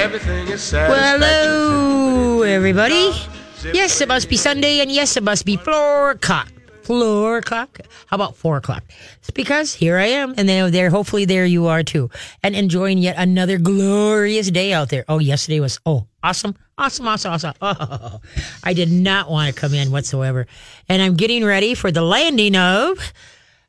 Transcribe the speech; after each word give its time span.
Everything 0.00 0.48
is 0.48 0.72
Well, 0.72 1.18
hello, 1.20 2.40
everybody. 2.40 3.12
Yes, 3.74 4.00
it 4.00 4.08
must 4.08 4.30
be 4.30 4.36
Sunday, 4.38 4.80
and 4.80 4.90
yes, 4.90 5.18
it 5.18 5.22
must 5.22 5.44
be 5.44 5.58
four 5.58 6.12
o'clock. 6.12 6.50
Four 6.84 7.36
o'clock? 7.36 7.80
How 8.06 8.14
about 8.14 8.34
four 8.34 8.56
o'clock? 8.56 8.82
It's 9.18 9.30
because 9.30 9.74
here 9.74 9.98
I 9.98 10.06
am, 10.06 10.32
and 10.38 10.48
then 10.48 10.72
there, 10.72 10.88
hopefully, 10.88 11.26
there 11.26 11.44
you 11.44 11.66
are 11.66 11.82
too, 11.82 12.08
and 12.42 12.56
enjoying 12.56 12.96
yet 12.96 13.16
another 13.18 13.58
glorious 13.58 14.50
day 14.50 14.72
out 14.72 14.88
there. 14.88 15.04
Oh, 15.06 15.18
yesterday 15.18 15.60
was 15.60 15.78
oh 15.84 16.06
awesome, 16.22 16.56
awesome, 16.78 17.06
awesome, 17.06 17.32
awesome. 17.32 17.54
Oh, 17.60 18.20
I 18.64 18.72
did 18.72 18.90
not 18.90 19.30
want 19.30 19.54
to 19.54 19.60
come 19.60 19.74
in 19.74 19.90
whatsoever, 19.90 20.46
and 20.88 21.02
I'm 21.02 21.14
getting 21.14 21.44
ready 21.44 21.74
for 21.74 21.92
the 21.92 22.02
landing 22.02 22.56
of 22.56 23.12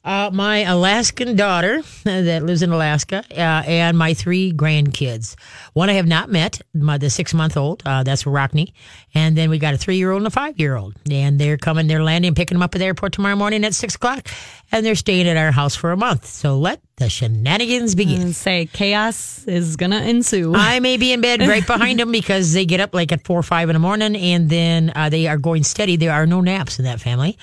uh, 0.03 0.31
my 0.33 0.59
Alaskan 0.59 1.35
daughter 1.35 1.81
that 2.03 2.43
lives 2.43 2.61
in 2.61 2.71
Alaska, 2.71 3.23
uh, 3.31 3.63
and 3.65 3.97
my 3.97 4.13
three 4.13 4.51
grandkids. 4.51 5.35
One 5.73 5.89
I 5.89 5.93
have 5.93 6.07
not 6.07 6.29
met, 6.29 6.61
my, 6.73 6.97
the 6.97 7.09
six 7.09 7.33
month 7.33 7.57
old, 7.57 7.83
uh, 7.85 8.03
that's 8.03 8.23
Rockney. 8.23 8.73
And 9.13 9.37
then 9.37 9.49
we 9.49 9.59
got 9.59 9.73
a 9.73 9.77
three 9.77 9.97
year 9.97 10.11
old 10.11 10.21
and 10.21 10.27
a 10.27 10.31
five 10.31 10.59
year 10.59 10.75
old. 10.75 10.95
And 11.09 11.39
they're 11.39 11.57
coming, 11.57 11.87
they're 11.87 12.03
landing, 12.03 12.33
picking 12.33 12.55
them 12.55 12.63
up 12.63 12.73
at 12.75 12.79
the 12.79 12.85
airport 12.85 13.13
tomorrow 13.13 13.35
morning 13.35 13.63
at 13.63 13.75
six 13.75 13.95
o'clock. 13.95 14.27
And 14.71 14.85
they're 14.85 14.95
staying 14.95 15.27
at 15.27 15.37
our 15.37 15.51
house 15.51 15.75
for 15.75 15.91
a 15.91 15.97
month. 15.97 16.25
So 16.25 16.57
let 16.57 16.81
the 17.01 17.09
shenanigans 17.09 17.95
begin. 17.95 18.21
And 18.21 18.35
say 18.35 18.67
chaos 18.67 19.45
is 19.45 19.75
gonna 19.75 20.01
ensue. 20.01 20.53
I 20.55 20.79
may 20.79 20.97
be 20.97 21.11
in 21.11 21.19
bed 21.21 21.41
right 21.47 21.65
behind 21.65 21.99
them 21.99 22.11
because 22.11 22.53
they 22.53 22.65
get 22.65 22.79
up 22.79 22.93
like 22.93 23.11
at 23.11 23.25
four 23.25 23.39
or 23.39 23.43
five 23.43 23.69
in 23.69 23.73
the 23.73 23.79
morning, 23.79 24.15
and 24.15 24.49
then 24.49 24.93
uh, 24.95 25.09
they 25.09 25.27
are 25.27 25.37
going 25.37 25.63
steady. 25.63 25.97
There 25.97 26.13
are 26.13 26.25
no 26.25 26.41
naps 26.41 26.79
in 26.79 26.85
that 26.85 27.01
family, 27.01 27.37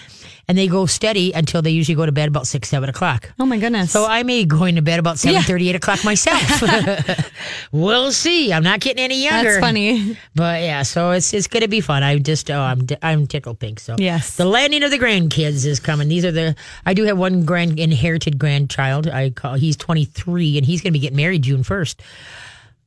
and 0.48 0.56
they 0.56 0.66
go 0.66 0.86
steady 0.86 1.32
until 1.32 1.60
they 1.60 1.70
usually 1.70 1.94
go 1.94 2.06
to 2.06 2.12
bed 2.12 2.26
about 2.28 2.46
six, 2.46 2.68
seven 2.70 2.88
o'clock. 2.88 3.30
oh 3.38 3.44
my 3.46 3.58
goodness. 3.58 3.90
So 3.92 4.06
I 4.06 4.22
may 4.22 4.44
go 4.46 4.64
into 4.64 4.80
bed 4.82 4.98
about 4.98 5.18
seven 5.18 5.42
thirty, 5.42 5.68
eight 5.68 5.76
o'clock 5.76 6.02
myself. 6.04 6.62
we'll 7.72 8.12
see. 8.12 8.52
I'm 8.52 8.62
not 8.62 8.80
getting 8.80 9.02
any 9.04 9.22
younger. 9.24 9.50
That's 9.50 9.60
funny. 9.60 10.16
But 10.34 10.62
yeah, 10.62 10.82
so 10.84 11.10
it's 11.10 11.34
it's 11.34 11.46
gonna 11.46 11.68
be 11.68 11.80
fun. 11.80 12.02
I 12.02 12.18
just 12.18 12.50
oh 12.50 12.60
I'm 12.60 12.86
I'm 13.02 13.26
tickled 13.26 13.58
pink. 13.58 13.78
So 13.80 13.96
Yes. 13.98 14.36
the 14.36 14.44
landing 14.46 14.82
of 14.82 14.90
the 14.90 14.98
grandkids 14.98 15.66
is 15.66 15.80
coming. 15.80 16.08
These 16.08 16.24
are 16.24 16.32
the 16.32 16.56
I 16.86 16.94
do 16.94 17.04
have 17.04 17.18
one 17.18 17.44
grand 17.44 17.78
inherited 17.78 18.38
grandchild. 18.38 19.06
I 19.06 19.30
call 19.30 19.54
he's 19.54 19.76
23 19.76 20.56
and 20.56 20.66
he's 20.66 20.80
gonna 20.80 20.92
be 20.92 20.98
getting 21.00 21.16
married 21.16 21.42
June 21.42 21.62
1st. 21.62 21.96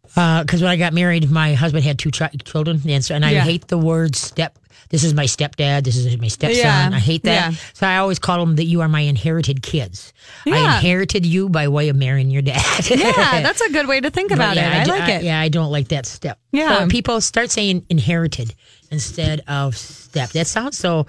Because 0.03 0.61
uh, 0.61 0.65
when 0.65 0.71
I 0.71 0.75
got 0.75 0.91
married, 0.93 1.31
my 1.31 1.53
husband 1.53 1.85
had 1.85 1.97
two 1.97 2.11
chi- 2.11 2.31
children, 2.43 2.81
and 2.85 3.05
so 3.05 3.15
and 3.15 3.23
I 3.23 3.31
Yeah. 3.31 3.43
hate 3.43 3.67
the 3.69 3.77
word 3.77 4.15
step. 4.17 4.57
This 4.91 5.05
is 5.05 5.13
my 5.13 5.23
stepdad. 5.23 5.85
This 5.85 5.95
is 5.95 6.17
my 6.19 6.27
stepson. 6.27 6.59
Yeah. 6.63 6.89
I 6.91 6.99
hate 6.99 7.23
that. 7.23 7.53
Yeah. 7.53 7.57
So 7.73 7.87
I 7.87 7.97
always 7.97 8.19
call 8.19 8.45
them 8.45 8.57
that 8.57 8.65
you 8.65 8.81
are 8.81 8.89
my 8.89 8.99
inherited 8.99 9.63
kids. 9.63 10.11
I 10.45 10.77
inherited 10.77 11.25
you 11.25 11.47
by 11.47 11.69
way 11.69 11.87
of 11.87 11.95
marrying 11.95 12.29
your 12.29 12.41
dad. 12.41 12.89
yeah, 12.89 13.41
that's 13.41 13.61
a 13.61 13.71
good 13.71 13.87
way 13.87 14.01
to 14.01 14.09
think 14.09 14.31
about 14.31 14.57
yeah, 14.57 14.81
it. 14.81 14.87
I, 14.87 14.91
like 14.91 15.09
it. 15.09 15.23
yeah, 15.23 15.39
I 15.39 15.47
don't 15.47 15.71
like 15.71 15.87
that 15.87 16.05
step. 16.05 16.39
Yeah. 16.51 16.79
So 16.79 16.87
people 16.87 17.21
start 17.21 17.51
saying 17.51 17.85
inherited 17.89 18.53
instead 18.91 19.41
of 19.47 19.77
step. 19.77 20.31
That 20.31 20.45
sounds 20.47 20.77
so 20.77 21.07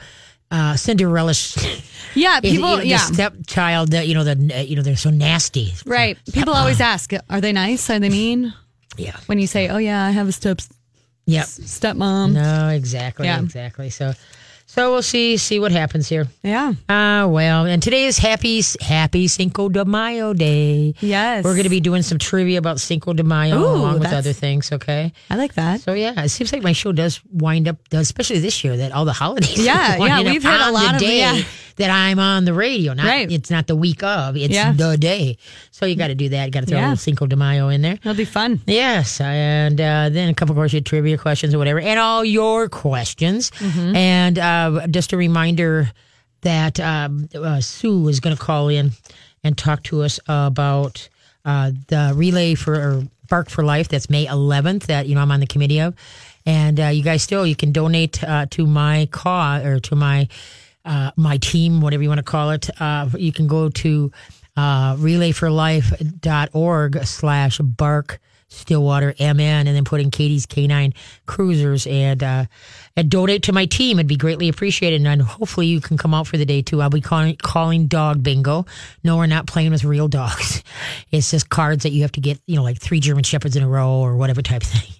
uh, 0.50 0.76
Cinderella. 0.76 1.34
Yeah, 2.14 2.40
you 2.42 2.50
people. 2.50 2.76
know, 2.76 2.82
yeah, 2.82 2.98
stepchild. 2.98 3.92
That 3.92 4.06
you 4.06 4.12
know 4.12 4.22
the 4.22 4.54
uh, 4.54 4.60
you 4.60 4.76
know 4.76 4.82
they're 4.82 4.96
so 4.96 5.08
nasty. 5.08 5.72
right. 5.86 6.18
People 6.34 6.52
always 6.52 6.78
ask, 6.78 7.10
"Are 7.30 7.40
they 7.40 7.52
nice? 7.52 7.88
Are 7.88 7.98
they 7.98 8.10
mean?" 8.10 8.52
Yeah. 8.98 9.16
When 9.24 9.38
you 9.38 9.46
say, 9.46 9.70
"Oh 9.70 9.78
yeah, 9.78 10.04
I 10.04 10.10
have 10.10 10.28
a 10.28 10.32
step 10.32 10.60
Yep. 11.26 11.46
stepmom." 11.46 12.32
No, 12.32 12.68
exactly. 12.68 13.26
Yeah. 13.26 13.40
Exactly. 13.40 13.90
So, 13.90 14.14
so 14.66 14.92
we'll 14.92 15.02
see 15.02 15.36
see 15.36 15.58
what 15.60 15.70
happens 15.72 16.08
here. 16.08 16.26
Yeah. 16.42 16.72
Ah, 16.88 17.26
well, 17.28 17.66
and 17.66 17.82
today 17.82 18.04
is 18.04 18.16
happy 18.18 18.62
Happy 18.80 19.28
Cinco 19.28 19.68
de 19.68 19.84
Mayo 19.84 20.32
Day. 20.34 20.94
Yes. 21.00 21.44
We're 21.44 21.52
going 21.54 21.64
to 21.64 21.68
be 21.70 21.80
doing 21.80 22.02
some 22.02 22.18
trivia 22.18 22.58
about 22.58 22.80
Cinco 22.80 23.12
de 23.12 23.22
Mayo 23.22 23.58
Ooh, 23.60 23.66
along 23.76 24.00
with 24.00 24.12
other 24.12 24.32
things. 24.32 24.72
Okay. 24.72 25.12
I 25.30 25.36
like 25.36 25.54
that. 25.54 25.80
So 25.80 25.92
yeah, 25.92 26.24
it 26.24 26.30
seems 26.30 26.52
like 26.52 26.62
my 26.62 26.72
show 26.72 26.92
does 26.92 27.20
wind 27.30 27.68
up, 27.68 27.76
does, 27.90 28.02
especially 28.02 28.38
this 28.40 28.64
year, 28.64 28.76
that 28.78 28.92
all 28.92 29.04
the 29.04 29.12
holidays. 29.12 29.58
Yeah, 29.64 29.96
yeah, 29.98 30.22
we've 30.22 30.42
had 30.42 30.68
a 30.68 30.72
lot 30.72 30.94
of- 30.96 31.02
yeah. 31.02 31.42
That 31.76 31.90
I'm 31.90 32.18
on 32.18 32.44
the 32.44 32.52
radio. 32.54 32.92
Not 32.94 33.06
Right. 33.06 33.30
it's 33.30 33.50
not 33.50 33.66
the 33.66 33.76
week 33.76 34.02
of, 34.02 34.36
it's 34.36 34.52
Yeah. 34.54 34.72
the 34.72 34.96
day. 34.96 35.36
So 35.70 35.86
you 35.86 35.96
got 35.96 36.08
to 36.08 36.14
do 36.14 36.28
that. 36.30 36.50
Got 36.50 36.60
to 36.60 36.66
throw 36.66 36.78
a 36.78 36.80
little 36.80 36.96
Cinco 36.96 37.26
de 37.26 37.36
Mayo 37.36 37.68
in 37.68 37.82
there. 37.82 37.94
It'll 37.94 38.14
be 38.14 38.24
fun. 38.24 38.60
Yes, 38.66 39.20
and 39.20 39.80
uh, 39.80 40.08
then 40.10 40.28
a 40.28 40.34
couple 40.34 40.52
of 40.52 40.56
course 40.56 40.72
your 40.72 40.82
trivia 40.82 41.18
questions 41.18 41.54
or 41.54 41.58
whatever, 41.58 41.80
and 41.80 41.98
all 41.98 42.24
your 42.24 42.68
questions. 42.68 43.50
Mm-hmm. 43.52 43.96
And 43.96 44.38
uh, 44.38 44.86
just 44.88 45.12
a 45.12 45.16
reminder 45.16 45.90
that 46.42 46.78
um, 46.80 47.28
uh, 47.34 47.60
Sue 47.60 48.08
is 48.08 48.20
going 48.20 48.36
to 48.36 48.42
call 48.42 48.68
in 48.68 48.90
and 49.44 49.56
talk 49.56 49.82
to 49.84 50.02
us 50.02 50.18
about 50.26 51.08
uh, 51.44 51.72
the 51.88 52.12
relay 52.14 52.54
for 52.54 52.74
or 52.74 53.02
Bark 53.28 53.48
for 53.48 53.64
Life. 53.64 53.88
That's 53.88 54.10
May 54.10 54.26
11th. 54.26 54.86
That 54.86 55.06
you 55.06 55.14
know 55.14 55.20
I'm 55.22 55.30
on 55.32 55.40
the 55.40 55.46
committee 55.46 55.80
of, 55.80 55.94
and 56.46 56.78
uh, 56.78 56.86
you 56.88 57.02
guys 57.02 57.22
still 57.22 57.46
you 57.46 57.56
can 57.56 57.72
donate 57.72 58.22
uh, 58.22 58.46
to 58.50 58.66
my 58.66 59.08
cause 59.10 59.64
or 59.64 59.80
to 59.80 59.96
my 59.96 60.28
uh, 60.84 61.12
my 61.16 61.38
team, 61.38 61.80
whatever 61.80 62.02
you 62.02 62.08
want 62.08 62.18
to 62.18 62.24
call 62.24 62.50
it. 62.50 62.68
Uh, 62.80 63.08
you 63.16 63.32
can 63.32 63.46
go 63.46 63.68
to 63.68 64.10
uh, 64.56 64.96
relayforlife.org 64.96 67.04
slash 67.04 67.58
bark 67.58 68.20
Stillwater 68.52 69.14
MN 69.18 69.40
and 69.40 69.68
then 69.68 69.84
put 69.84 70.00
in 70.00 70.10
Katie's 70.10 70.46
K9 70.46 70.94
Cruisers 71.26 71.86
and 71.86 72.22
uh, 72.22 72.44
and 72.96 73.10
donate 73.10 73.44
to 73.44 73.52
my 73.52 73.64
team. 73.64 73.98
It'd 73.98 74.06
be 74.06 74.16
greatly 74.16 74.48
appreciated. 74.48 75.04
And 75.06 75.22
hopefully 75.22 75.66
you 75.66 75.80
can 75.80 75.96
come 75.96 76.12
out 76.12 76.26
for 76.26 76.36
the 76.36 76.44
day 76.44 76.60
too. 76.60 76.82
I'll 76.82 76.90
be 76.90 77.00
calling, 77.00 77.36
calling 77.36 77.86
dog 77.86 78.22
bingo. 78.22 78.66
No, 79.02 79.16
we're 79.16 79.26
not 79.26 79.46
playing 79.46 79.70
with 79.70 79.84
real 79.84 80.08
dogs. 80.08 80.62
It's 81.10 81.30
just 81.30 81.50
cards 81.50 81.82
that 81.82 81.90
you 81.90 82.02
have 82.02 82.12
to 82.12 82.22
get, 82.22 82.40
you 82.46 82.56
know, 82.56 82.62
like 82.62 82.80
three 82.80 82.98
German 82.98 83.22
Shepherds 83.22 83.54
in 83.54 83.62
a 83.62 83.68
row 83.68 84.00
or 84.00 84.16
whatever 84.16 84.40
type 84.40 84.62
of 84.62 84.68
thing. 84.68 84.90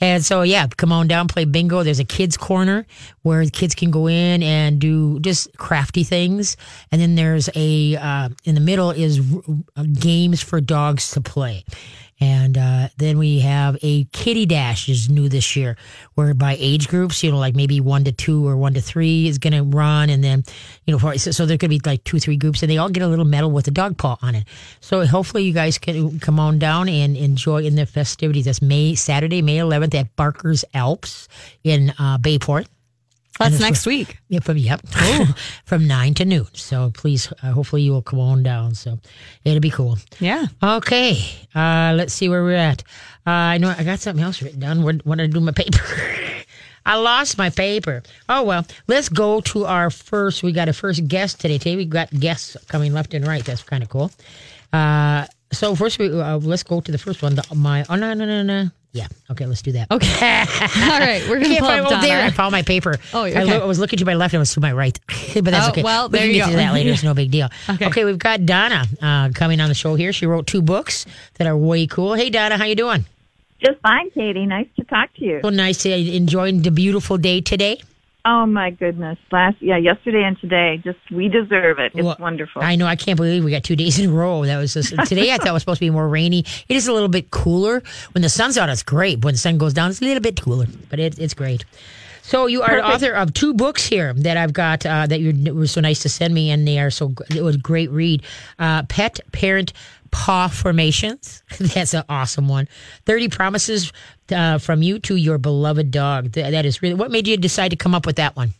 And 0.00 0.24
so, 0.24 0.42
yeah, 0.42 0.66
come 0.66 0.92
on 0.92 1.08
down, 1.08 1.28
play 1.28 1.44
bingo. 1.44 1.82
There's 1.82 2.00
a 2.00 2.04
kids' 2.04 2.36
corner 2.36 2.86
where 3.22 3.44
kids 3.46 3.74
can 3.74 3.90
go 3.90 4.06
in 4.06 4.42
and 4.42 4.78
do 4.78 5.20
just 5.20 5.56
crafty 5.56 6.04
things. 6.04 6.56
And 6.90 7.00
then 7.00 7.14
there's 7.14 7.48
a, 7.54 7.96
uh, 7.96 8.28
in 8.44 8.54
the 8.54 8.60
middle 8.60 8.90
is 8.90 9.20
uh, 9.76 9.84
games 9.92 10.42
for 10.42 10.60
dogs 10.60 11.10
to 11.12 11.20
play. 11.20 11.64
And 12.24 12.56
uh, 12.56 12.88
then 12.96 13.18
we 13.18 13.40
have 13.40 13.76
a 13.82 14.04
kitty 14.04 14.46
dash 14.46 14.88
is 14.88 15.10
new 15.10 15.28
this 15.28 15.56
year, 15.56 15.76
where 16.14 16.32
by 16.32 16.56
age 16.58 16.88
groups, 16.88 17.22
you 17.22 17.30
know, 17.30 17.36
like 17.38 17.54
maybe 17.54 17.82
one 17.82 18.04
to 18.04 18.12
two 18.12 18.48
or 18.48 18.56
one 18.56 18.72
to 18.74 18.80
three 18.80 19.28
is 19.28 19.36
going 19.36 19.52
to 19.52 19.62
run, 19.62 20.08
and 20.08 20.24
then, 20.24 20.42
you 20.86 20.96
know, 20.96 21.16
so, 21.16 21.30
so 21.30 21.44
there 21.44 21.58
could 21.58 21.68
be 21.68 21.82
like 21.84 22.02
two, 22.04 22.18
three 22.18 22.38
groups, 22.38 22.62
and 22.62 22.70
they 22.70 22.78
all 22.78 22.88
get 22.88 23.02
a 23.02 23.08
little 23.08 23.26
medal 23.26 23.50
with 23.50 23.68
a 23.68 23.70
dog 23.70 23.98
paw 23.98 24.16
on 24.22 24.34
it. 24.34 24.44
So 24.80 25.04
hopefully 25.04 25.44
you 25.44 25.52
guys 25.52 25.76
can 25.76 26.18
come 26.18 26.40
on 26.40 26.58
down 26.58 26.88
and 26.88 27.14
enjoy 27.14 27.64
in 27.64 27.74
the 27.74 27.84
festivities. 27.84 28.46
That's 28.46 28.62
May 28.62 28.94
Saturday, 28.94 29.42
May 29.42 29.58
11th 29.58 29.94
at 29.94 30.16
Barker's 30.16 30.64
Alps 30.72 31.28
in 31.62 31.92
uh, 31.98 32.16
Bayport. 32.16 32.66
That's 33.38 33.58
next 33.58 33.86
week. 33.86 34.18
Yeah, 34.28 34.40
from 34.40 34.58
yep, 34.58 34.80
from 35.64 35.86
nine 35.86 36.14
to 36.14 36.24
noon. 36.24 36.46
So 36.52 36.92
please, 36.94 37.32
uh, 37.42 37.50
hopefully 37.50 37.82
you 37.82 37.92
will 37.92 38.02
come 38.02 38.20
on 38.20 38.42
down. 38.42 38.74
So 38.74 38.98
it'll 39.44 39.60
be 39.60 39.70
cool. 39.70 39.98
Yeah. 40.20 40.46
Okay, 40.62 41.18
uh, 41.54 41.94
let's 41.96 42.14
see 42.14 42.28
where 42.28 42.44
we're 42.44 42.54
at. 42.54 42.82
Uh, 43.26 43.30
I 43.30 43.58
know 43.58 43.74
I 43.76 43.82
got 43.82 43.98
something 43.98 44.24
else 44.24 44.40
written 44.40 44.60
down. 44.60 44.82
Where, 44.82 44.94
what 45.04 45.20
I 45.20 45.26
do 45.26 45.40
my 45.40 45.52
paper? 45.52 45.80
I 46.86 46.96
lost 46.96 47.38
my 47.38 47.50
paper. 47.50 48.02
Oh 48.28 48.44
well, 48.44 48.66
let's 48.86 49.08
go 49.08 49.40
to 49.40 49.64
our 49.64 49.90
first. 49.90 50.42
We 50.42 50.52
got 50.52 50.68
a 50.68 50.72
first 50.72 51.08
guest 51.08 51.40
today. 51.40 51.58
Today 51.58 51.76
we 51.76 51.86
got 51.86 52.10
guests 52.10 52.56
coming 52.68 52.92
left 52.92 53.14
and 53.14 53.26
right. 53.26 53.44
That's 53.44 53.62
kind 53.62 53.82
of 53.82 53.88
cool. 53.88 54.10
Uh, 54.72 55.26
so 55.50 55.74
first, 55.74 55.98
we 55.98 56.08
uh, 56.20 56.38
let's 56.38 56.62
go 56.62 56.80
to 56.80 56.92
the 56.92 56.98
first 56.98 57.22
one. 57.22 57.34
The, 57.36 57.44
my 57.54 57.84
oh 57.88 57.96
no 57.96 58.14
no 58.14 58.26
no 58.26 58.42
no. 58.42 58.70
Yeah. 58.94 59.08
Okay, 59.28 59.44
let's 59.44 59.60
do 59.60 59.72
that. 59.72 59.90
Okay. 59.90 60.38
All 60.40 61.00
right. 61.00 61.22
We're 61.28 61.36
gonna 61.40 61.46
Can't 61.48 61.58
pull 61.58 61.68
find, 61.68 61.84
up 61.86 62.00
there, 62.00 62.22
I 62.22 62.30
found 62.30 62.52
my 62.52 62.62
paper. 62.62 62.94
Oh, 63.12 63.24
I, 63.24 63.30
okay. 63.30 63.44
lo- 63.44 63.62
I 63.62 63.64
was 63.66 63.78
looking 63.80 63.98
to 63.98 64.04
my 64.04 64.14
left 64.14 64.32
and 64.34 64.38
it 64.38 64.42
was 64.42 64.54
to 64.54 64.60
my 64.60 64.72
right. 64.72 64.98
but 65.34 65.44
that's 65.46 65.66
Oh, 65.66 65.70
okay. 65.70 65.82
well, 65.82 66.08
we 66.08 66.12
there 66.18 66.20
can 66.22 66.30
you 66.30 66.34
get 66.36 66.46
to 66.46 66.52
go. 66.52 66.56
that 66.58 66.72
later. 66.72 66.90
It's 66.90 67.02
no 67.02 67.12
big 67.12 67.30
deal. 67.30 67.48
Okay. 67.68 68.04
we've 68.04 68.18
got 68.18 68.46
Donna 68.46 68.84
uh, 69.02 69.30
coming 69.34 69.60
on 69.60 69.68
the 69.68 69.74
show 69.74 69.96
here. 69.96 70.12
She 70.12 70.26
wrote 70.26 70.46
two 70.46 70.62
books 70.62 71.06
that 71.34 71.46
are 71.48 71.56
way 71.56 71.86
cool. 71.88 72.14
Hey, 72.14 72.30
Donna, 72.30 72.56
how 72.56 72.64
you 72.64 72.76
doing? 72.76 73.04
Just 73.64 73.80
fine, 73.80 74.10
Katie. 74.12 74.46
Nice 74.46 74.68
to 74.76 74.84
talk 74.84 75.12
to 75.14 75.24
you. 75.24 75.40
Well, 75.42 75.52
nice 75.52 75.82
to 75.82 75.90
enjoying 76.16 76.62
the 76.62 76.70
beautiful 76.70 77.18
day 77.18 77.40
today. 77.40 77.80
Oh 78.26 78.46
my 78.46 78.70
goodness. 78.70 79.18
Last 79.30 79.56
yeah, 79.60 79.76
yesterday 79.76 80.22
and 80.24 80.38
today, 80.40 80.80
just 80.82 80.98
we 81.10 81.28
deserve 81.28 81.78
it. 81.78 81.92
It's 81.94 82.02
Well, 82.02 82.16
wonderful. 82.18 82.62
I 82.62 82.74
know. 82.74 82.86
I 82.86 82.96
can't 82.96 83.18
believe 83.18 83.44
we 83.44 83.50
got 83.50 83.64
two 83.64 83.76
days 83.76 83.98
in 83.98 84.08
a 84.10 84.12
row. 84.12 84.46
That 84.46 84.56
was 84.56 84.72
just, 84.72 84.90
today. 85.06 85.30
I 85.32 85.36
thought 85.36 85.48
it 85.48 85.52
was 85.52 85.62
supposed 85.62 85.80
to 85.80 85.86
be 85.86 85.90
more 85.90 86.08
rainy. 86.08 86.44
It 86.68 86.74
is 86.76 86.88
a 86.88 86.92
little 86.94 87.10
bit 87.10 87.30
cooler 87.30 87.82
when 88.12 88.22
the 88.22 88.30
sun's 88.30 88.56
out. 88.56 88.70
It's 88.70 88.82
great. 88.82 89.22
When 89.22 89.34
the 89.34 89.38
sun 89.38 89.58
goes 89.58 89.74
down, 89.74 89.90
it's 89.90 90.00
a 90.00 90.04
little 90.04 90.22
bit 90.22 90.40
cooler, 90.40 90.66
but 90.88 90.98
it, 90.98 91.18
it's 91.18 91.34
great. 91.34 91.66
So 92.22 92.46
you 92.46 92.62
are 92.62 92.76
the 92.76 92.86
author 92.86 93.12
of 93.12 93.34
two 93.34 93.52
books 93.52 93.86
here 93.86 94.14
that 94.14 94.38
I've 94.38 94.54
got 94.54 94.86
uh, 94.86 95.06
that 95.06 95.20
you 95.20 95.54
were 95.54 95.66
so 95.66 95.82
nice 95.82 96.00
to 96.00 96.08
send 96.08 96.32
me, 96.32 96.50
and 96.50 96.66
they 96.66 96.78
are 96.78 96.88
so 96.88 97.12
it 97.28 97.42
was 97.42 97.56
a 97.56 97.58
great 97.58 97.90
read. 97.90 98.22
Uh, 98.58 98.84
Pet 98.84 99.20
Parent 99.32 99.74
Paw 100.14 100.46
Formations. 100.46 101.42
That's 101.58 101.92
an 101.92 102.04
awesome 102.08 102.46
one. 102.46 102.68
Thirty 103.04 103.28
promises 103.28 103.92
uh, 104.30 104.58
from 104.58 104.80
you 104.80 105.00
to 105.00 105.16
your 105.16 105.38
beloved 105.38 105.90
dog. 105.90 106.32
Th- 106.32 106.52
that 106.52 106.64
is 106.64 106.80
really 106.80 106.94
what 106.94 107.10
made 107.10 107.26
you 107.26 107.36
decide 107.36 107.70
to 107.70 107.76
come 107.76 107.96
up 107.96 108.06
with 108.06 108.14
that 108.16 108.36
one. 108.36 108.54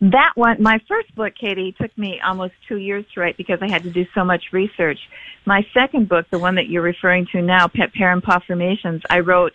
That 0.00 0.32
one, 0.34 0.60
my 0.60 0.80
first 0.88 1.14
book, 1.14 1.34
Katie, 1.38 1.76
took 1.78 1.96
me 1.98 2.18
almost 2.24 2.54
two 2.66 2.78
years 2.78 3.04
to 3.12 3.20
write 3.20 3.36
because 3.36 3.58
I 3.60 3.70
had 3.70 3.82
to 3.82 3.90
do 3.90 4.06
so 4.14 4.24
much 4.24 4.44
research. 4.52 4.98
My 5.44 5.66
second 5.74 6.08
book, 6.08 6.26
the 6.30 6.38
one 6.38 6.54
that 6.54 6.66
you're 6.66 6.82
referring 6.82 7.26
to 7.32 7.42
now, 7.42 7.68
Pet 7.68 7.92
Parent 7.92 8.24
Paw 8.24 8.40
Formations, 8.44 9.02
I 9.10 9.20
wrote 9.20 9.52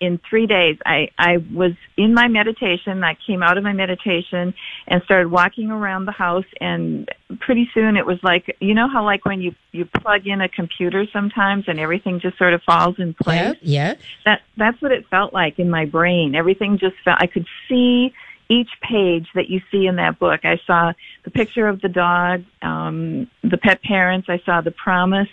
in 0.00 0.18
three 0.28 0.46
days. 0.46 0.78
I, 0.84 1.10
I 1.18 1.36
was 1.52 1.72
in 1.96 2.14
my 2.14 2.26
meditation. 2.26 3.04
I 3.04 3.16
came 3.26 3.42
out 3.42 3.58
of 3.58 3.64
my 3.64 3.74
meditation 3.74 4.54
and 4.88 5.02
started 5.04 5.30
walking 5.30 5.70
around 5.70 6.06
the 6.06 6.12
house 6.12 6.46
and 6.60 7.08
pretty 7.38 7.70
soon 7.74 7.96
it 7.96 8.06
was 8.06 8.18
like, 8.22 8.56
you 8.60 8.74
know 8.74 8.88
how 8.88 9.04
like 9.04 9.24
when 9.26 9.40
you, 9.40 9.54
you 9.72 9.84
plug 9.84 10.26
in 10.26 10.40
a 10.40 10.48
computer 10.48 11.04
sometimes 11.12 11.64
and 11.68 11.78
everything 11.78 12.18
just 12.18 12.38
sort 12.38 12.54
of 12.54 12.62
falls 12.62 12.98
in 12.98 13.14
place? 13.14 13.56
Yeah, 13.60 13.92
yeah. 13.92 13.94
That, 14.24 14.40
that's 14.56 14.80
what 14.80 14.90
it 14.90 15.06
felt 15.08 15.34
like 15.34 15.58
in 15.58 15.68
my 15.68 15.84
brain. 15.84 16.34
Everything 16.34 16.78
just 16.78 16.96
felt, 17.04 17.18
I 17.20 17.26
could 17.26 17.46
see 17.68 18.14
each 18.48 18.70
page 18.82 19.28
that 19.34 19.48
you 19.48 19.60
see 19.70 19.86
in 19.86 19.96
that 19.96 20.18
book. 20.18 20.40
I 20.44 20.58
saw 20.66 20.92
the 21.24 21.30
picture 21.30 21.68
of 21.68 21.80
the 21.82 21.88
dog, 21.88 22.42
um, 22.62 23.30
the 23.42 23.56
pet 23.56 23.82
parents. 23.82 24.28
I 24.28 24.40
saw 24.44 24.60
the 24.60 24.72
promise 24.72 25.28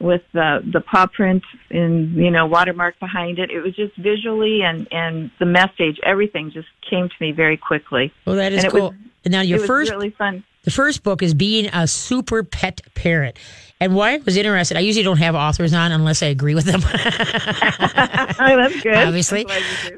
with 0.00 0.22
the 0.32 0.60
the 0.72 0.80
paw 0.80 1.06
print 1.06 1.42
and 1.70 2.14
you 2.14 2.30
know 2.30 2.46
watermark 2.46 2.98
behind 2.98 3.38
it. 3.38 3.50
It 3.50 3.60
was 3.60 3.76
just 3.76 3.96
visually 3.96 4.62
and 4.62 4.88
and 4.90 5.30
the 5.38 5.46
message, 5.46 6.00
everything 6.02 6.50
just 6.50 6.68
came 6.88 7.08
to 7.08 7.14
me 7.20 7.32
very 7.32 7.56
quickly. 7.56 8.12
Well, 8.26 8.36
that 8.36 8.52
is 8.52 8.64
and 8.64 8.72
cool. 8.72 8.88
Was, 8.88 8.94
and 9.24 9.32
now 9.32 9.42
your 9.42 9.58
it 9.58 9.60
was 9.60 9.68
first 9.68 9.90
really 9.90 10.10
fun. 10.10 10.44
The 10.62 10.70
first 10.70 11.02
book 11.02 11.22
is 11.22 11.32
being 11.32 11.70
a 11.72 11.86
super 11.86 12.42
pet 12.42 12.80
parent. 12.94 13.38
And 13.82 13.94
why 13.94 14.12
I 14.12 14.16
was 14.18 14.36
interested, 14.36 14.76
I 14.76 14.80
usually 14.80 15.04
don't 15.04 15.16
have 15.16 15.34
authors 15.34 15.72
on 15.72 15.90
unless 15.90 16.22
I 16.22 16.26
agree 16.26 16.54
with 16.54 16.66
them. 16.66 16.80
That's 18.38 18.82
good. 18.82 18.94
Obviously. 18.94 19.46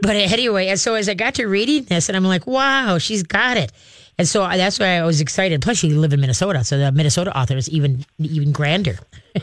But 0.00 0.14
anyway, 0.14 0.68
and 0.68 0.78
so 0.78 0.94
as 0.94 1.08
I 1.08 1.14
got 1.14 1.34
to 1.34 1.46
reading 1.46 1.82
this, 1.84 2.08
and 2.08 2.16
I'm 2.16 2.24
like, 2.24 2.46
wow, 2.46 2.98
she's 2.98 3.24
got 3.24 3.56
it. 3.56 3.72
And 4.18 4.28
so 4.28 4.46
that's 4.46 4.78
why 4.78 4.98
I 4.98 5.04
was 5.04 5.20
excited. 5.20 5.62
Plus, 5.62 5.82
you 5.82 5.98
live 5.98 6.12
in 6.12 6.20
Minnesota, 6.20 6.64
so 6.64 6.78
the 6.78 6.92
Minnesota 6.92 7.36
author 7.36 7.56
is 7.56 7.68
even 7.70 8.04
even 8.18 8.52
grander. 8.52 8.98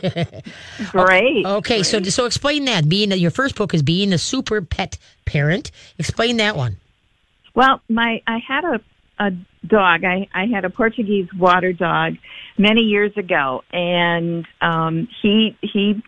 Great. 0.90 1.44
Okay, 1.44 1.76
Great. 1.78 1.86
so 1.86 2.02
so 2.04 2.24
explain 2.24 2.64
that. 2.66 2.88
Being 2.88 3.10
your 3.12 3.32
first 3.32 3.56
book 3.56 3.74
is 3.74 3.82
being 3.82 4.12
a 4.12 4.18
super 4.18 4.62
pet 4.62 4.96
parent. 5.26 5.70
Explain 5.98 6.36
that 6.36 6.56
one. 6.56 6.76
Well, 7.54 7.80
my 7.88 8.22
I 8.26 8.38
had 8.38 8.64
a 8.64 8.80
a 9.18 9.30
dog. 9.66 10.04
I 10.04 10.28
I 10.32 10.46
had 10.46 10.64
a 10.64 10.70
Portuguese 10.70 11.28
water 11.36 11.72
dog 11.72 12.14
many 12.56 12.82
years 12.82 13.12
ago, 13.16 13.62
and 13.72 14.46
um, 14.60 15.08
he 15.20 15.56
he 15.60 16.02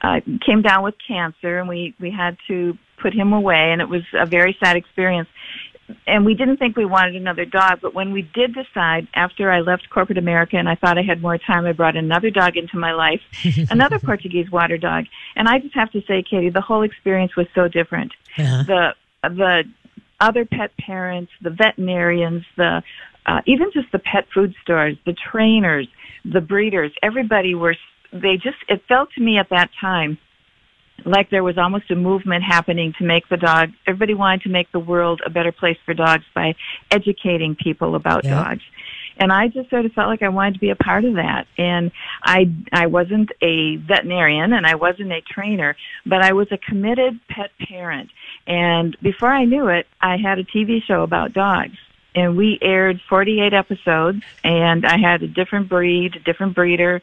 uh, 0.00 0.20
came 0.44 0.62
down 0.62 0.82
with 0.82 0.94
cancer, 1.06 1.58
and 1.58 1.68
we 1.68 1.94
we 2.00 2.10
had 2.10 2.36
to 2.48 2.76
put 3.00 3.14
him 3.14 3.32
away, 3.32 3.70
and 3.72 3.80
it 3.80 3.88
was 3.88 4.02
a 4.14 4.26
very 4.26 4.56
sad 4.62 4.76
experience. 4.76 5.28
And 6.06 6.24
we 6.24 6.34
didn't 6.34 6.56
think 6.56 6.76
we 6.76 6.84
wanted 6.84 7.14
another 7.14 7.44
dog, 7.44 7.80
but 7.80 7.94
when 7.94 8.12
we 8.12 8.22
did 8.22 8.54
decide, 8.54 9.06
after 9.14 9.50
I 9.50 9.60
left 9.60 9.88
corporate 9.90 10.18
America 10.18 10.56
and 10.56 10.68
I 10.68 10.74
thought 10.74 10.98
I 10.98 11.02
had 11.02 11.22
more 11.22 11.38
time, 11.38 11.64
I 11.64 11.72
brought 11.72 11.96
another 11.96 12.30
dog 12.30 12.56
into 12.56 12.76
my 12.76 12.92
life, 12.92 13.20
another 13.70 13.98
Portuguese 13.98 14.50
water 14.50 14.78
dog. 14.78 15.04
And 15.36 15.48
I 15.48 15.58
just 15.58 15.74
have 15.74 15.90
to 15.92 16.00
say, 16.02 16.24
Katie, 16.28 16.50
the 16.50 16.60
whole 16.60 16.82
experience 16.82 17.36
was 17.36 17.46
so 17.54 17.68
different. 17.68 18.12
Uh-huh. 18.36 18.62
The 18.64 18.94
the 19.22 19.64
other 20.20 20.44
pet 20.44 20.76
parents, 20.76 21.32
the 21.40 21.50
veterinarians, 21.50 22.44
the 22.56 22.82
uh, 23.26 23.40
even 23.46 23.70
just 23.72 23.90
the 23.92 23.98
pet 23.98 24.26
food 24.32 24.54
stores, 24.62 24.96
the 25.04 25.14
trainers, 25.14 25.88
the 26.24 26.40
breeders, 26.40 26.92
everybody 27.02 27.54
were 27.54 27.76
they 28.12 28.36
just 28.36 28.58
it 28.68 28.82
felt 28.88 29.10
to 29.12 29.20
me 29.20 29.38
at 29.38 29.48
that 29.50 29.70
time 29.80 30.18
like 31.04 31.30
there 31.30 31.44
was 31.44 31.58
almost 31.58 31.90
a 31.90 31.94
movement 31.94 32.42
happening 32.42 32.94
to 32.98 33.04
make 33.04 33.28
the 33.28 33.36
dog 33.36 33.70
everybody 33.86 34.14
wanted 34.14 34.42
to 34.42 34.48
make 34.48 34.70
the 34.72 34.78
world 34.78 35.20
a 35.24 35.30
better 35.30 35.52
place 35.52 35.76
for 35.84 35.94
dogs 35.94 36.24
by 36.34 36.54
educating 36.90 37.54
people 37.54 37.94
about 37.94 38.24
Yeah. 38.24 38.42
dogs 38.42 38.62
and 39.18 39.32
I 39.32 39.48
just 39.48 39.70
sort 39.70 39.86
of 39.86 39.92
felt 39.92 40.08
like 40.08 40.22
I 40.22 40.28
wanted 40.28 40.54
to 40.54 40.60
be 40.60 40.70
a 40.70 40.76
part 40.76 41.04
of 41.04 41.14
that. 41.14 41.46
And 41.56 41.90
I 42.22 42.52
I 42.72 42.86
wasn't 42.86 43.30
a 43.40 43.76
veterinarian 43.76 44.52
and 44.52 44.66
I 44.66 44.74
wasn't 44.74 45.12
a 45.12 45.20
trainer, 45.22 45.76
but 46.04 46.22
I 46.22 46.32
was 46.32 46.48
a 46.52 46.58
committed 46.58 47.18
pet 47.28 47.50
parent. 47.68 48.10
And 48.46 48.96
before 49.02 49.30
I 49.30 49.44
knew 49.44 49.68
it, 49.68 49.86
I 50.00 50.16
had 50.16 50.38
a 50.38 50.44
TV 50.44 50.82
show 50.82 51.02
about 51.02 51.32
dogs. 51.32 51.76
And 52.14 52.36
we 52.36 52.58
aired 52.62 53.00
48 53.08 53.52
episodes 53.52 54.22
and 54.42 54.86
I 54.86 54.98
had 54.98 55.22
a 55.22 55.28
different 55.28 55.68
breed, 55.68 56.16
a 56.16 56.20
different 56.20 56.54
breeder, 56.54 57.02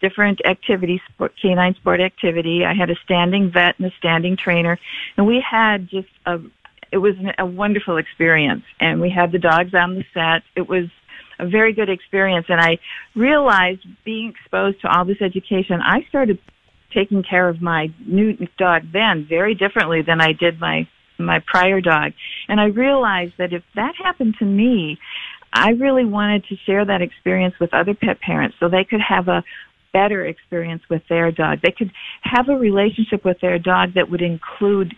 different 0.00 0.40
activity, 0.44 1.00
sport, 1.12 1.32
canine 1.40 1.74
sport 1.74 2.00
activity. 2.00 2.64
I 2.64 2.74
had 2.74 2.90
a 2.90 2.96
standing 3.04 3.50
vet 3.50 3.78
and 3.78 3.86
a 3.86 3.94
standing 3.98 4.36
trainer. 4.36 4.78
And 5.16 5.26
we 5.26 5.40
had 5.48 5.88
just 5.88 6.08
a, 6.26 6.38
it 6.92 6.98
was 6.98 7.14
a 7.38 7.46
wonderful 7.46 7.96
experience. 7.96 8.64
And 8.80 9.00
we 9.00 9.10
had 9.10 9.32
the 9.32 9.38
dogs 9.38 9.74
on 9.74 9.94
the 9.94 10.04
set. 10.14 10.42
It 10.56 10.68
was 10.68 10.86
a 11.38 11.46
very 11.46 11.72
good 11.72 11.88
experience. 11.88 12.46
And 12.48 12.60
I 12.60 12.78
realized 13.14 13.86
being 14.04 14.30
exposed 14.30 14.80
to 14.82 14.88
all 14.88 15.04
this 15.04 15.20
education, 15.20 15.80
I 15.82 16.04
started 16.08 16.38
taking 16.92 17.22
care 17.22 17.48
of 17.48 17.60
my 17.60 17.92
new 18.06 18.36
dog 18.56 18.82
then 18.92 19.26
very 19.28 19.54
differently 19.54 20.02
than 20.02 20.20
I 20.20 20.32
did 20.32 20.60
my 20.60 20.88
my 21.20 21.40
prior 21.44 21.80
dog. 21.80 22.12
And 22.48 22.60
I 22.60 22.66
realized 22.66 23.32
that 23.38 23.52
if 23.52 23.64
that 23.74 23.94
happened 23.96 24.36
to 24.38 24.44
me, 24.44 24.98
I 25.52 25.70
really 25.70 26.04
wanted 26.04 26.44
to 26.44 26.56
share 26.64 26.84
that 26.84 27.02
experience 27.02 27.54
with 27.58 27.74
other 27.74 27.94
pet 27.94 28.20
parents 28.20 28.56
so 28.60 28.68
they 28.68 28.84
could 28.84 29.00
have 29.00 29.28
a 29.28 29.42
better 29.92 30.26
experience 30.26 30.82
with 30.90 31.02
their 31.08 31.32
dog. 31.32 31.58
They 31.62 31.72
could 31.76 31.90
have 32.22 32.48
a 32.48 32.58
relationship 32.58 33.24
with 33.24 33.38
their 33.40 33.58
dog 33.58 33.94
that 33.94 34.10
would 34.10 34.22
include 34.22 34.94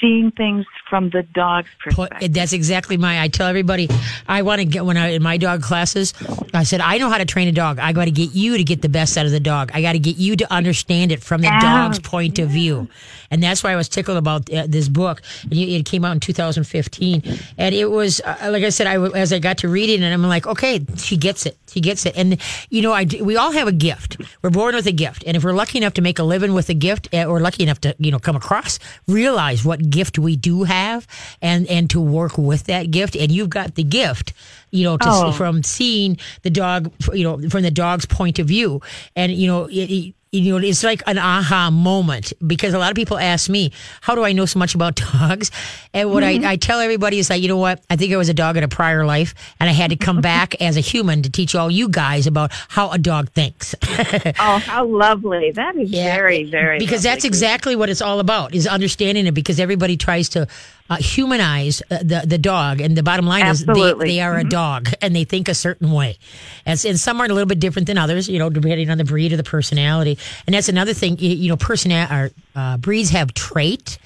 seeing 0.00 0.30
things 0.32 0.64
from 0.88 1.10
the 1.10 1.22
dog's 1.22 1.68
perspective. 1.82 2.32
that's 2.32 2.52
exactly 2.52 2.96
my. 2.96 3.20
I 3.22 3.28
tell 3.28 3.46
everybody, 3.46 3.88
I 4.26 4.42
want 4.42 4.60
to 4.60 4.64
get 4.64 4.84
when 4.84 4.96
I 4.96 5.08
in 5.08 5.22
my 5.22 5.36
dog 5.36 5.62
classes. 5.62 6.14
I 6.54 6.62
said 6.64 6.80
I 6.80 6.98
know 6.98 7.08
how 7.10 7.18
to 7.18 7.24
train 7.24 7.48
a 7.48 7.52
dog. 7.52 7.78
I 7.78 7.92
got 7.92 8.06
to 8.06 8.10
get 8.10 8.34
you 8.34 8.56
to 8.56 8.64
get 8.64 8.82
the 8.82 8.88
best 8.88 9.16
out 9.18 9.26
of 9.26 9.32
the 9.32 9.40
dog. 9.40 9.70
I 9.74 9.82
got 9.82 9.92
to 9.92 9.98
get 9.98 10.16
you 10.16 10.36
to 10.36 10.52
understand 10.52 11.12
it 11.12 11.22
from 11.22 11.40
the 11.40 11.48
Yeah. 11.48 11.60
dog's 11.60 11.98
point 11.98 12.38
of 12.38 12.48
view, 12.50 12.88
and 13.30 13.42
that's 13.42 13.62
why 13.64 13.72
I 13.72 13.76
was 13.76 13.88
tickled 13.88 14.16
about 14.18 14.52
uh, 14.52 14.66
this 14.68 14.88
book. 14.88 15.22
And 15.44 15.52
it 15.54 15.84
came 15.84 16.04
out 16.04 16.12
in 16.12 16.20
2015, 16.20 17.22
and 17.58 17.74
it 17.74 17.90
was 17.90 18.20
uh, 18.24 18.48
like 18.50 18.64
I 18.64 18.68
said. 18.70 18.86
I 18.86 18.96
as 19.18 19.32
I 19.32 19.38
got 19.38 19.58
to 19.58 19.68
reading, 19.68 20.02
it, 20.02 20.04
and 20.06 20.14
I'm 20.14 20.22
like, 20.22 20.46
okay, 20.46 20.84
she 20.96 21.16
gets 21.16 21.46
it. 21.46 21.56
She 21.68 21.80
gets 21.80 22.06
it. 22.06 22.16
And 22.16 22.40
you 22.70 22.82
know, 22.82 22.92
I 22.92 23.06
we 23.20 23.36
all 23.36 23.52
have 23.52 23.68
a 23.68 23.72
gift. 23.72 24.20
We're 24.42 24.50
born 24.50 24.74
with 24.74 24.86
a 24.86 24.92
gift, 24.92 25.24
and 25.26 25.36
if 25.36 25.44
we're 25.44 25.52
lucky 25.52 25.78
enough 25.78 25.94
to 25.94 26.02
make 26.02 26.18
a 26.18 26.22
living 26.22 26.54
with 26.54 26.68
a 26.68 26.74
gift, 26.74 27.08
uh, 27.12 27.24
or 27.24 27.40
lucky 27.40 27.62
enough 27.62 27.80
to 27.82 27.94
you 27.98 28.10
know 28.10 28.18
come 28.18 28.36
across, 28.36 28.78
realize 29.06 29.64
what 29.64 29.87
gift 29.90 30.18
we 30.18 30.36
do 30.36 30.64
have, 30.64 31.06
and 31.42 31.66
and 31.68 31.88
to 31.90 32.00
work 32.00 32.38
with 32.38 32.64
that 32.64 32.90
gift. 32.90 33.16
And 33.16 33.30
you've 33.32 33.50
got 33.50 33.74
the 33.74 33.82
gift, 33.84 34.32
you 34.70 34.84
know, 34.84 34.96
to, 34.98 35.06
Oh. 35.08 35.32
from 35.32 35.62
seeing 35.62 36.18
the 36.42 36.50
dog, 36.50 36.92
you 37.12 37.24
know, 37.24 37.38
from 37.48 37.62
the 37.62 37.70
dog's 37.70 38.06
point 38.06 38.38
of 38.38 38.46
view, 38.46 38.80
and 39.16 39.32
you 39.32 39.46
know. 39.46 39.66
It, 39.66 39.90
it, 39.90 40.14
you 40.32 40.52
know, 40.52 40.66
it's 40.66 40.84
like 40.84 41.02
an 41.06 41.18
aha 41.18 41.70
moment 41.70 42.32
because 42.46 42.74
a 42.74 42.78
lot 42.78 42.90
of 42.90 42.96
people 42.96 43.18
ask 43.18 43.48
me, 43.48 43.72
how 44.00 44.14
do 44.14 44.24
I 44.24 44.32
know 44.32 44.46
so 44.46 44.58
much 44.58 44.74
about 44.74 44.96
dogs? 45.12 45.50
And 45.94 46.10
what 46.10 46.22
I, 46.22 46.36
mm-hmm. 46.36 46.46
I 46.46 46.56
tell 46.56 46.80
everybody 46.80 47.18
is 47.18 47.28
that, 47.28 47.40
you 47.40 47.48
know 47.48 47.56
what? 47.56 47.82
I 47.88 47.96
think 47.96 48.12
I 48.12 48.16
was 48.16 48.28
a 48.28 48.34
dog 48.34 48.56
in 48.56 48.64
a 48.64 48.68
prior 48.68 49.04
life 49.06 49.34
and 49.58 49.68
I 49.68 49.72
had 49.72 49.90
to 49.90 49.96
come 49.96 50.20
back 50.22 50.60
as 50.60 50.76
a 50.76 50.80
human 50.80 51.22
to 51.22 51.30
teach 51.30 51.54
all 51.54 51.70
you 51.70 51.88
guys 51.88 52.26
about 52.26 52.52
how 52.68 52.90
a 52.90 52.98
dog 52.98 53.30
thinks. 53.30 53.74
oh, 53.82 54.58
how 54.58 54.84
lovely. 54.86 55.50
That 55.52 55.76
is 55.76 55.90
Yeah, 55.90 56.14
very, 56.14 56.44
very 56.44 56.78
because 56.78 57.02
that's 57.02 57.24
exactly 57.24 57.76
what 57.76 57.88
it's 57.88 58.02
all 58.02 58.20
about 58.20 58.54
is 58.54 58.66
understanding 58.66 59.26
it 59.26 59.32
because 59.32 59.58
everybody 59.58 59.96
tries 59.96 60.28
to 60.30 60.46
uh, 60.90 60.96
humanize 60.96 61.82
uh, 61.90 61.98
the 62.02 62.22
the 62.26 62.38
dog. 62.38 62.80
And 62.80 62.96
the 62.96 63.02
bottom 63.02 63.26
line 63.26 63.42
is 63.52 63.64
they, 63.64 63.72
they 64.08 64.20
are 64.20 64.36
a 64.38 64.44
dog 64.48 64.88
and 65.02 65.14
they 65.14 65.24
think 65.24 65.48
a 65.48 65.54
certain 65.54 65.90
way. 65.92 66.16
And, 66.64 66.72
s- 66.74 66.84
and 66.84 66.98
some 66.98 67.20
are 67.20 67.24
a 67.26 67.28
little 67.28 67.46
bit 67.46 67.60
different 67.60 67.86
than 67.88 67.98
others 67.98 68.28
you 68.28 68.38
know 68.38 68.48
depending 68.50 68.90
on 68.90 68.98
the 68.98 69.04
breed 69.04 69.32
or 69.32 69.36
the 69.36 69.42
personality. 69.44 70.18
And 70.46 70.54
that's 70.54 70.68
another 70.68 70.94
thing 70.94 71.18
you, 71.18 71.30
you 71.30 71.48
know 71.50 71.56
personal 71.56 72.06
or 72.10 72.30
uh, 72.56 72.76
breeds 72.78 73.10
have 73.10 73.34
trait 73.34 73.98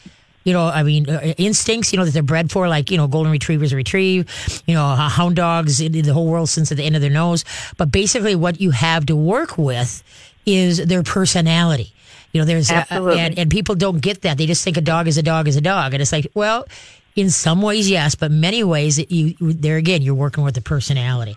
you 0.45 0.53
know, 0.53 0.67
I 0.67 0.83
mean, 0.83 1.09
uh, 1.09 1.21
instincts, 1.39 1.93
you 1.93 1.99
know, 2.01 2.05
that 2.05 2.11
they're 2.11 2.21
bred 2.25 2.51
for, 2.51 2.67
like, 2.69 2.91
you 2.91 2.97
know, 2.97 3.07
golden 3.07 3.31
retrievers 3.31 3.73
retrieve, 3.73 4.29
you 4.67 4.75
know, 4.75 4.85
uh, 4.85 5.09
hound 5.09 5.37
dogs, 5.37 5.79
the 5.79 6.03
whole 6.13 6.27
world 6.27 6.49
since 6.49 6.73
at 6.73 6.79
the 6.79 6.83
end 6.83 6.97
of 6.97 7.01
their 7.01 7.13
nose. 7.13 7.45
But 7.77 7.93
basically, 7.93 8.35
what 8.35 8.61
you 8.61 8.73
have 8.73 9.07
to 9.07 9.15
work 9.15 9.57
with 9.57 10.03
is 10.45 10.85
their 10.85 11.05
personality. 11.05 11.93
You 12.33 12.41
know, 12.41 12.45
there's, 12.47 12.71
uh, 12.71 12.75
Absolutely. 12.75 13.21
and, 13.21 13.39
and 13.39 13.51
people 13.51 13.75
don't 13.75 14.01
get 14.01 14.23
that. 14.23 14.39
They 14.39 14.47
just 14.47 14.65
think 14.65 14.77
a 14.77 14.81
dog 14.81 15.07
is 15.07 15.19
a 15.19 15.23
dog 15.23 15.49
is 15.49 15.57
a 15.57 15.61
dog. 15.61 15.93
And 15.93 16.01
it's 16.01 16.13
like, 16.13 16.27
well, 16.35 16.67
in 17.15 17.31
some 17.31 17.61
ways, 17.61 17.91
yes, 17.91 18.15
but 18.15 18.31
many 18.31 18.65
ways, 18.65 18.99
you, 19.11 19.35
there 19.39 19.77
again, 19.77 20.03
you're 20.03 20.15
working 20.15 20.43
with 20.43 20.55
the 20.55 20.63
personality. 20.63 21.37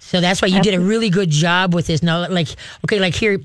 So 0.00 0.20
that's 0.20 0.42
why 0.42 0.48
you 0.48 0.60
did 0.60 0.74
a 0.74 0.80
really 0.80 1.08
good 1.08 1.30
job 1.30 1.74
with 1.74 1.86
this. 1.86 2.02
Now, 2.02 2.28
like, 2.28 2.48
okay, 2.84 3.00
like 3.00 3.14
here, 3.14 3.40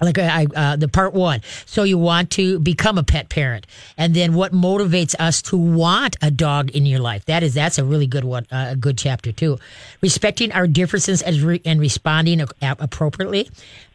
like 0.00 0.18
I, 0.18 0.46
uh, 0.54 0.76
the 0.76 0.88
part 0.88 1.14
one. 1.14 1.40
So 1.66 1.82
you 1.84 1.98
want 1.98 2.30
to 2.32 2.58
become 2.58 2.98
a 2.98 3.02
pet 3.02 3.28
parent, 3.28 3.66
and 3.96 4.14
then 4.14 4.34
what 4.34 4.52
motivates 4.52 5.14
us 5.18 5.42
to 5.42 5.56
want 5.56 6.16
a 6.22 6.30
dog 6.30 6.70
in 6.70 6.86
your 6.86 7.00
life? 7.00 7.24
That 7.26 7.42
is 7.42 7.54
that's 7.54 7.78
a 7.78 7.84
really 7.84 8.06
good 8.06 8.24
one, 8.24 8.46
uh, 8.50 8.68
a 8.70 8.76
good 8.76 8.96
chapter 8.96 9.32
too. 9.32 9.58
Respecting 10.00 10.52
our 10.52 10.66
differences 10.66 11.22
as 11.22 11.42
re- 11.42 11.60
and 11.64 11.80
responding 11.80 12.40
a- 12.40 12.48
appropriately. 12.62 13.50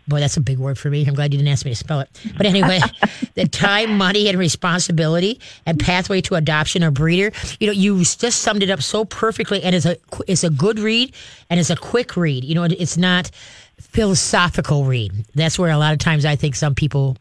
Boy, 0.07 0.19
that's 0.19 0.37
a 0.37 0.41
big 0.41 0.59
word 0.59 0.77
for 0.77 0.89
me. 0.89 1.05
I'm 1.07 1.15
glad 1.15 1.33
you 1.33 1.39
didn't 1.39 1.51
ask 1.51 1.65
me 1.65 1.71
to 1.71 1.75
spell 1.75 1.99
it. 1.99 2.09
But 2.37 2.45
anyway, 2.45 2.79
the 3.33 3.47
time, 3.47 3.97
money, 3.97 4.29
and 4.29 4.37
responsibility 4.37 5.39
and 5.65 5.79
pathway 5.79 6.21
to 6.21 6.35
adoption 6.35 6.83
or 6.83 6.91
breeder. 6.91 7.31
You 7.59 7.67
know, 7.67 7.73
you 7.73 7.97
just 7.99 8.41
summed 8.41 8.61
it 8.61 8.69
up 8.69 8.81
so 8.81 9.05
perfectly, 9.05 9.63
and 9.63 9.75
it's 9.75 9.85
a 9.85 9.97
it's 10.27 10.43
a 10.43 10.49
good 10.49 10.79
read 10.79 11.13
and 11.49 11.59
it's 11.59 11.69
a 11.69 11.75
quick 11.75 12.15
read. 12.15 12.43
You 12.43 12.55
know, 12.55 12.63
it's 12.63 12.97
not 12.97 13.31
philosophical 13.91 14.85
read. 14.85 15.11
That's 15.35 15.57
where 15.57 15.71
a 15.71 15.77
lot 15.77 15.93
of 15.93 15.99
times 15.99 16.25
I 16.25 16.35
think 16.35 16.55
some 16.55 16.75
people 16.75 17.17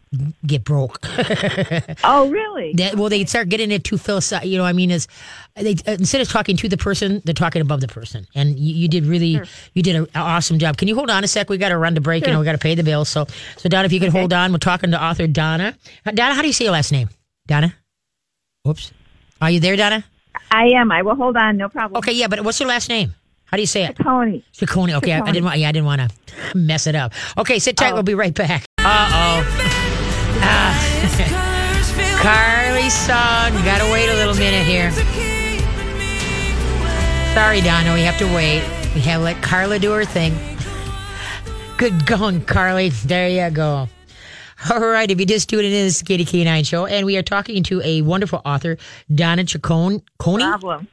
get 0.47 0.65
broke. 0.65 0.99
oh, 2.05 2.29
really? 2.31 2.73
That, 2.75 2.97
well, 2.97 3.09
they 3.09 3.25
start 3.27 3.49
getting 3.49 3.71
it 3.71 3.85
too 3.85 3.99
philosophical. 3.99 4.51
You 4.51 4.59
know, 4.59 4.65
I 4.65 4.73
mean, 4.73 4.91
is 4.91 5.07
they 5.55 5.77
instead 5.87 6.21
of 6.21 6.29
talking 6.29 6.57
to 6.57 6.69
the 6.69 6.77
person, 6.77 7.23
they're 7.25 7.35
talking 7.35 7.63
above 7.63 7.81
the 7.81 7.89
person. 7.89 8.27
And 8.35 8.59
you, 8.59 8.75
you 8.75 8.89
did 8.89 9.07
really, 9.07 9.35
sure. 9.35 9.47
you 9.75 9.83
did 9.83 9.97
an 9.97 10.07
awesome 10.15 10.59
job. 10.59 10.77
Can 10.77 10.89
you 10.89 10.95
hold 10.95 11.11
on 11.11 11.23
a 11.25 11.29
sec? 11.29 11.49
We 11.49 11.59
got 11.59 11.69
to 11.69 11.79
run 11.79 11.95
to 11.95 12.01
break. 12.01 12.25
Sure. 12.25 12.31
You 12.31 12.35
know, 12.35 12.41
we 12.41 12.45
got 12.45 12.53
to 12.53 12.59
pay 12.59 12.75
the 12.75 12.83
bills. 12.83 13.09
So, 13.09 13.27
so 13.57 13.69
Donna, 13.69 13.87
if 13.87 13.93
you 13.93 14.01
could 14.01 14.09
okay. 14.11 14.19
hold 14.19 14.33
on, 14.33 14.53
we're 14.53 14.59
talking 14.59 14.91
to 14.91 15.03
author 15.03 15.27
Donna. 15.27 15.77
Uh, 16.05 16.11
Donna, 16.11 16.35
how 16.35 16.41
do 16.41 16.47
you 16.47 16.53
say 16.53 16.65
your 16.65 16.73
last 16.73 16.93
name? 16.93 17.09
Donna. 17.47 17.75
Whoops. 18.65 18.93
Are 19.41 19.51
you 19.51 19.61
there, 19.61 19.77
Donna? 19.77 20.05
I 20.51 20.67
am. 20.69 20.91
I 20.91 21.03
will 21.03 21.15
hold 21.15 21.37
on. 21.37 21.57
No 21.57 21.69
problem. 21.69 21.99
Okay, 21.99 22.13
yeah, 22.13 22.29
but 22.29 22.43
what's 22.45 22.61
your 22.61 22.69
last 22.69 22.89
name? 22.89 23.15
How 23.55 23.57
do 23.57 23.63
you 23.63 23.69
say 23.69 23.85
it? 23.85 23.97
Ciccone. 23.97 24.43
Ciccone. 24.53 24.95
Okay, 24.95 25.13
I, 25.13 25.21
I, 25.21 25.31
didn't 25.31 25.45
want. 25.45 25.59
Yeah, 25.61 25.69
I 25.69 25.71
didn't 25.71 25.87
want 25.87 26.01
to 26.01 26.57
mess 26.59 26.89
it 26.89 26.97
up. 26.97 27.13
Okay, 27.39 27.61
sit 27.61 27.77
tight. 27.77 27.93
Oh. 27.93 27.95
We'll 27.95 28.03
be 28.03 28.15
right 28.15 28.35
back. 28.35 28.65
Uh 28.79 29.09
oh. 29.15 29.45
Uh, 30.43 30.75
Carly's 32.21 32.93
song. 32.93 33.53
Gotta 33.65 33.85
wait 33.93 34.09
a 34.09 34.15
little 34.15 34.35
minute 34.35 34.67
here. 34.67 34.91
Sorry, 37.33 37.61
Donna. 37.61 37.95
We 37.95 38.01
have 38.01 38.19
to 38.19 38.25
wait. 38.35 38.65
We 38.93 39.03
have 39.03 39.21
to 39.21 39.25
let 39.25 39.41
Carla 39.41 39.79
do 39.79 39.93
her 39.93 40.05
thing. 40.05 40.37
Good 41.77 42.07
going, 42.07 42.45
Carly. 42.45 42.89
There 42.89 43.29
you 43.29 43.55
go. 43.55 43.89
All 44.69 44.81
right, 44.81 45.09
if 45.09 45.21
you 45.21 45.27
just 45.27 45.49
tuned 45.49 45.65
in, 45.65 45.71
this 45.71 45.95
is 45.99 46.03
Katie 46.03 46.25
K9 46.25 46.67
Show, 46.67 46.87
and 46.87 47.07
we 47.07 47.17
are 47.19 47.23
talking 47.23 47.63
to 47.63 47.81
a 47.83 48.03
wonderful 48.03 48.43
author, 48.45 48.79
Donna 49.15 49.45
Ciccone. 49.45 50.03
Coney? 50.19 50.43
Problem. 50.43 50.89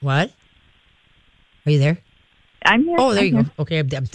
What? 0.00 0.32
Are 1.66 1.70
you 1.70 1.78
there? 1.78 1.98
I'm 2.66 2.84
here. 2.84 2.96
Oh, 2.98 3.12
there 3.12 3.20
I'm 3.20 3.26
you 3.26 3.34
here. 3.34 3.42
go. 3.42 3.62
Okay, 3.62 3.78
I'm, 3.78 4.08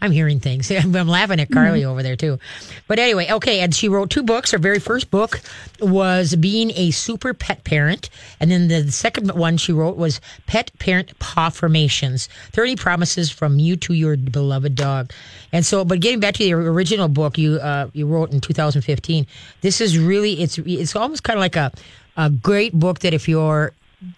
I'm, 0.00 0.10
hearing 0.12 0.38
things. 0.38 0.70
I'm, 0.70 0.92
laughing 0.92 1.40
at 1.40 1.50
Carly 1.50 1.80
mm-hmm. 1.80 1.90
over 1.90 2.02
there 2.02 2.16
too. 2.16 2.38
But 2.86 2.98
anyway, 2.98 3.28
okay, 3.30 3.60
and 3.60 3.74
she 3.74 3.88
wrote 3.88 4.10
two 4.10 4.22
books. 4.22 4.52
Her 4.52 4.58
very 4.58 4.78
first 4.78 5.10
book 5.10 5.40
was 5.80 6.36
Being 6.36 6.70
a 6.76 6.92
Super 6.92 7.34
Pet 7.34 7.64
Parent, 7.64 8.08
and 8.38 8.50
then 8.50 8.68
the 8.68 8.92
second 8.92 9.32
one 9.32 9.56
she 9.56 9.72
wrote 9.72 9.96
was 9.96 10.20
Pet 10.46 10.70
Parent 10.78 11.18
Paw 11.18 11.50
Formations: 11.50 12.28
Thirty 12.52 12.76
Promises 12.76 13.30
from 13.30 13.58
You 13.58 13.76
to 13.76 13.92
Your 13.92 14.16
Beloved 14.16 14.74
Dog. 14.76 15.12
And 15.52 15.66
so, 15.66 15.84
but 15.84 16.00
getting 16.00 16.20
back 16.20 16.34
to 16.34 16.44
the 16.44 16.52
original 16.52 17.08
book 17.08 17.38
you 17.38 17.56
uh, 17.56 17.88
you 17.92 18.06
wrote 18.06 18.32
in 18.32 18.40
2015, 18.40 19.26
this 19.62 19.80
is 19.80 19.98
really 19.98 20.40
it's 20.40 20.58
it's 20.58 20.94
almost 20.94 21.24
kind 21.24 21.38
of 21.38 21.40
like 21.40 21.56
a 21.56 21.72
a 22.16 22.30
great 22.30 22.72
book 22.72 23.00
that 23.00 23.12
if 23.12 23.28
you're 23.28 23.72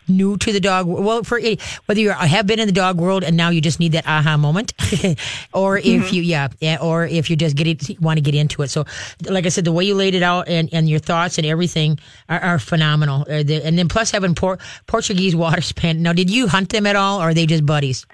new 0.08 0.36
to 0.36 0.52
the 0.52 0.58
dog 0.58 0.86
well 0.86 1.22
for 1.22 1.40
whether 1.86 2.00
you 2.00 2.10
have 2.10 2.46
been 2.46 2.58
in 2.58 2.66
the 2.66 2.72
dog 2.72 2.98
world 2.98 3.22
and 3.22 3.36
now 3.36 3.48
you 3.48 3.60
just 3.60 3.78
need 3.78 3.92
that 3.92 4.04
aha 4.06 4.36
moment 4.36 4.72
or 5.54 5.78
if 5.78 5.84
mm-hmm. 5.84 6.14
you 6.14 6.22
yeah, 6.22 6.48
yeah 6.60 6.78
or 6.80 7.06
if 7.06 7.30
you 7.30 7.36
just 7.36 7.54
getting 7.54 7.78
want 8.00 8.16
to 8.16 8.20
get 8.20 8.34
into 8.34 8.62
it. 8.62 8.68
So 8.68 8.84
like 9.28 9.46
i 9.46 9.48
said 9.50 9.64
the 9.64 9.72
way 9.72 9.84
you 9.84 9.94
laid 9.94 10.14
it 10.14 10.22
out 10.22 10.48
and, 10.48 10.68
and 10.72 10.88
your 10.88 10.98
thoughts 10.98 11.38
and 11.38 11.46
everything 11.46 11.98
are, 12.28 12.40
are 12.40 12.58
phenomenal. 12.58 13.22
Uh, 13.22 13.44
and 13.48 13.78
then 13.78 13.88
plus 13.88 14.10
having 14.10 14.34
por- 14.34 14.58
portuguese 14.86 15.36
water 15.44 15.60
span. 15.60 16.02
Now 16.02 16.12
did 16.12 16.28
you 16.28 16.48
hunt 16.48 16.70
them 16.70 16.86
at 16.86 16.96
all 16.96 17.20
or 17.20 17.30
are 17.30 17.34
they 17.34 17.46
just 17.46 17.64
buddies? 17.64 18.04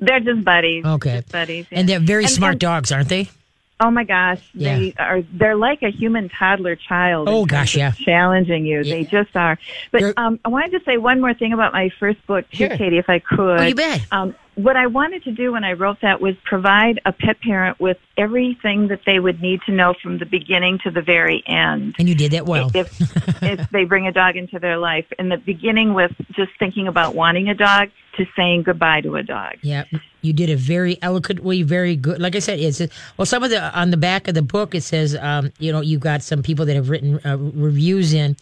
They're 0.00 0.20
just 0.20 0.44
buddies. 0.44 0.84
Okay. 0.84 1.20
Just 1.20 1.32
buddies 1.32 1.66
yeah. 1.70 1.78
and 1.78 1.88
they're 1.88 2.00
very 2.00 2.24
and, 2.24 2.32
smart 2.32 2.52
and, 2.52 2.60
dogs 2.60 2.90
aren't 2.90 3.08
they 3.08 3.30
Oh 3.78 3.90
my 3.90 4.04
gosh, 4.04 4.40
yeah. 4.54 4.78
they 4.78 4.94
are. 4.98 5.22
They're 5.22 5.56
like 5.56 5.82
a 5.82 5.90
human 5.90 6.30
toddler 6.30 6.76
child. 6.76 7.28
Oh 7.28 7.44
gosh, 7.44 7.76
yeah, 7.76 7.90
challenging 7.90 8.64
you. 8.64 8.80
Yeah. 8.82 8.94
They 8.94 9.04
just 9.04 9.36
are. 9.36 9.58
But 9.92 10.16
um, 10.16 10.40
I 10.44 10.48
wanted 10.48 10.78
to 10.78 10.84
say 10.84 10.96
one 10.96 11.20
more 11.20 11.34
thing 11.34 11.52
about 11.52 11.74
my 11.74 11.90
first 12.00 12.26
book, 12.26 12.48
too, 12.50 12.68
sure. 12.68 12.76
Katie, 12.76 12.96
if 12.96 13.10
I 13.10 13.18
could. 13.18 13.60
Oh, 13.60 13.62
you 13.62 13.74
bet. 13.74 14.00
Um, 14.10 14.34
what 14.54 14.76
I 14.76 14.86
wanted 14.86 15.24
to 15.24 15.32
do 15.32 15.52
when 15.52 15.64
I 15.64 15.74
wrote 15.74 16.00
that 16.00 16.22
was 16.22 16.34
provide 16.44 17.00
a 17.04 17.12
pet 17.12 17.38
parent 17.42 17.78
with 17.78 17.98
everything 18.16 18.88
that 18.88 19.00
they 19.04 19.20
would 19.20 19.42
need 19.42 19.60
to 19.66 19.72
know 19.72 19.94
from 20.02 20.18
the 20.18 20.24
beginning 20.24 20.78
to 20.84 20.90
the 20.90 21.02
very 21.02 21.42
end. 21.46 21.96
And 21.98 22.08
you 22.08 22.14
did 22.14 22.32
that 22.32 22.46
well. 22.46 22.70
If, 22.74 22.98
if 23.42 23.68
they 23.70 23.84
bring 23.84 24.06
a 24.06 24.12
dog 24.12 24.36
into 24.36 24.58
their 24.58 24.78
life, 24.78 25.04
in 25.18 25.28
the 25.28 25.36
beginning 25.36 25.92
with 25.92 26.12
just 26.32 26.52
thinking 26.58 26.88
about 26.88 27.14
wanting 27.14 27.50
a 27.50 27.54
dog 27.54 27.90
to 28.16 28.24
saying 28.34 28.62
goodbye 28.62 29.02
to 29.02 29.16
a 29.16 29.22
dog. 29.22 29.56
Yeah, 29.60 29.84
you 30.26 30.32
did 30.32 30.50
a 30.50 30.56
very 30.56 30.98
eloquently, 31.00 31.62
very 31.62 31.96
good. 31.96 32.20
Like 32.20 32.36
I 32.36 32.40
said, 32.40 32.58
it's 32.60 32.82
well, 33.16 33.26
some 33.26 33.42
of 33.42 33.50
the 33.50 33.62
on 33.78 33.90
the 33.90 33.96
back 33.96 34.28
of 34.28 34.34
the 34.34 34.42
book 34.42 34.74
it 34.74 34.82
says, 34.82 35.16
um, 35.16 35.52
you 35.58 35.72
know, 35.72 35.80
you've 35.80 36.00
got 36.00 36.22
some 36.22 36.42
people 36.42 36.66
that 36.66 36.76
have 36.76 36.90
written 36.90 37.20
uh, 37.24 37.38
reviews 37.38 38.12
in 38.12 38.36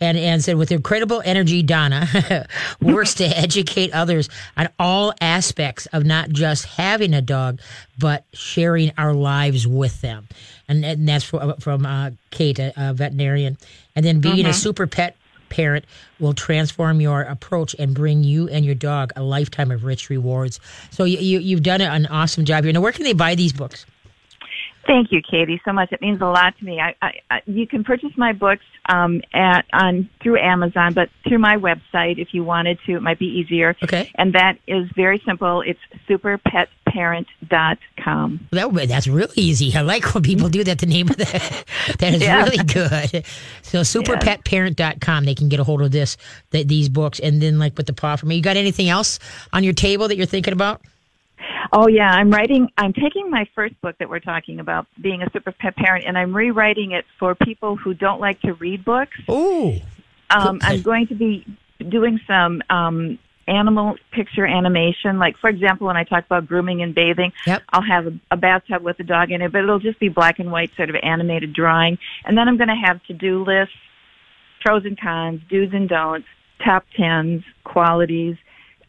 and, 0.00 0.18
and 0.18 0.44
said, 0.44 0.56
with 0.56 0.72
incredible 0.72 1.22
energy, 1.24 1.62
Donna 1.62 2.46
works 2.80 3.14
to 3.14 3.24
educate 3.24 3.92
others 3.94 4.28
on 4.56 4.68
all 4.78 5.14
aspects 5.20 5.86
of 5.86 6.04
not 6.04 6.28
just 6.30 6.66
having 6.66 7.14
a 7.14 7.22
dog, 7.22 7.60
but 7.98 8.24
sharing 8.34 8.92
our 8.98 9.14
lives 9.14 9.66
with 9.66 10.00
them. 10.02 10.28
And, 10.68 10.84
and 10.84 11.08
that's 11.08 11.24
from, 11.24 11.56
from 11.60 11.86
uh, 11.86 12.10
Kate, 12.30 12.58
a, 12.58 12.72
a, 12.76 12.92
veterinarian. 12.92 13.56
And 13.94 14.04
then 14.04 14.20
being 14.20 14.38
mm-hmm. 14.38 14.50
a 14.50 14.54
super 14.54 14.86
pet 14.86 15.16
parent 15.56 15.84
will 16.20 16.34
transform 16.34 17.00
your 17.00 17.22
approach 17.22 17.74
and 17.78 17.94
bring 17.94 18.22
you 18.22 18.48
and 18.48 18.64
your 18.64 18.74
dog 18.74 19.12
a 19.16 19.22
lifetime 19.22 19.70
of 19.70 19.84
rich 19.84 20.10
rewards. 20.10 20.60
So 20.90 21.04
you, 21.04 21.18
you, 21.18 21.38
you've 21.38 21.62
done 21.62 21.80
an 21.80 22.06
awesome 22.06 22.44
job 22.44 22.64
here. 22.64 22.72
Now, 22.72 22.82
where 22.82 22.92
can 22.92 23.04
they 23.04 23.14
buy 23.14 23.34
these 23.34 23.52
books? 23.52 23.86
Thank 24.86 25.10
you, 25.10 25.20
Katie, 25.28 25.60
so 25.64 25.72
much. 25.72 25.90
It 25.90 26.00
means 26.00 26.20
a 26.20 26.26
lot 26.26 26.56
to 26.58 26.64
me. 26.64 26.78
I, 26.80 26.94
I, 27.02 27.12
I 27.28 27.40
you 27.46 27.66
can 27.66 27.82
purchase 27.82 28.12
my 28.16 28.32
books 28.32 28.64
um, 28.88 29.20
at 29.34 29.64
on 29.72 30.08
through 30.22 30.38
Amazon, 30.38 30.94
but 30.94 31.08
through 31.26 31.38
my 31.38 31.56
website 31.56 32.18
if 32.18 32.28
you 32.32 32.44
wanted 32.44 32.78
to. 32.86 32.94
It 32.94 33.02
might 33.02 33.18
be 33.18 33.26
easier. 33.26 33.74
Okay. 33.82 34.12
And 34.14 34.34
that 34.34 34.58
is 34.68 34.88
very 34.94 35.20
simple. 35.26 35.62
It's 35.62 35.80
superpetparent.com. 36.96 38.48
That 38.50 38.88
that's 38.88 39.06
really 39.06 39.34
easy. 39.36 39.74
I 39.74 39.82
like 39.82 40.14
when 40.14 40.22
people 40.22 40.48
do 40.48 40.64
that. 40.64 40.78
The 40.78 40.86
name 40.86 41.08
of 41.08 41.16
that 41.16 41.64
that 41.98 42.14
is 42.14 42.22
yeah. 42.22 42.44
really 42.44 42.64
good. 42.64 43.24
So 43.62 43.80
superpetparent.com. 43.80 45.24
They 45.24 45.34
can 45.34 45.48
get 45.48 45.60
a 45.60 45.64
hold 45.64 45.82
of 45.82 45.90
this, 45.90 46.16
the, 46.50 46.62
these 46.62 46.88
books, 46.88 47.18
and 47.20 47.40
then 47.40 47.58
like 47.58 47.76
with 47.76 47.86
the 47.86 47.92
paw 47.92 48.16
for 48.16 48.26
me. 48.26 48.36
You 48.36 48.42
got 48.42 48.56
anything 48.56 48.88
else 48.88 49.18
on 49.52 49.64
your 49.64 49.74
table 49.74 50.08
that 50.08 50.16
you're 50.16 50.26
thinking 50.26 50.52
about? 50.52 50.82
Oh 51.72 51.88
yeah, 51.88 52.10
I'm 52.10 52.30
writing. 52.30 52.68
I'm 52.78 52.92
taking 52.92 53.30
my 53.30 53.46
first 53.54 53.80
book 53.80 53.96
that 53.98 54.08
we're 54.08 54.20
talking 54.20 54.60
about, 54.60 54.86
being 55.00 55.22
a 55.22 55.30
super 55.30 55.52
pet 55.52 55.76
parent, 55.76 56.04
and 56.06 56.16
I'm 56.16 56.34
rewriting 56.34 56.92
it 56.92 57.04
for 57.18 57.34
people 57.34 57.76
who 57.76 57.94
don't 57.94 58.20
like 58.20 58.40
to 58.42 58.54
read 58.54 58.84
books. 58.84 59.16
Ooh. 59.30 59.80
Um, 60.30 60.58
I'm 60.62 60.82
going 60.82 61.06
to 61.08 61.14
be 61.14 61.46
doing 61.88 62.18
some 62.26 62.62
um, 62.68 63.18
animal 63.48 63.96
picture 64.12 64.46
animation. 64.46 65.18
Like 65.18 65.36
for 65.38 65.48
example, 65.48 65.86
when 65.86 65.96
I 65.96 66.04
talk 66.04 66.24
about 66.26 66.46
grooming 66.46 66.82
and 66.82 66.94
bathing, 66.94 67.32
yep. 67.46 67.62
I'll 67.70 67.82
have 67.82 68.06
a, 68.06 68.20
a 68.30 68.36
bathtub 68.36 68.82
with 68.82 68.98
a 69.00 69.04
dog 69.04 69.30
in 69.30 69.42
it, 69.42 69.52
but 69.52 69.62
it'll 69.62 69.78
just 69.78 70.00
be 70.00 70.08
black 70.08 70.38
and 70.38 70.50
white, 70.50 70.70
sort 70.76 70.90
of 70.90 70.96
animated 71.02 71.52
drawing. 71.52 71.98
And 72.24 72.36
then 72.36 72.48
I'm 72.48 72.56
going 72.56 72.68
to 72.68 72.82
have 72.86 73.02
to-do 73.04 73.44
lists, 73.44 73.74
pros 74.64 74.84
and 74.84 74.98
cons, 75.00 75.40
do's 75.48 75.70
and 75.72 75.88
don'ts, 75.88 76.26
top 76.64 76.84
tens, 76.96 77.42
qualities 77.64 78.36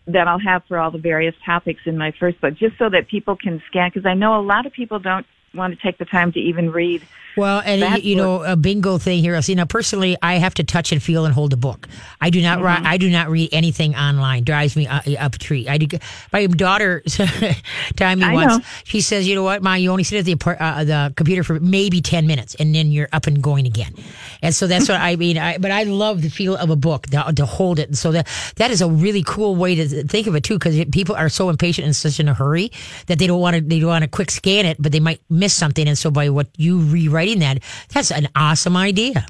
that 0.08 0.28
I'll 0.28 0.40
have 0.40 0.64
for 0.68 0.80
all 0.80 0.90
the 0.90 0.98
various 0.98 1.36
topics 1.46 1.82
in 1.86 1.98
my 1.98 2.14
first 2.18 2.40
book, 2.40 2.56
just 2.56 2.78
so 2.80 2.90
that 2.90 3.10
people 3.10 3.36
can 3.36 3.62
scan. 3.68 3.92
Because 3.94 4.06
I 4.06 4.14
know 4.14 4.40
a 4.40 4.42
lot 4.42 4.66
of 4.66 4.72
people 4.72 5.00
don't 5.00 5.26
want 5.58 5.78
to 5.78 5.82
take 5.82 5.98
the 5.98 6.06
time 6.06 6.32
to 6.34 6.40
even 6.40 6.72
read 6.72 7.02
well, 7.38 7.62
and 7.64 7.84
That's 7.84 8.04
you 8.04 8.16
know, 8.16 8.44
a 8.44 8.56
bingo 8.56 8.98
thing 8.98 9.22
here. 9.22 9.36
I 9.36 9.42
see, 9.42 9.54
now 9.54 9.66
personally, 9.66 10.18
I 10.24 10.40
have 10.40 10.56
to 10.56 10.64
touch 10.64 10.92
and 10.92 11.02
feel 11.02 11.26
and 11.26 11.34
hold 11.36 11.54
a 11.54 11.58
book. 11.58 11.88
I 12.20 12.32
do 12.32 12.42
not. 12.42 12.58
Mm-hmm. 12.58 12.86
I 12.86 12.98
do 12.98 13.12
not 13.12 13.30
read 13.30 13.50
anything 13.52 13.96
online. 13.96 14.44
Drives 14.44 14.76
me 14.76 14.88
up 14.88 15.36
a 15.36 15.38
tree. 15.38 15.68
I 15.70 15.78
do. 15.78 16.00
My 16.34 16.48
daughter 16.48 17.02
told 17.08 18.18
me 18.18 18.34
once. 18.34 18.58
Know. 18.58 18.64
She 18.86 19.02
says, 19.02 19.28
"You 19.28 19.36
know 19.36 19.44
what, 19.44 19.62
Ma? 19.62 19.76
You 19.76 19.92
only 19.92 20.04
sit 20.04 20.18
at 20.18 20.26
the 20.26 20.58
uh, 20.60 20.84
the 20.84 21.14
computer 21.16 21.44
for 21.44 21.60
maybe 21.60 22.02
ten 22.02 22.26
minutes, 22.26 22.56
and 22.56 22.74
then 22.74 22.92
you're 22.92 23.10
up 23.14 23.28
and 23.28 23.40
going 23.40 23.68
again." 23.68 23.94
And 24.42 24.56
so 24.56 24.66
that's 24.66 24.90
what 24.90 25.00
I 25.00 25.16
mean. 25.16 25.38
I, 25.38 25.60
but 25.60 25.70
I 25.70 25.84
love 25.84 26.24
the 26.24 26.30
feel 26.30 26.56
of 26.56 26.72
a 26.72 26.76
book 26.76 27.06
to, 27.08 27.32
to 27.36 27.46
hold 27.46 27.78
it. 27.78 27.88
And 27.88 27.98
so 27.98 28.14
that 28.14 28.28
that 28.56 28.72
is 28.72 28.82
a 28.82 28.90
really 28.90 29.22
cool 29.22 29.56
way 29.56 29.76
to 29.76 30.04
think 30.06 30.26
of 30.26 30.34
it 30.34 30.44
too, 30.44 30.56
because 30.56 30.84
people 30.92 31.16
are 31.16 31.30
so 31.30 31.50
impatient 31.50 31.86
and 31.86 31.96
such 31.96 32.20
in 32.20 32.28
a 32.28 32.34
hurry 32.34 32.72
that 33.06 33.20
they 33.20 33.28
don't 33.28 33.40
want 33.40 33.56
to. 33.58 33.62
They 33.62 33.80
don't 33.80 33.90
want 33.90 34.04
to 34.04 34.10
quick 34.10 34.32
scan 34.32 34.66
it, 34.66 34.82
but 34.82 34.92
they 34.92 35.00
might 35.00 35.22
miss 35.30 35.47
something. 35.54 35.88
And 35.88 35.98
so 35.98 36.12
by 36.12 36.30
what 36.30 36.48
you 36.58 36.82
rewriting 36.82 37.40
that. 37.40 37.60
That's 37.94 38.12
an 38.12 38.28
awesome 38.36 38.78
idea. 38.78 39.26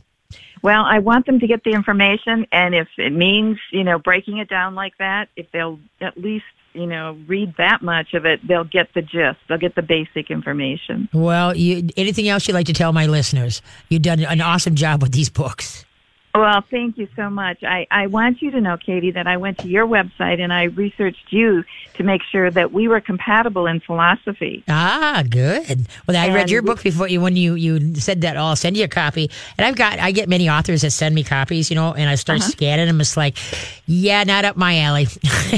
Well, 0.63 0.83
I 0.85 0.99
want 0.99 1.27
them 1.27 1.39
to 1.39 1.47
get 1.47 1.63
the 1.63 1.71
information, 1.71 2.47
and 2.51 2.73
if 2.73 2.87
it 2.97 3.13
means, 3.13 3.59
you 3.71 3.83
know, 3.83 3.99
breaking 3.99 4.39
it 4.39 4.49
down 4.49 4.73
like 4.73 4.97
that, 4.97 5.29
if 5.35 5.51
they'll 5.51 5.79
at 6.01 6.17
least 6.17 6.45
you 6.77 6.85
know, 6.85 7.17
read 7.27 7.55
that 7.57 7.81
much 7.81 8.13
of 8.13 8.25
it, 8.25 8.39
they'll 8.47 8.63
get 8.63 8.93
the 8.93 9.01
gist. 9.01 9.39
They'll 9.49 9.57
get 9.57 9.73
the 9.73 9.81
basic 9.81 10.29
information. 10.29 11.09
Well, 11.11 11.57
you, 11.57 11.89
anything 11.97 12.29
else 12.29 12.47
you'd 12.47 12.53
like 12.53 12.67
to 12.67 12.73
tell 12.73 12.93
my 12.93 13.07
listeners? 13.07 13.63
You've 13.89 14.03
done 14.03 14.19
an 14.19 14.41
awesome 14.41 14.75
job 14.75 15.01
with 15.01 15.11
these 15.11 15.29
books. 15.29 15.86
Well, 16.37 16.61
thank 16.69 16.99
you 16.99 17.07
so 17.15 17.31
much. 17.31 17.63
I, 17.63 17.87
I 17.89 18.05
want 18.07 18.43
you 18.43 18.51
to 18.51 18.61
know, 18.61 18.77
Katie, 18.77 19.09
that 19.11 19.25
I 19.25 19.37
went 19.37 19.57
to 19.59 19.67
your 19.67 19.87
website 19.87 20.39
and 20.39 20.53
I 20.53 20.63
researched 20.65 21.31
you 21.33 21.63
to 21.95 22.03
make 22.03 22.21
sure 22.31 22.51
that 22.51 22.71
we 22.71 22.87
were 22.87 23.01
compatible 23.01 23.65
in 23.65 23.79
philosophy. 23.79 24.63
Ah, 24.69 25.23
good. 25.27 25.87
Well, 26.07 26.15
I 26.15 26.31
read 26.31 26.51
your 26.51 26.61
book 26.61 26.83
before 26.83 27.07
you 27.07 27.21
when 27.21 27.35
you 27.35 27.55
you 27.55 27.95
said 27.95 28.21
that. 28.21 28.37
I'll 28.37 28.55
send 28.55 28.77
you 28.77 28.83
a 28.83 28.87
copy, 28.87 29.31
and 29.57 29.65
I've 29.65 29.75
got 29.75 29.97
I 29.97 30.11
get 30.11 30.29
many 30.29 30.47
authors 30.47 30.83
that 30.83 30.91
send 30.91 31.15
me 31.15 31.23
copies, 31.23 31.71
you 31.71 31.75
know, 31.75 31.93
and 31.93 32.07
I 32.07 32.13
start 32.15 32.41
Uh-huh. 32.41 32.49
scanning 32.51 32.85
them. 32.85 33.01
It's 33.01 33.17
like, 33.17 33.35
yeah, 33.87 34.23
not 34.23 34.45
up 34.45 34.55
my 34.57 34.79
alley. 34.81 35.07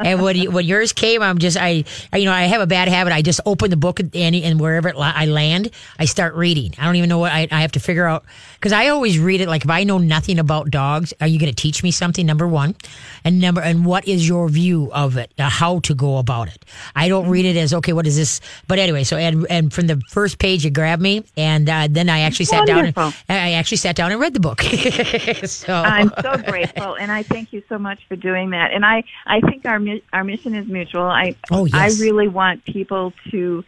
and 0.00 0.22
when 0.22 0.36
you, 0.36 0.50
when 0.50 0.64
yours 0.64 0.92
came, 0.94 1.20
I'm 1.22 1.38
just 1.38 1.58
I, 1.60 1.84
I 2.10 2.16
you 2.18 2.24
know 2.24 2.32
I 2.32 2.44
have 2.44 2.62
a 2.62 2.66
bad 2.66 2.88
habit. 2.88 3.12
I 3.12 3.20
just 3.20 3.40
open 3.44 3.68
the 3.70 3.76
book 3.76 4.00
and 4.00 4.14
and 4.14 4.58
wherever 4.60 4.88
it, 4.88 4.96
I 4.96 5.26
land, 5.26 5.70
I 5.98 6.06
start 6.06 6.34
reading. 6.36 6.74
I 6.78 6.86
don't 6.86 6.96
even 6.96 7.10
know 7.10 7.18
what 7.18 7.32
I, 7.32 7.48
I 7.50 7.60
have 7.60 7.72
to 7.72 7.80
figure 7.80 8.06
out 8.06 8.24
because 8.54 8.72
I 8.72 8.88
always 8.88 9.18
read 9.18 9.42
it 9.42 9.48
like 9.48 9.64
if 9.64 9.70
I 9.74 9.84
know 9.84 9.98
nothing 9.98 10.38
about 10.38 10.70
dogs, 10.70 11.12
are 11.20 11.26
you 11.26 11.38
going 11.38 11.52
to 11.52 11.56
teach 11.56 11.82
me 11.82 11.90
something? 11.90 12.24
Number 12.24 12.46
one, 12.46 12.76
and 13.24 13.40
number 13.40 13.60
and 13.60 13.84
what 13.84 14.06
is 14.06 14.28
your 14.28 14.48
view 14.48 14.90
of 14.92 15.16
it? 15.16 15.32
Uh, 15.38 15.48
how 15.48 15.80
to 15.80 15.94
go 15.94 16.18
about 16.18 16.48
it? 16.48 16.64
I 16.94 17.08
don't 17.08 17.28
read 17.28 17.44
it 17.44 17.56
as 17.56 17.74
okay. 17.74 17.92
What 17.92 18.06
is 18.06 18.16
this? 18.16 18.40
But 18.68 18.78
anyway, 18.78 19.02
so 19.02 19.16
and 19.16 19.46
and 19.50 19.72
from 19.72 19.88
the 19.88 20.00
first 20.10 20.38
page, 20.38 20.64
you 20.64 20.70
grabbed 20.70 21.02
me, 21.02 21.24
and 21.36 21.68
uh, 21.68 21.88
then 21.90 22.08
I 22.08 22.20
actually 22.20 22.46
sat 22.46 22.66
down. 22.66 22.76
Wonderful. 22.76 23.12
And, 23.28 23.38
I 23.38 23.52
actually 23.52 23.78
sat 23.78 23.96
down 23.96 24.12
and 24.12 24.20
read 24.20 24.32
the 24.32 24.40
book. 24.40 24.62
so 25.44 25.74
I'm 25.74 26.12
so 26.22 26.36
grateful, 26.36 26.94
and 26.94 27.10
I 27.10 27.24
thank 27.24 27.52
you 27.52 27.62
so 27.68 27.76
much 27.78 28.00
for 28.08 28.14
doing 28.14 28.50
that. 28.50 28.70
And 28.72 28.86
I, 28.86 29.02
I 29.26 29.40
think 29.40 29.66
our 29.66 29.80
our 30.12 30.22
mission 30.22 30.54
is 30.54 30.68
mutual. 30.68 31.02
I, 31.02 31.34
Oh, 31.50 31.64
yes. 31.64 32.00
I 32.00 32.04
really 32.04 32.28
want 32.28 32.64
people 32.64 33.12
to 33.30 33.64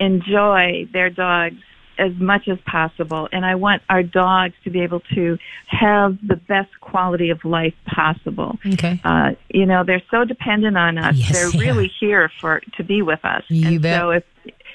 enjoy 0.00 0.88
their 0.92 1.10
dogs 1.10 1.62
as 1.98 2.12
much 2.18 2.48
as 2.48 2.58
possible, 2.66 3.28
and 3.32 3.44
I 3.44 3.54
want 3.54 3.82
our 3.88 4.02
dogs 4.02 4.54
to 4.64 4.70
be 4.70 4.82
able 4.82 5.00
to 5.14 5.38
have 5.66 6.18
the 6.26 6.36
best 6.36 6.70
quality 6.80 7.30
of 7.30 7.44
life 7.44 7.74
possible. 7.86 8.58
okay. 8.74 9.00
Uh, 9.04 9.32
you 9.48 9.66
know, 9.66 9.84
they're 9.84 10.02
so 10.10 10.24
dependent 10.24 10.76
on 10.76 10.98
us. 10.98 11.16
Yes, 11.16 11.32
they're 11.32 11.50
they 11.50 11.58
really 11.58 11.90
here 12.00 12.30
for 12.40 12.60
to 12.76 12.84
be 12.84 13.02
with 13.02 13.24
us. 13.24 13.44
You 13.48 13.68
and 13.68 13.82
bet. 13.82 14.00
so 14.00 14.10
if 14.10 14.24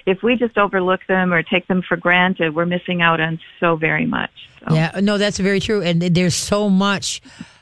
if 0.05 0.23
we 0.23 0.35
just 0.35 0.57
overlook 0.57 1.01
them 1.07 1.33
or 1.33 1.43
take 1.43 1.67
them 1.67 1.83
for 1.87 1.95
granted, 1.97 2.55
we're 2.55 2.65
missing 2.65 3.01
out 3.01 3.19
on 3.19 3.39
so 3.59 3.75
very 3.75 4.05
much. 4.05 4.31
So. 4.67 4.73
Yeah, 4.73 4.99
no, 5.01 5.17
that's 5.17 5.37
very 5.37 5.59
true. 5.59 5.81
And 5.81 6.01
there's 6.01 6.35
so 6.35 6.69
much. 6.69 7.21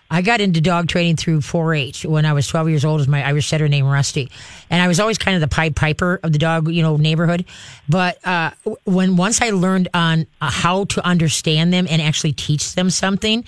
I 0.09 0.21
got 0.21 0.41
into 0.41 0.61
dog 0.61 0.87
training 0.87 1.17
through 1.17 1.39
4-H 1.39 2.05
when 2.05 2.25
I 2.25 2.33
was 2.33 2.47
12 2.47 2.69
years 2.69 2.85
old. 2.85 2.99
Was 2.99 3.07
my 3.07 3.25
Irish 3.25 3.47
setter 3.47 3.67
named 3.67 3.89
Rusty, 3.89 4.31
and 4.69 4.81
I 4.81 4.87
was 4.87 4.99
always 4.99 5.17
kind 5.17 5.35
of 5.35 5.41
the 5.41 5.53
Pied 5.53 5.75
Piper 5.75 6.19
of 6.23 6.31
the 6.31 6.39
dog, 6.39 6.69
you 6.69 6.81
know, 6.81 6.97
neighborhood. 6.97 7.45
But 7.89 8.25
uh, 8.25 8.51
when 8.85 9.17
once 9.17 9.41
I 9.41 9.49
learned 9.49 9.89
on 9.93 10.27
uh, 10.41 10.49
how 10.49 10.85
to 10.85 11.05
understand 11.05 11.73
them 11.73 11.87
and 11.89 12.01
actually 12.01 12.33
teach 12.33 12.73
them 12.73 12.89
something, 12.89 13.43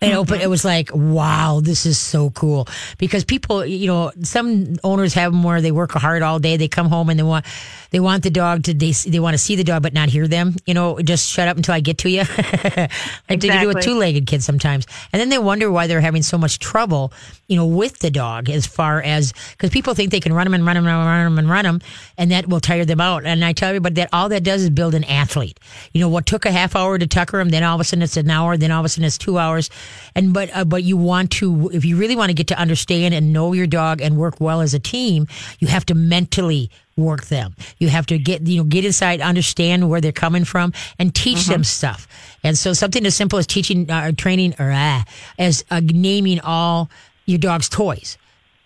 it 0.00 0.14
opened. 0.14 0.42
It 0.42 0.48
was 0.48 0.64
like, 0.64 0.90
wow, 0.94 1.60
this 1.62 1.86
is 1.86 1.98
so 1.98 2.30
cool. 2.30 2.68
Because 2.98 3.24
people, 3.24 3.64
you 3.64 3.86
know, 3.86 4.12
some 4.22 4.76
owners 4.84 5.14
have 5.14 5.32
them 5.32 5.42
where 5.42 5.60
they 5.60 5.72
work 5.72 5.92
hard 5.92 6.22
all 6.22 6.38
day. 6.38 6.56
They 6.56 6.68
come 6.68 6.88
home 6.88 7.10
and 7.10 7.18
they 7.18 7.24
want 7.24 7.44
they 7.90 8.00
want 8.00 8.22
the 8.22 8.30
dog 8.30 8.64
to 8.64 8.74
they 8.74 8.92
they 8.92 9.20
want 9.20 9.34
to 9.34 9.38
see 9.38 9.56
the 9.56 9.64
dog 9.64 9.82
but 9.82 9.92
not 9.94 10.08
hear 10.08 10.28
them. 10.28 10.54
You 10.66 10.74
know, 10.74 11.00
just 11.00 11.30
shut 11.30 11.48
up 11.48 11.56
until 11.56 11.74
I 11.74 11.80
get 11.80 11.98
to 11.98 12.10
you. 12.10 12.20
like 13.28 13.40
they 13.40 13.60
do 13.60 13.68
with 13.68 13.82
two 13.82 13.94
legged 13.94 14.26
kids 14.26 14.44
sometimes. 14.44 14.86
And 15.12 15.20
then 15.20 15.28
they 15.28 15.38
wonder 15.38 15.70
why 15.70 15.86
they're 15.86 16.03
having 16.04 16.22
so 16.22 16.38
much 16.38 16.58
trouble, 16.58 17.12
you 17.48 17.56
know, 17.56 17.66
with 17.66 17.98
the 17.98 18.10
dog 18.10 18.48
as 18.48 18.66
far 18.66 19.02
as 19.02 19.32
because 19.52 19.70
people 19.70 19.94
think 19.94 20.10
they 20.10 20.20
can 20.20 20.32
run 20.32 20.44
them 20.44 20.54
and 20.54 20.64
run 20.64 20.76
them 20.76 20.86
and 20.86 20.94
run 20.94 21.24
them 21.24 21.38
and 21.38 21.50
run 21.50 21.64
them, 21.64 21.80
and 22.16 22.30
that 22.30 22.46
will 22.46 22.60
tire 22.60 22.84
them 22.84 23.00
out. 23.00 23.24
And 23.24 23.44
I 23.44 23.52
tell 23.52 23.70
everybody 23.70 23.96
that 23.96 24.10
all 24.12 24.28
that 24.28 24.44
does 24.44 24.62
is 24.62 24.70
build 24.70 24.94
an 24.94 25.04
athlete. 25.04 25.58
You 25.92 26.00
know, 26.00 26.08
what 26.08 26.26
took 26.26 26.46
a 26.46 26.52
half 26.52 26.76
hour 26.76 26.98
to 26.98 27.06
tucker 27.06 27.38
them, 27.38 27.48
then 27.48 27.64
all 27.64 27.74
of 27.74 27.80
a 27.80 27.84
sudden 27.84 28.02
it's 28.02 28.16
an 28.16 28.30
hour, 28.30 28.56
then 28.56 28.70
all 28.70 28.80
of 28.80 28.86
a 28.86 28.88
sudden 28.88 29.04
it's 29.04 29.18
two 29.18 29.38
hours. 29.38 29.70
And 30.14 30.32
but 30.32 30.54
uh, 30.54 30.64
but 30.64 30.84
you 30.84 30.96
want 30.96 31.30
to 31.32 31.70
if 31.72 31.84
you 31.84 31.96
really 31.96 32.16
want 32.16 32.30
to 32.30 32.34
get 32.34 32.48
to 32.48 32.58
understand 32.58 33.14
and 33.14 33.32
know 33.32 33.52
your 33.52 33.66
dog 33.66 34.00
and 34.00 34.16
work 34.16 34.40
well 34.40 34.60
as 34.60 34.74
a 34.74 34.78
team, 34.78 35.26
you 35.58 35.68
have 35.68 35.86
to 35.86 35.94
mentally 35.94 36.70
work 36.96 37.26
them. 37.26 37.54
You 37.78 37.88
have 37.88 38.06
to 38.06 38.18
get 38.18 38.42
you 38.46 38.58
know 38.58 38.64
get 38.64 38.84
inside, 38.84 39.20
understand 39.20 39.88
where 39.88 40.00
they're 40.00 40.12
coming 40.12 40.44
from, 40.44 40.72
and 40.98 41.14
teach 41.14 41.46
them 41.46 41.64
stuff. 41.64 42.06
And 42.42 42.56
so 42.58 42.72
something 42.72 43.04
as 43.06 43.14
simple 43.14 43.38
as 43.38 43.46
teaching, 43.46 43.90
uh, 43.90 44.12
training, 44.12 44.54
or 44.58 44.70
uh, 44.70 45.02
as 45.38 45.64
uh, 45.70 45.80
naming 45.82 46.40
all 46.40 46.90
your 47.26 47.38
dog's 47.38 47.68
toys. 47.68 48.18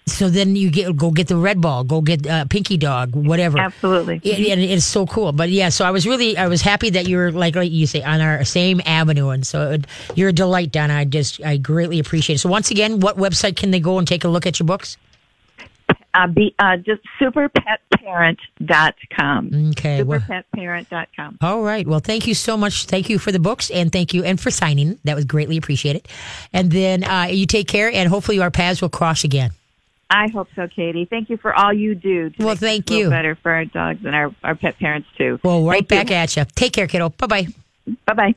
So 0.07 0.31
then 0.31 0.57
you 0.57 0.71
get 0.71 0.97
go 0.97 1.11
get 1.11 1.29
the 1.29 1.37
red 1.37 1.61
ball, 1.61 1.85
go 1.85 2.01
get 2.01 2.27
uh, 2.27 2.47
Pinky 2.47 2.79
Dog, 2.79 3.15
whatever. 3.15 3.59
Absolutely. 3.59 4.21
It, 4.25 4.51
and 4.51 4.61
it's 4.61 4.87
so 4.87 5.07
cool. 5.07 5.33
But 5.33 5.51
yeah, 5.51 5.69
so 5.69 5.85
I 5.85 5.91
was 5.91 6.07
really, 6.07 6.37
I 6.37 6.49
was 6.49 6.63
happy 6.63 6.91
that 6.91 7.07
you 7.07 7.19
were 7.19 7.31
like, 7.31 7.55
like 7.55 7.71
you 7.71 7.87
say, 7.87 8.03
on 8.03 8.21
our 8.21 8.45
same 8.45 8.81
avenue, 8.87 9.29
and 9.29 9.47
so 9.47 9.73
it, 9.73 9.87
you're 10.15 10.31
a 10.31 10.33
delight, 10.33 10.73
Donna. 10.73 10.95
I 10.95 11.05
just, 11.05 11.45
I 11.45 11.59
greatly 11.59 11.99
appreciate 11.99 12.37
it. 12.37 12.39
So 12.39 12.49
once 12.49 12.71
again, 12.71 13.01
what 13.01 13.19
website 13.19 13.57
can 13.57 13.71
they 13.71 13.81
go 13.81 13.99
and 13.99 14.09
take 14.09 14.25
a 14.25 14.29
look 14.29 14.47
at 14.47 14.59
your 14.59 14.67
books? 14.67 14.97
Uh, 16.15 16.27
be, 16.27 16.55
uh, 16.59 16.77
just 16.77 17.03
superpetparent.com. 17.21 19.71
Okay, 19.71 20.03
well- 20.03 20.21
Superpetparent.com. 20.21 21.39
All 21.41 21.63
right. 21.63 21.87
Well, 21.87 22.01
thank 22.01 22.27
you 22.27 22.35
so 22.35 22.57
much. 22.57 22.87
Thank 22.87 23.09
you 23.09 23.19
for 23.19 23.33
the 23.33 23.39
books 23.39 23.71
and 23.71 23.93
thank 23.93 24.15
you 24.15 24.25
and 24.25 24.41
for 24.41 24.51
signing. 24.51 24.99
That 25.05 25.17
was 25.17 25.25
greatly 25.25 25.57
appreciated. 25.57 26.09
And 26.53 26.71
then 26.71 27.05
uh, 27.05 27.29
you 27.31 27.47
take 27.47 27.69
care 27.69 27.91
and 27.93 28.09
hopefully 28.09 28.41
our 28.41 28.51
paths 28.51 28.83
will 28.83 28.89
cross 28.89 29.25
again. 29.25 29.51
I 30.11 30.29
hope 30.31 30.49
so, 30.57 30.67
Katie. 30.69 31.05
Thank 31.05 31.29
you 31.29 31.37
for 31.37 31.55
all 31.55 31.73
you 31.73 31.95
do. 31.95 32.31
To 32.31 32.37
Well, 32.39 32.55
make 32.55 32.61
thank 32.61 32.91
you. 32.91 33.11
Better 33.11 33.35
for 33.35 33.53
our 33.53 33.67
dogs 33.67 34.05
and 34.05 34.15
our, 34.15 34.35
our 34.43 34.55
pet 34.55 34.79
parents 34.79 35.09
too. 35.19 35.39
Well, 35.45 35.65
right 35.65 35.87
Thank 35.87 36.09
back 36.09 36.11
at 36.11 36.37
you. 36.37 36.45
Take 36.55 36.73
care, 36.73 36.87
kiddo. 36.87 37.11
Bye 37.11 37.27
bye. 37.27 37.47
Bye 38.07 38.15
bye. 38.15 38.35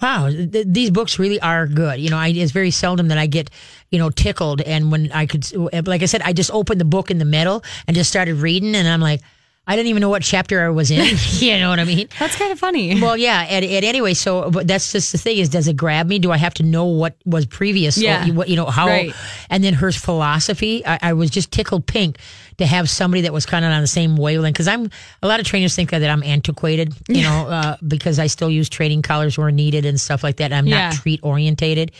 Wow, 0.00 0.28
th- 0.30 0.66
these 0.68 0.90
books 0.90 1.18
really 1.18 1.40
are 1.40 1.66
good. 1.66 1.98
You 2.00 2.10
know, 2.10 2.18
I, 2.18 2.28
it's 2.28 2.52
very 2.52 2.70
seldom 2.70 3.08
that 3.08 3.18
I 3.18 3.26
get, 3.26 3.50
you 3.90 3.98
know, 3.98 4.10
tickled. 4.10 4.60
And 4.60 4.92
when 4.92 5.10
I 5.12 5.26
could, 5.26 5.50
like 5.86 6.02
I 6.02 6.06
said, 6.06 6.22
I 6.22 6.32
just 6.32 6.50
opened 6.52 6.80
the 6.80 6.84
book 6.84 7.10
in 7.10 7.18
the 7.18 7.24
middle 7.24 7.64
and 7.86 7.96
just 7.96 8.08
started 8.10 8.36
reading, 8.36 8.74
and 8.76 8.86
I'm 8.86 9.00
like, 9.00 9.20
I 9.66 9.76
didn't 9.76 9.88
even 9.90 10.00
know 10.00 10.08
what 10.08 10.22
chapter 10.22 10.64
I 10.64 10.70
was 10.70 10.90
in. 10.90 11.04
you 11.44 11.58
know 11.58 11.68
what 11.68 11.78
I 11.78 11.84
mean? 11.84 12.08
That's 12.18 12.36
kind 12.36 12.50
of 12.52 12.58
funny. 12.58 12.98
Well, 13.02 13.18
yeah, 13.18 13.44
and, 13.50 13.62
and 13.64 13.84
anyway, 13.84 14.14
so 14.14 14.50
but 14.50 14.66
that's 14.66 14.92
just 14.92 15.12
the 15.12 15.18
thing 15.18 15.36
is, 15.36 15.50
does 15.50 15.68
it 15.68 15.76
grab 15.76 16.06
me? 16.06 16.18
Do 16.18 16.32
I 16.32 16.38
have 16.38 16.54
to 16.54 16.62
know 16.62 16.86
what 16.86 17.16
was 17.26 17.44
previous? 17.44 17.98
or 17.98 18.02
Yeah. 18.02 18.30
what 18.30 18.48
you 18.48 18.56
know 18.56 18.64
how? 18.64 18.86
Right. 18.86 19.12
And 19.50 19.62
then 19.62 19.74
her 19.74 19.92
philosophy, 19.92 20.86
I, 20.86 20.98
I 21.02 21.12
was 21.12 21.28
just 21.28 21.50
tickled 21.52 21.86
pink 21.86 22.16
to 22.58 22.66
have 22.66 22.90
somebody 22.90 23.22
that 23.22 23.32
was 23.32 23.46
kind 23.46 23.64
of 23.64 23.70
on 23.72 23.80
the 23.80 23.86
same 23.86 24.16
wavelength. 24.16 24.54
Because 24.54 24.68
I'm 24.68 24.90
a 25.22 25.28
lot 25.28 25.40
of 25.40 25.46
trainers 25.46 25.74
think 25.74 25.90
that 25.90 26.02
I'm 26.08 26.22
antiquated, 26.22 26.94
you 27.08 27.22
know, 27.22 27.46
uh, 27.48 27.76
because 27.86 28.18
I 28.18 28.26
still 28.26 28.50
use 28.50 28.68
training 28.68 29.02
collars 29.02 29.38
where 29.38 29.50
needed 29.50 29.84
and 29.86 29.98
stuff 30.00 30.22
like 30.22 30.36
that. 30.36 30.52
I'm 30.52 30.66
Yeah. 30.66 30.88
not 30.90 30.94
treat 30.96 31.20
orientated, 31.22 31.92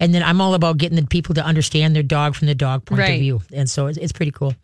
and 0.00 0.14
then 0.14 0.22
I'm 0.22 0.40
all 0.40 0.54
about 0.54 0.78
getting 0.78 0.96
the 0.96 1.06
people 1.06 1.34
to 1.36 1.44
understand 1.44 1.94
their 1.94 2.02
dog 2.02 2.34
from 2.34 2.46
the 2.48 2.54
dog 2.54 2.84
point 2.84 3.00
of 3.02 3.08
view, 3.20 3.42
and 3.52 3.68
so 3.70 3.86
it's, 3.86 3.98
it's 3.98 4.12
pretty 4.12 4.32
cool. 4.32 4.54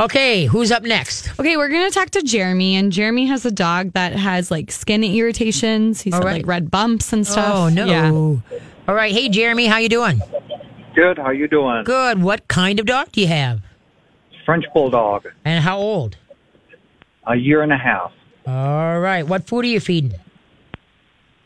Okay, 0.00 0.46
who's 0.46 0.72
up 0.72 0.82
next? 0.82 1.30
Okay, 1.38 1.56
we're 1.56 1.68
gonna 1.68 1.90
talk 1.90 2.10
to 2.10 2.22
Jeremy, 2.22 2.74
and 2.74 2.90
Jeremy 2.90 3.26
has 3.26 3.46
a 3.46 3.50
dog 3.52 3.92
that 3.92 4.12
has 4.12 4.50
like 4.50 4.72
skin 4.72 5.04
irritations. 5.04 6.00
He's 6.00 6.14
All 6.14 6.20
got 6.20 6.26
right. 6.26 6.36
like 6.38 6.46
red 6.48 6.68
bumps 6.70 7.12
and 7.12 7.24
stuff. 7.24 7.54
Oh 7.54 7.68
no! 7.68 7.86
Yeah. 7.86 8.10
All 8.88 8.94
right, 8.94 9.12
hey 9.12 9.28
Jeremy, 9.28 9.66
how 9.66 9.76
you 9.78 9.88
doing? 9.88 10.20
Good. 10.96 11.18
How 11.18 11.30
you 11.30 11.46
doing? 11.48 11.84
Good. 11.84 12.22
What 12.22 12.48
kind 12.48 12.80
of 12.80 12.86
dog 12.86 13.12
do 13.12 13.20
you 13.20 13.26
have? 13.28 13.60
French 14.44 14.64
bulldog. 14.72 15.26
And 15.44 15.62
how 15.64 15.78
old? 15.78 16.16
A 17.26 17.36
year 17.36 17.62
and 17.62 17.72
a 17.72 17.78
half. 17.78 18.12
All 18.46 19.00
right. 19.00 19.26
What 19.26 19.46
food 19.46 19.64
are 19.64 19.68
you 19.68 19.80
feeding? 19.80 20.14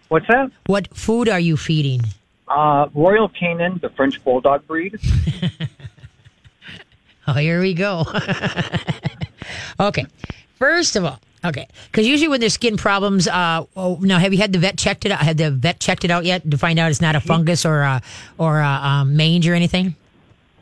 What's 0.08 0.26
that? 0.28 0.50
What 0.66 0.94
food 0.96 1.28
are 1.28 1.40
you 1.40 1.56
feeding? 1.56 2.02
Uh, 2.48 2.88
Royal 2.94 3.28
Canin, 3.28 3.80
the 3.80 3.90
French 3.90 4.22
bulldog 4.24 4.66
breed. 4.66 4.98
Oh, 7.28 7.34
here 7.34 7.60
we 7.60 7.74
go. 7.74 8.06
okay. 9.80 10.06
First 10.54 10.96
of 10.96 11.04
all, 11.04 11.20
okay, 11.44 11.68
because 11.92 12.06
usually 12.06 12.28
when 12.28 12.40
there's 12.40 12.54
skin 12.54 12.78
problems, 12.78 13.28
uh, 13.28 13.66
oh, 13.76 13.98
now 14.00 14.18
have 14.18 14.32
you 14.32 14.38
had 14.38 14.54
the 14.54 14.58
vet 14.58 14.78
checked 14.78 15.04
it 15.04 15.12
out? 15.12 15.20
Had 15.20 15.36
the 15.36 15.50
vet 15.50 15.78
checked 15.78 16.06
it 16.06 16.10
out 16.10 16.24
yet 16.24 16.50
to 16.50 16.56
find 16.56 16.78
out 16.78 16.90
it's 16.90 17.02
not 17.02 17.14
a 17.16 17.20
fungus 17.20 17.66
or 17.66 17.80
a, 17.82 18.00
or 18.38 18.60
a 18.60 18.66
um, 18.66 19.14
mange 19.14 19.46
or 19.46 19.52
anything? 19.52 19.94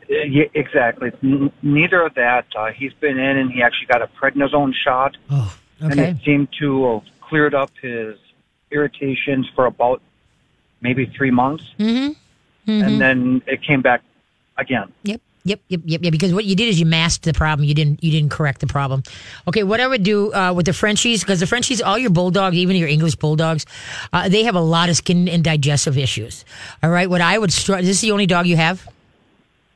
Uh, 0.09 0.13
yeah, 0.23 0.45
exactly. 0.53 1.11
N- 1.23 1.51
neither 1.61 2.01
of 2.01 2.13
that. 2.15 2.45
Uh, 2.55 2.67
he's 2.71 2.93
been 2.93 3.17
in 3.17 3.37
and 3.37 3.51
he 3.51 3.61
actually 3.61 3.87
got 3.87 4.01
a 4.01 4.07
prednisone 4.19 4.73
shot, 4.73 5.17
Oh, 5.29 5.57
and 5.81 5.99
it 5.99 6.17
seemed 6.23 6.47
to 6.59 6.93
have 6.93 7.03
cleared 7.21 7.53
up 7.53 7.71
his 7.81 8.17
irritations 8.71 9.47
for 9.55 9.65
about 9.65 10.01
maybe 10.81 11.05
three 11.05 11.31
months, 11.31 11.63
Mm-hmm. 11.79 12.11
and 12.71 13.01
then 13.01 13.41
it 13.47 13.61
came 13.63 13.81
back 13.81 14.01
again. 14.57 14.91
Yep. 15.03 15.21
Yep, 15.45 15.61
yep, 15.69 15.81
yep, 15.85 16.01
yep. 16.03 16.11
Because 16.11 16.33
what 16.33 16.43
you 16.43 16.57
did 16.57 16.67
is 16.67 16.77
you 16.77 16.85
masked 16.85 17.23
the 17.23 17.31
problem. 17.31 17.65
You 17.65 17.73
didn't, 17.73 18.03
you 18.03 18.11
didn't 18.11 18.31
correct 18.31 18.59
the 18.59 18.67
problem. 18.67 19.01
Okay, 19.47 19.63
what 19.63 19.79
I 19.79 19.87
would 19.87 20.03
do 20.03 20.33
uh, 20.33 20.51
with 20.51 20.65
the 20.65 20.73
Frenchies, 20.73 21.21
because 21.23 21.39
the 21.39 21.47
Frenchies, 21.47 21.81
all 21.81 21.97
your 21.97 22.09
bulldogs, 22.09 22.57
even 22.57 22.75
your 22.75 22.89
English 22.89 23.15
bulldogs, 23.15 23.65
uh, 24.11 24.27
they 24.27 24.43
have 24.43 24.55
a 24.55 24.59
lot 24.59 24.89
of 24.89 24.97
skin 24.97 25.29
and 25.29 25.45
digestive 25.45 25.97
issues. 25.97 26.43
All 26.83 26.89
right, 26.89 27.09
what 27.09 27.21
I 27.21 27.37
would, 27.37 27.53
str- 27.53 27.77
this 27.77 27.87
is 27.91 28.01
the 28.01 28.11
only 28.11 28.25
dog 28.25 28.45
you 28.45 28.57
have. 28.57 28.85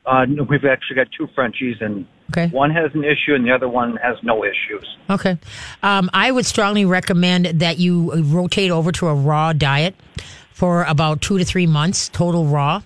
Uh, 0.04 0.26
we've 0.48 0.64
actually 0.64 0.96
got 0.96 1.06
two 1.16 1.28
Frenchies, 1.34 1.76
and 1.80 2.06
Okay. 2.30 2.48
one 2.48 2.70
has 2.70 2.90
an 2.94 3.04
issue, 3.04 3.34
and 3.34 3.44
the 3.46 3.52
other 3.52 3.68
one 3.68 3.96
has 4.02 4.16
no 4.22 4.42
issues. 4.44 4.96
Okay. 5.10 5.36
Um, 5.82 6.08
I 6.14 6.30
would 6.32 6.46
strongly 6.46 6.84
recommend 6.84 7.46
that 7.60 7.78
you 7.78 8.12
rotate 8.22 8.70
over 8.70 8.90
to 8.92 9.08
a 9.08 9.14
raw 9.14 9.52
diet 9.52 9.94
for 10.52 10.84
about 10.84 11.20
two 11.20 11.38
to 11.38 11.44
three 11.44 11.66
months, 11.66 12.08
total 12.08 12.46
raw. 12.46 12.82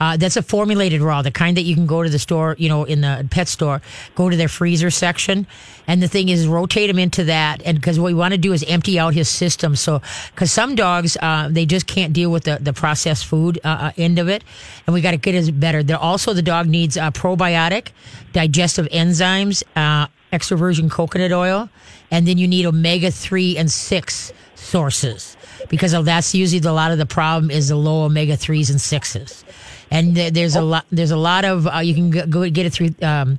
Uh, 0.00 0.16
that's 0.16 0.36
a 0.38 0.42
formulated 0.42 1.02
raw, 1.02 1.20
the 1.20 1.30
kind 1.30 1.58
that 1.58 1.62
you 1.62 1.74
can 1.74 1.86
go 1.86 2.02
to 2.02 2.08
the 2.08 2.18
store, 2.18 2.56
you 2.58 2.70
know, 2.70 2.84
in 2.84 3.02
the 3.02 3.26
pet 3.30 3.46
store, 3.46 3.82
go 4.14 4.30
to 4.30 4.36
their 4.36 4.48
freezer 4.48 4.90
section. 4.90 5.46
And 5.86 6.02
the 6.02 6.08
thing 6.08 6.30
is, 6.30 6.46
rotate 6.46 6.88
him 6.88 6.98
into 6.98 7.24
that. 7.24 7.60
And 7.66 7.78
because 7.78 8.00
what 8.00 8.06
we 8.06 8.14
want 8.14 8.32
to 8.32 8.38
do 8.38 8.54
is 8.54 8.64
empty 8.66 8.98
out 8.98 9.12
his 9.12 9.28
system. 9.28 9.76
So, 9.76 10.00
because 10.34 10.50
some 10.50 10.74
dogs, 10.74 11.18
uh, 11.20 11.48
they 11.50 11.66
just 11.66 11.86
can't 11.86 12.14
deal 12.14 12.30
with 12.30 12.44
the, 12.44 12.58
the 12.60 12.72
processed 12.72 13.26
food 13.26 13.60
uh, 13.62 13.68
uh, 13.68 13.92
end 13.98 14.18
of 14.18 14.28
it. 14.28 14.42
And 14.86 14.94
we 14.94 15.02
got 15.02 15.10
to 15.10 15.18
get 15.18 15.34
it 15.34 15.60
better. 15.60 15.82
They're 15.82 15.98
also, 15.98 16.32
the 16.32 16.40
dog 16.40 16.66
needs 16.66 16.96
uh, 16.96 17.10
probiotic, 17.10 17.88
digestive 18.32 18.86
enzymes, 18.86 19.62
uh, 19.76 20.06
extra 20.32 20.56
virgin 20.56 20.88
coconut 20.88 21.32
oil, 21.32 21.68
and 22.10 22.26
then 22.26 22.38
you 22.38 22.48
need 22.48 22.64
omega 22.64 23.10
3 23.10 23.58
and 23.58 23.70
6 23.70 24.32
sources 24.54 25.36
because 25.68 25.92
that's 26.04 26.34
usually 26.34 26.60
the, 26.60 26.70
a 26.70 26.72
lot 26.72 26.90
of 26.92 26.98
the 26.98 27.06
problem 27.06 27.50
is 27.50 27.68
the 27.68 27.76
low 27.76 28.04
omega 28.04 28.36
3s 28.36 28.70
and 28.70 28.78
6s. 28.78 29.44
And 29.90 30.14
there- 30.16 30.30
there's 30.30 30.56
a 30.56 30.62
lot 30.62 30.84
there's 30.90 31.10
a 31.10 31.16
lot 31.16 31.44
of 31.44 31.66
uh, 31.66 31.78
you 31.78 31.94
can 31.94 32.10
go- 32.10 32.48
get 32.50 32.66
it 32.66 32.72
through 32.72 32.94
um, 33.02 33.38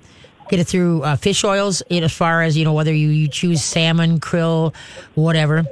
get 0.50 0.60
it 0.60 0.68
through 0.68 1.02
uh, 1.04 1.16
fish 1.16 1.44
oils 1.44 1.82
in 1.90 2.04
as 2.04 2.12
far 2.14 2.42
as 2.42 2.58
you 2.58 2.66
know 2.66 2.74
whether 2.74 2.94
you, 2.94 3.08
you 3.10 3.28
choose 3.30 3.64
salmon, 3.64 4.20
krill, 4.20 4.74
whatever 5.16 5.66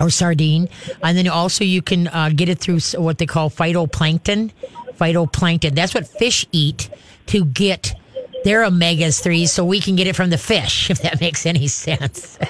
or 0.00 0.10
sardine. 0.10 0.68
And 1.02 1.16
then 1.16 1.28
also 1.28 1.64
you 1.64 1.80
can 1.82 2.08
uh, 2.08 2.30
get 2.34 2.48
it 2.48 2.58
through 2.58 2.80
what 3.00 3.18
they 3.18 3.26
call 3.26 3.50
phytoplankton. 3.50 4.50
Phytoplankton. 5.00 5.74
That's 5.74 5.94
what 5.94 6.06
fish 6.06 6.46
eat 6.52 6.88
to 7.26 7.44
get 7.44 7.94
their 8.44 8.62
omegas 8.62 9.20
threes, 9.22 9.50
so 9.50 9.64
we 9.64 9.80
can 9.80 9.96
get 9.96 10.06
it 10.06 10.14
from 10.14 10.30
the 10.30 10.38
fish. 10.38 10.90
If 10.94 11.00
that 11.00 11.20
makes 11.20 11.46
any 11.46 11.68
sense. 11.68 12.38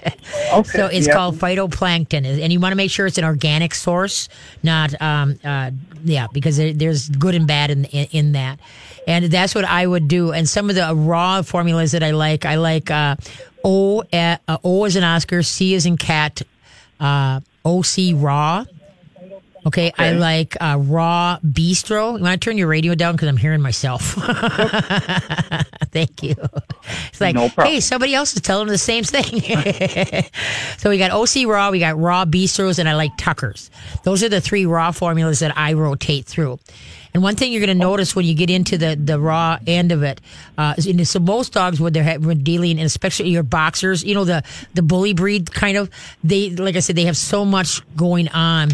Okay. 0.53 0.79
so 0.79 0.87
it's 0.87 1.07
yeah. 1.07 1.15
called 1.15 1.37
phytoplankton, 1.37 2.25
and 2.25 2.53
you 2.53 2.61
want 2.61 2.73
to 2.73 2.77
make 2.77 2.91
sure 2.91 3.07
it's 3.07 3.19
an 3.19 3.25
organic 3.25 3.75
source, 3.75 4.29
not 4.63 5.01
um, 5.01 5.39
uh, 5.45 5.71
yeah, 6.05 6.27
because 6.33 6.57
there's 6.57 7.09
good 7.09 7.35
and 7.35 7.47
bad 7.47 7.71
in, 7.71 7.85
in 7.87 8.07
in 8.11 8.33
that. 8.33 8.59
And 9.07 9.27
that's 9.27 9.55
what 9.55 9.65
I 9.65 9.87
would 9.87 10.09
do. 10.09 10.33
And 10.33 10.49
some 10.49 10.71
of 10.71 10.77
the 10.77 10.95
raw 10.95 11.43
formulas 11.43 11.93
that 11.93 12.03
I 12.03 12.13
like, 12.13 12.47
I 12.47 12.57
like 12.57 12.91
uh, 12.91 13.17
O 13.65 14.03
uh, 14.13 14.37
O 14.65 14.85
as 14.85 14.97
in 14.97 15.05
Oscar, 15.05 15.43
C 15.43 15.75
is 15.75 15.87
in 15.87 15.97
cat, 15.97 16.43
uh, 17.01 17.41
OC 17.65 18.15
raw. 18.15 18.65
Okay, 19.67 19.93
I 19.97 20.13
like 20.13 20.57
uh, 20.61 20.77
raw 20.79 21.39
bistro. 21.43 22.19
You 22.19 22.23
want 22.23 22.41
to 22.41 22.45
turn 22.45 22.59
your 22.59 22.69
radio 22.69 22.95
down 22.95 23.15
because 23.15 23.29
I'm 23.29 23.37
hearing 23.37 23.63
myself. 23.63 24.03
Thank 25.91 26.23
you. 26.23 26.35
It's 27.09 27.21
like, 27.21 27.35
No 27.35 27.49
hey, 27.49 27.81
somebody 27.81 28.15
else 28.15 28.35
is 28.35 28.43
telling 28.43 28.67
them 28.67 28.75
the 28.75 28.79
same 28.79 29.05
thing. 29.05 29.41
so 30.79 30.91
we 30.91 30.99
got 30.99 31.13
OC 31.13 31.47
raw, 31.47 31.71
we 31.71 31.79
got 31.79 31.99
raw 31.99 32.27
bistros, 32.27 32.79
and 32.79 32.89
I 32.89 32.95
like 32.95 33.13
Tuckers. 33.17 33.71
Those 34.03 34.23
are 34.23 34.29
the 34.29 34.41
three 34.41 34.67
raw 34.67 34.91
formulas 34.91 35.39
that 35.39 35.57
I 35.57 35.73
rotate 35.73 36.27
through. 36.27 36.59
And 37.15 37.23
one 37.23 37.37
thing 37.37 37.53
you're 37.53 37.65
going 37.65 37.79
to 37.79 37.85
notice 37.85 38.17
when 38.17 38.27
you 38.27 38.35
get 38.35 38.51
into 38.51 38.77
the, 38.77 38.97
the 38.97 39.21
raw 39.21 39.59
end 39.69 39.93
of 39.93 40.03
it, 40.03 40.21
uh, 40.59 40.75
so 40.75 41.21
most 41.21 41.53
dogs 41.53 41.81
when 41.81 41.93
they're 41.93 42.19
when 42.19 42.43
dealing, 42.43 42.73
and 42.73 42.87
especially 42.87 43.31
your 43.31 43.45
boxers, 43.45 44.03
you 44.03 44.15
know 44.15 44.25
the 44.25 44.43
the 44.75 44.83
bully 44.83 45.15
breed 45.15 45.53
kind 45.53 45.77
of, 45.77 45.89
they 46.25 46.51
like 46.51 46.75
I 46.75 46.81
said, 46.81 46.97
they 46.97 47.05
have 47.05 47.17
so 47.17 47.45
much 47.45 47.83
going 47.97 48.29
on. 48.31 48.71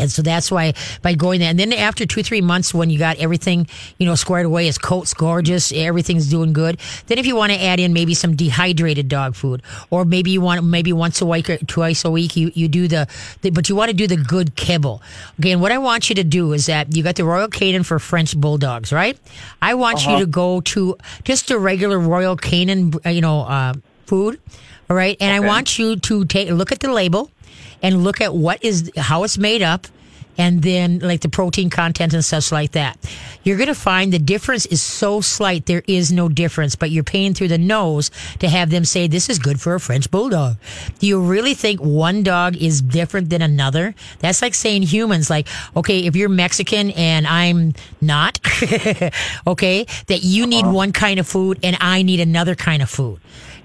And 0.00 0.10
so 0.10 0.22
that's 0.22 0.50
why 0.50 0.72
by 1.02 1.14
going 1.14 1.40
there, 1.40 1.50
and 1.50 1.58
then 1.58 1.72
after 1.72 2.06
two, 2.06 2.22
three 2.22 2.40
months, 2.40 2.72
when 2.72 2.90
you 2.90 2.98
got 2.98 3.18
everything, 3.18 3.66
you 3.98 4.06
know, 4.06 4.14
squared 4.14 4.46
away, 4.46 4.66
his 4.66 4.78
coat's 4.78 5.14
gorgeous, 5.14 5.72
everything's 5.72 6.28
doing 6.28 6.52
good. 6.52 6.80
Then 7.06 7.18
if 7.18 7.26
you 7.26 7.36
want 7.36 7.52
to 7.52 7.60
add 7.62 7.78
in 7.78 7.92
maybe 7.92 8.14
some 8.14 8.34
dehydrated 8.34 9.08
dog 9.08 9.34
food, 9.34 9.62
or 9.90 10.04
maybe 10.04 10.30
you 10.30 10.40
want 10.40 10.64
maybe 10.64 10.92
once 10.92 11.20
a 11.20 11.26
week 11.26 11.50
or 11.50 11.58
twice 11.58 12.04
a 12.04 12.10
week, 12.10 12.36
you, 12.36 12.50
you 12.54 12.68
do 12.68 12.88
the, 12.88 13.06
the, 13.42 13.50
but 13.50 13.68
you 13.68 13.76
want 13.76 13.90
to 13.90 13.96
do 13.96 14.06
the 14.06 14.16
good 14.16 14.56
kibble. 14.56 15.02
Okay. 15.38 15.52
And 15.52 15.60
what 15.60 15.72
I 15.72 15.78
want 15.78 16.08
you 16.08 16.14
to 16.16 16.24
do 16.24 16.52
is 16.52 16.66
that 16.66 16.96
you 16.96 17.02
got 17.02 17.16
the 17.16 17.24
Royal 17.24 17.48
Canin 17.48 17.84
for 17.84 17.98
French 17.98 18.36
Bulldogs, 18.36 18.92
right? 18.92 19.18
I 19.60 19.74
want 19.74 20.06
you 20.06 20.18
to 20.18 20.26
go 20.26 20.60
to 20.62 20.96
just 21.24 21.50
a 21.50 21.58
regular 21.58 21.98
Royal 21.98 22.36
Canin, 22.36 22.94
you 23.12 23.20
know, 23.20 23.42
uh, 23.42 23.74
food. 24.06 24.40
All 24.88 24.96
right. 24.96 25.16
And 25.20 25.32
I 25.32 25.46
want 25.46 25.78
you 25.78 25.96
to 25.96 26.24
take 26.24 26.50
a 26.50 26.54
look 26.54 26.72
at 26.72 26.80
the 26.80 26.92
label 26.92 27.30
and 27.82 28.04
look 28.04 28.20
at 28.20 28.34
what 28.34 28.62
is 28.64 28.90
how 28.96 29.24
it's 29.24 29.38
made 29.38 29.62
up 29.62 29.86
and 30.40 30.62
then 30.62 30.98
like 31.00 31.20
the 31.20 31.28
protein 31.28 31.68
content 31.68 32.14
and 32.14 32.24
such 32.24 32.50
like 32.50 32.72
that. 32.72 32.98
You're 33.44 33.58
going 33.58 33.68
to 33.68 33.74
find 33.74 34.10
the 34.10 34.18
difference 34.18 34.64
is 34.66 34.80
so 34.80 35.20
slight 35.20 35.66
there 35.66 35.82
is 35.86 36.12
no 36.12 36.30
difference, 36.30 36.76
but 36.76 36.90
you're 36.90 37.04
paying 37.04 37.34
through 37.34 37.48
the 37.48 37.58
nose 37.58 38.10
to 38.38 38.48
have 38.48 38.70
them 38.70 38.86
say 38.86 39.06
this 39.06 39.28
is 39.28 39.38
good 39.38 39.60
for 39.60 39.74
a 39.74 39.80
French 39.80 40.10
bulldog. 40.10 40.56
Do 40.98 41.06
you 41.06 41.20
really 41.20 41.52
think 41.52 41.80
one 41.80 42.22
dog 42.22 42.56
is 42.56 42.80
different 42.80 43.28
than 43.28 43.42
another? 43.42 43.94
That's 44.20 44.40
like 44.40 44.54
saying 44.54 44.82
humans 44.82 45.28
like, 45.28 45.46
okay, 45.76 46.06
if 46.06 46.16
you're 46.16 46.30
Mexican 46.30 46.90
and 46.92 47.26
I'm 47.26 47.74
not, 48.00 48.38
okay, 49.46 49.84
that 50.06 50.20
you 50.22 50.46
need 50.46 50.64
uh-huh. 50.64 50.72
one 50.72 50.92
kind 50.92 51.20
of 51.20 51.26
food 51.26 51.58
and 51.62 51.76
I 51.80 52.02
need 52.02 52.20
another 52.20 52.54
kind 52.54 52.80
of 52.80 52.88
food. 52.88 53.20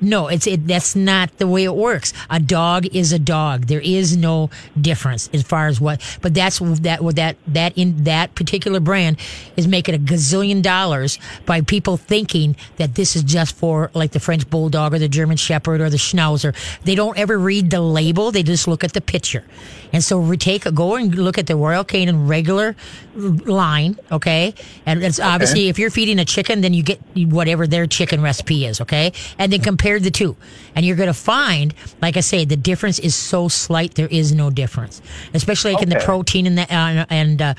No, 0.06 0.28
it's 0.28 0.46
it. 0.46 0.68
That's 0.68 0.96
not 0.96 1.36
the 1.40 1.48
way 1.48 1.64
it 1.64 1.76
works. 1.76 2.14
A 2.30 2.40
dog 2.40 2.86
is 2.96 3.12
a 3.12 3.18
dog. 3.18 3.66
There 3.66 3.82
is 3.82 4.16
no 4.16 4.52
difference 4.80 5.32
as 5.34 5.42
far 5.42 5.66
as 5.66 5.82
what. 5.82 6.00
But 6.22 6.36
that's 6.36 6.60
that. 6.60 7.04
What 7.04 7.16
that 7.16 7.38
that 7.48 7.76
in 7.76 8.04
that 8.04 8.36
particular 8.36 8.80
brand 8.80 9.18
is 9.58 9.68
making 9.68 9.96
a 9.96 9.98
gazillion 9.98 10.62
dollars 10.62 11.18
by 11.48 11.62
people 11.62 11.98
thinking 11.98 12.56
that 12.78 12.94
this 12.94 13.16
is 13.16 13.24
just 13.24 13.56
for 13.56 13.90
like 13.96 14.12
the 14.12 14.20
French 14.20 14.48
bulldog 14.48 14.94
or 14.94 15.00
the 15.00 15.10
German 15.10 15.38
Shepherd 15.38 15.82
or 15.82 15.90
the 15.90 15.98
Schnauzer. 15.98 16.56
They 16.84 16.94
don't 16.94 17.18
ever 17.18 17.40
read 17.40 17.72
the 17.72 17.82
label. 17.82 18.32
They 18.32 18.44
just 18.44 18.68
look 18.68 18.84
at 18.84 18.94
the 18.94 19.02
picture. 19.02 19.44
And 19.92 20.04
so 20.04 20.20
we 20.20 20.38
take 20.38 20.68
a 20.68 20.72
go 20.72 20.96
and 20.96 21.16
look 21.16 21.40
at 21.40 21.48
the 21.48 21.56
Royal 21.56 21.84
Canin 21.84 22.28
regular 22.28 22.76
line. 23.16 23.98
Okay, 24.12 24.54
and 24.86 25.04
it's 25.04 25.20
obviously 25.20 25.68
if 25.70 25.80
you're 25.80 25.90
feeding 25.90 26.20
a 26.20 26.26
chicken, 26.26 26.62
then 26.62 26.76
you 26.76 26.84
get 26.84 27.00
whatever 27.16 27.66
their 27.66 27.88
chicken 27.88 28.22
recipe 28.22 28.66
is. 28.66 28.82
Okay, 28.82 29.14
and 29.40 29.52
then 29.52 29.62
compare 29.62 29.95
the 30.04 30.12
two, 30.12 30.36
and 30.76 30.86
you're 30.86 30.96
going 30.96 31.08
to 31.08 31.14
find, 31.14 31.74
like 32.02 32.18
I 32.18 32.22
say, 32.22 32.46
the 32.46 32.58
difference 32.58 33.00
is 33.00 33.16
so 33.16 33.48
slight. 33.48 33.96
There 33.96 34.08
is 34.08 34.34
no 34.34 34.50
difference, 34.50 35.02
especially 35.34 35.74
like 35.74 35.84
in 35.84 35.90
the 35.90 36.00
protein 36.00 36.48
and 36.48 36.58
the 36.58 36.64
uh, 36.64 37.06
and. 37.10 37.42
Uh, 37.42 37.54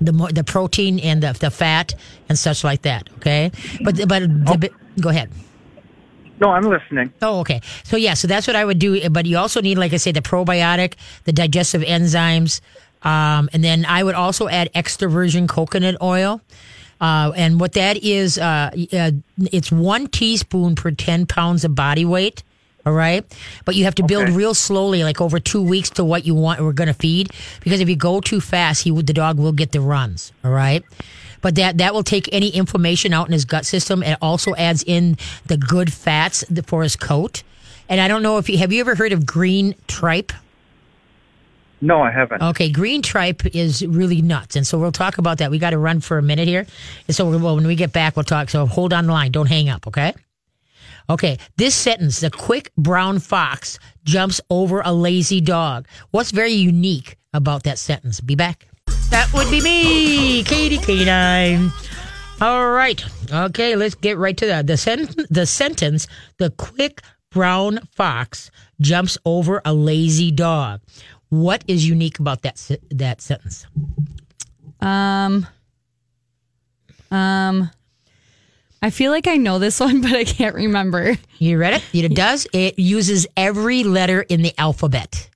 the 0.00 0.12
more 0.12 0.32
the 0.32 0.44
protein 0.44 0.98
and 1.00 1.22
the, 1.22 1.32
the 1.34 1.50
fat 1.50 1.94
and 2.28 2.38
such 2.38 2.64
like 2.64 2.82
that. 2.82 3.10
Okay, 3.18 3.50
but 3.84 3.96
but 4.08 4.20
the, 4.22 4.70
go 4.98 5.10
ahead. 5.10 5.30
No, 6.40 6.50
I'm 6.50 6.62
listening. 6.62 7.12
Oh, 7.20 7.40
okay. 7.40 7.60
So 7.84 7.98
yeah, 7.98 8.14
so 8.14 8.26
that's 8.26 8.46
what 8.46 8.56
I 8.56 8.64
would 8.64 8.78
do. 8.78 9.10
But 9.10 9.26
you 9.26 9.36
also 9.36 9.60
need, 9.60 9.76
like 9.76 9.92
I 9.92 9.98
say, 9.98 10.10
the 10.10 10.22
probiotic, 10.22 10.94
the 11.24 11.32
digestive 11.32 11.82
enzymes, 11.82 12.62
um, 13.02 13.50
and 13.52 13.62
then 13.62 13.84
I 13.84 14.02
would 14.02 14.14
also 14.14 14.48
add 14.48 14.70
extra 14.74 15.08
virgin 15.08 15.46
coconut 15.46 15.96
oil. 16.00 16.40
Uh, 17.00 17.32
and 17.34 17.58
what 17.58 17.72
that 17.72 17.96
is, 18.04 18.36
uh, 18.38 18.70
uh, 18.92 19.10
it's 19.52 19.72
one 19.72 20.06
teaspoon 20.06 20.74
per 20.74 20.90
ten 20.90 21.26
pounds 21.26 21.64
of 21.64 21.74
body 21.74 22.04
weight. 22.04 22.42
All 22.86 22.94
right, 22.94 23.24
but 23.66 23.74
you 23.74 23.84
have 23.84 23.94
to 23.96 24.02
build 24.02 24.24
Okay. 24.24 24.32
real 24.32 24.54
slowly, 24.54 25.04
like 25.04 25.20
over 25.20 25.38
two 25.38 25.60
weeks, 25.60 25.90
to 25.90 26.04
what 26.04 26.24
you 26.24 26.34
want. 26.34 26.60
We're 26.60 26.72
going 26.72 26.88
to 26.88 26.94
feed 26.94 27.30
because 27.60 27.80
if 27.80 27.90
you 27.90 27.96
go 27.96 28.20
too 28.22 28.40
fast, 28.40 28.84
he 28.84 28.90
would 28.90 29.06
the 29.06 29.12
dog 29.12 29.38
will 29.38 29.52
get 29.52 29.72
the 29.72 29.82
runs. 29.82 30.32
All 30.42 30.50
right. 30.50 30.82
But 31.42 31.56
that, 31.56 31.78
that 31.78 31.92
will 31.94 32.02
take 32.02 32.28
any 32.32 32.48
inflammation 32.48 33.12
out 33.12 33.26
in 33.26 33.32
his 33.32 33.44
gut 33.44 33.66
system. 33.66 34.02
It 34.02 34.16
also 34.22 34.54
adds 34.56 34.82
in 34.86 35.16
the 35.46 35.56
good 35.58 35.92
fats 35.92 36.42
for 36.66 36.82
his 36.82 36.96
coat. 36.96 37.42
And 37.88 38.00
I 38.00 38.08
don't 38.08 38.22
know 38.22 38.38
if 38.38 38.48
you 38.48 38.56
have 38.58 38.72
you 38.72 38.80
ever 38.80 38.94
heard 38.94 39.12
of 39.12 39.26
green 39.26 39.74
tripe? 39.86 40.32
No, 41.80 42.02
I 42.02 42.10
haven't. 42.10 42.42
Okay, 42.42 42.70
green 42.70 43.00
tripe 43.02 43.46
is 43.46 43.86
really 43.86 44.20
nuts, 44.20 44.56
and 44.56 44.66
so 44.66 44.78
we'll 44.78 44.92
talk 44.92 45.18
about 45.18 45.38
that. 45.38 45.50
We 45.50 45.58
got 45.58 45.70
to 45.70 45.78
run 45.78 46.00
for 46.00 46.18
a 46.18 46.22
minute 46.22 46.46
here, 46.46 46.66
and 47.06 47.16
so 47.16 47.38
well, 47.38 47.56
when 47.56 47.66
we 47.66 47.74
get 47.74 47.92
back, 47.92 48.16
we'll 48.16 48.24
talk. 48.24 48.50
So 48.50 48.66
hold 48.66 48.92
on 48.92 49.06
the 49.06 49.12
line, 49.12 49.32
don't 49.32 49.46
hang 49.46 49.68
up, 49.68 49.86
okay? 49.86 50.12
Okay, 51.08 51.38
this 51.56 51.74
sentence: 51.74 52.20
the 52.20 52.30
quick 52.30 52.70
brown 52.76 53.18
fox 53.18 53.78
jumps 54.04 54.40
over 54.50 54.82
a 54.84 54.92
lazy 54.92 55.40
dog. 55.40 55.88
What's 56.10 56.30
very 56.30 56.52
unique 56.52 57.16
about 57.32 57.62
that 57.64 57.78
sentence? 57.78 58.20
Be 58.20 58.34
back. 58.34 58.66
That 59.10 59.32
would 59.32 59.50
be 59.50 59.60
me, 59.60 60.44
Katie 60.44 60.78
Canine. 60.78 61.72
All 62.40 62.70
right. 62.70 63.04
Okay, 63.32 63.74
let's 63.76 63.94
get 63.94 64.18
right 64.18 64.36
to 64.36 64.46
that. 64.46 64.66
The 64.66 64.76
sent- 64.76 65.32
the 65.32 65.46
sentence, 65.46 66.06
the 66.38 66.50
quick 66.50 67.02
brown 67.30 67.80
fox 67.92 68.50
jumps 68.80 69.18
over 69.24 69.60
a 69.64 69.74
lazy 69.74 70.30
dog. 70.30 70.80
What 71.30 71.64
is 71.66 71.88
unique 71.88 72.18
about 72.18 72.42
that 72.42 72.58
se- 72.58 72.80
that 72.90 73.20
sentence? 73.20 73.66
Um, 74.80 75.46
um, 77.10 77.70
I 78.82 78.90
feel 78.90 79.10
like 79.12 79.26
I 79.26 79.36
know 79.36 79.58
this 79.58 79.80
one, 79.86 80.00
but 80.02 80.12
I 80.12 80.24
can't 80.24 80.54
remember. 80.54 81.16
You 81.38 81.58
read 81.58 81.74
it? 81.74 81.84
It 81.94 82.14
does. 82.14 82.46
It 82.52 82.78
uses 82.78 83.26
every 83.36 83.84
letter 83.84 84.22
in 84.22 84.42
the 84.42 84.52
alphabet. 84.58 85.28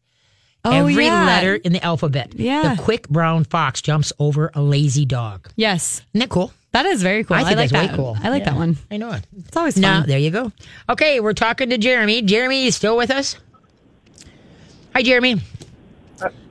Oh, 0.66 0.72
every 0.72 1.04
yeah. 1.04 1.26
letter 1.26 1.54
in 1.57 1.72
the 1.74 1.85
alphabet. 1.85 2.33
Yeah. 2.37 2.74
The 2.74 2.83
quick 2.83 3.07
brown 3.09 3.44
fox 3.44 3.83
jumps 3.83 4.12
over 4.18 4.50
a 4.54 4.62
lazy 4.62 5.04
dog. 5.04 5.50
Yes. 5.57 6.00
Isn't 6.14 6.20
that 6.20 6.30
cool? 6.30 6.52
That 6.72 6.87
is 6.87 7.02
very 7.02 7.22
cool. 7.22 7.37
I 7.37 7.40
I, 7.40 7.42
like 7.42 7.57
that's 7.57 7.72
way 7.72 7.87
that. 7.87 7.94
cool. 7.96 8.16
I 8.22 8.30
like 8.30 8.40
Yeah. 8.44 8.50
that 8.50 8.57
one. 8.57 8.76
I 8.90 8.96
know 8.96 9.12
it. 9.12 9.26
It's 9.46 9.57
always 9.57 9.78
fun. 9.78 10.07
there 10.09 10.18
you 10.18 10.30
go. 10.30 10.50
Okay, 10.88 11.20
we're 11.20 11.35
talking 11.35 11.68
to 11.70 11.76
Jeremy. 11.78 12.22
Jeremy, 12.22 12.64
you 12.64 12.72
still 12.72 12.96
with 12.96 13.11
us? 13.11 13.37
Hi, 14.94 15.02
Jeremy. 15.02 15.40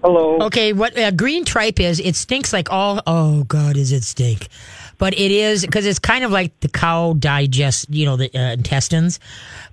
Hello. 0.04 0.40
Okay, 0.44 0.74
what 0.74 0.98
uh, 0.98 1.12
green 1.12 1.46
tripe 1.46 1.80
is, 1.80 2.00
it 2.00 2.16
stinks 2.16 2.54
like 2.54 2.72
all. 2.72 3.02
Oh 3.08 3.44
God, 3.46 3.78
is 3.78 3.92
it 3.92 4.04
stink? 4.04 4.50
But 4.98 5.14
it 5.14 5.32
is 5.32 5.66
because 5.66 5.86
it's 5.86 6.00
kind 6.00 6.24
of 6.24 6.32
like 6.32 6.58
the 6.60 6.70
cow 6.70 7.14
digest, 7.14 7.90
you 7.90 8.06
know, 8.06 8.16
the 8.16 8.30
uh, 8.34 8.54
intestines. 8.54 9.20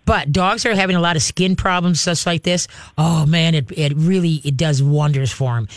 But 0.07 0.33
dogs 0.33 0.65
are 0.67 0.75
having 0.75 0.97
a 0.97 1.01
lot 1.01 1.17
of 1.17 1.23
skin 1.23 1.57
problems, 1.57 2.01
such 2.01 2.27
like 2.27 2.43
this. 2.43 2.69
Oh 2.97 3.27
man, 3.27 3.55
it 3.55 3.71
it 3.77 3.93
really 3.97 4.41
it 4.45 4.57
does 4.57 4.83
wonders 4.83 5.31
for 5.31 5.55
them. 5.55 5.69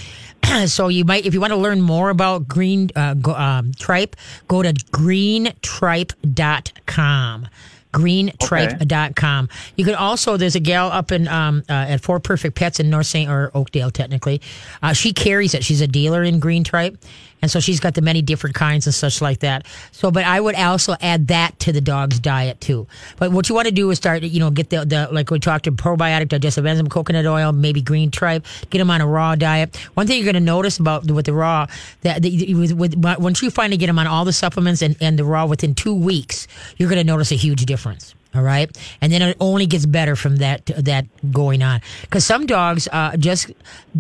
so 0.67 0.88
you 0.88 1.05
might, 1.05 1.25
if 1.25 1.33
you 1.33 1.41
want 1.41 1.51
to 1.51 1.57
learn 1.57 1.81
more 1.81 2.09
about 2.09 2.47
green 2.47 2.89
uh, 2.95 3.15
go, 3.15 3.33
um, 3.33 3.73
tripe, 3.73 4.15
go 4.47 4.62
to 4.62 4.73
greentripe.com 4.91 7.47
greentripe.com. 7.93 9.47
You 9.77 9.86
can 9.86 9.95
also, 9.95 10.36
there's 10.36 10.56
a 10.56 10.60
gal 10.60 10.91
up 10.91 11.13
in 11.13 11.29
um, 11.29 11.63
uh, 11.69 11.73
at 11.73 12.01
Four 12.01 12.19
Perfect 12.19 12.56
Pets 12.56 12.82
in 12.82 12.89
North 12.89 13.06
St. 13.06 13.29
or 13.29 13.51
Oakdale, 13.56 13.91
technically. 13.91 14.41
Uh, 14.82 14.91
she 14.91 15.13
carries 15.13 15.53
it. 15.53 15.63
She's 15.63 15.79
a 15.79 15.88
dealer 15.88 16.23
in 16.23 16.39
green 16.39 16.65
tripe. 16.65 16.97
And 17.43 17.51
so 17.51 17.60
she's 17.60 17.82
got 17.82 17.93
the 17.93 18.01
many 18.01 18.21
different 18.21 18.56
kinds 18.56 18.88
and 18.88 18.95
such 18.95 19.21
like 19.21 19.39
that. 19.39 19.65
So, 19.91 20.12
but 20.12 20.23
I 20.23 20.39
would 20.39 20.56
also 20.56 20.95
add 21.01 21.27
that 21.27 21.60
to 21.60 21.73
the 21.73 21.82
dog's 21.82 22.17
diet 22.17 22.62
too. 22.62 22.88
But 23.17 23.34
what 23.34 23.49
you 23.49 23.56
want 23.56 23.67
to 23.67 23.73
do 23.73 23.91
is 23.91 23.97
start, 23.97 24.23
you 24.23 24.39
know, 24.39 24.49
get 24.49 24.69
the, 24.69 24.86
the 24.86 25.10
like 25.12 25.29
we 25.29 25.39
talked 25.39 25.65
to 25.65 25.73
probiotic, 25.73 26.29
digestive 26.29 26.65
enzyme, 26.65 26.88
coconut 26.88 27.25
oil, 27.25 27.51
maybe 27.51 27.82
green 27.82 28.12
tripe, 28.12 28.45
get 28.69 28.79
them 28.79 28.89
on 28.89 29.01
a 29.01 29.06
raw 29.06 29.36
diet. 29.36 29.75
One 29.95 30.08
thing 30.08 30.15
you're 30.15 30.32
going 30.32 30.36
to 30.36 30.39
notice 30.39 30.79
about 30.79 31.12
with 31.12 31.25
the 31.25 31.34
raw, 31.34 31.67
that 32.03 32.21
the, 32.21 32.53
with, 32.56 32.71
with, 32.71 32.95
once 32.95 33.41
you 33.41 33.51
finally 33.51 33.75
get 33.75 33.88
them 33.88 33.99
on 33.99 34.08
all 34.08 34.23
the 34.23 34.32
supplements 34.32 34.82
and, 34.82 34.95
and 35.01 35.19
the 35.19 35.25
raw 35.25 35.45
within 35.45 35.75
two 35.75 35.93
weeks, 35.93 36.47
you're 36.77 36.88
going 36.88 36.97
to 36.97 37.03
notice 37.03 37.34
a 37.34 37.36
huge 37.36 37.65
difference. 37.65 38.15
All 38.36 38.41
right, 38.41 38.76
and 39.00 39.13
then 39.13 39.22
it 39.22 39.38
only 39.39 39.67
gets 39.67 39.86
better 39.86 40.15
from 40.15 40.38
that 40.38 40.65
that 40.65 41.06
going 41.32 41.62
on. 41.62 41.82
Because 42.02 42.26
some 42.26 42.48
dogs, 42.48 42.88
uh, 42.91 43.15
just 43.15 43.52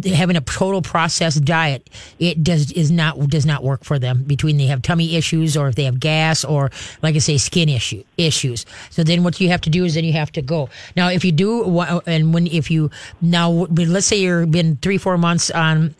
having 0.03 0.35
a 0.35 0.41
total 0.41 0.81
processed 0.81 1.45
diet, 1.45 1.87
it 2.17 2.43
does 2.43 2.71
is 2.71 2.89
not 2.89 3.19
does 3.29 3.45
not 3.45 3.63
work 3.63 3.83
for 3.83 3.99
them. 3.99 4.23
Between 4.23 4.57
they 4.57 4.65
have 4.65 4.81
tummy 4.81 5.15
issues, 5.15 5.55
or 5.55 5.67
if 5.67 5.75
they 5.75 5.83
have 5.83 5.99
gas, 5.99 6.43
or 6.43 6.71
like 7.03 7.13
I 7.13 7.19
say, 7.19 7.37
skin 7.37 7.69
issue 7.69 8.03
issues. 8.17 8.65
So 8.89 9.03
then 9.03 9.23
what 9.23 9.39
you 9.39 9.49
have 9.49 9.61
to 9.61 9.69
do 9.69 9.85
is 9.85 9.93
then 9.93 10.03
you 10.03 10.13
have 10.13 10.31
to 10.31 10.41
go. 10.41 10.69
Now, 10.95 11.09
if 11.09 11.23
you 11.23 11.31
do, 11.31 11.79
and 12.07 12.33
when 12.33 12.47
if 12.47 12.71
you 12.71 12.89
now, 13.21 13.51
let's 13.51 14.07
say 14.07 14.19
you're 14.19 14.47
been 14.47 14.77
three 14.77 14.97
four 14.97 15.17
months 15.17 15.51
on 15.51 15.93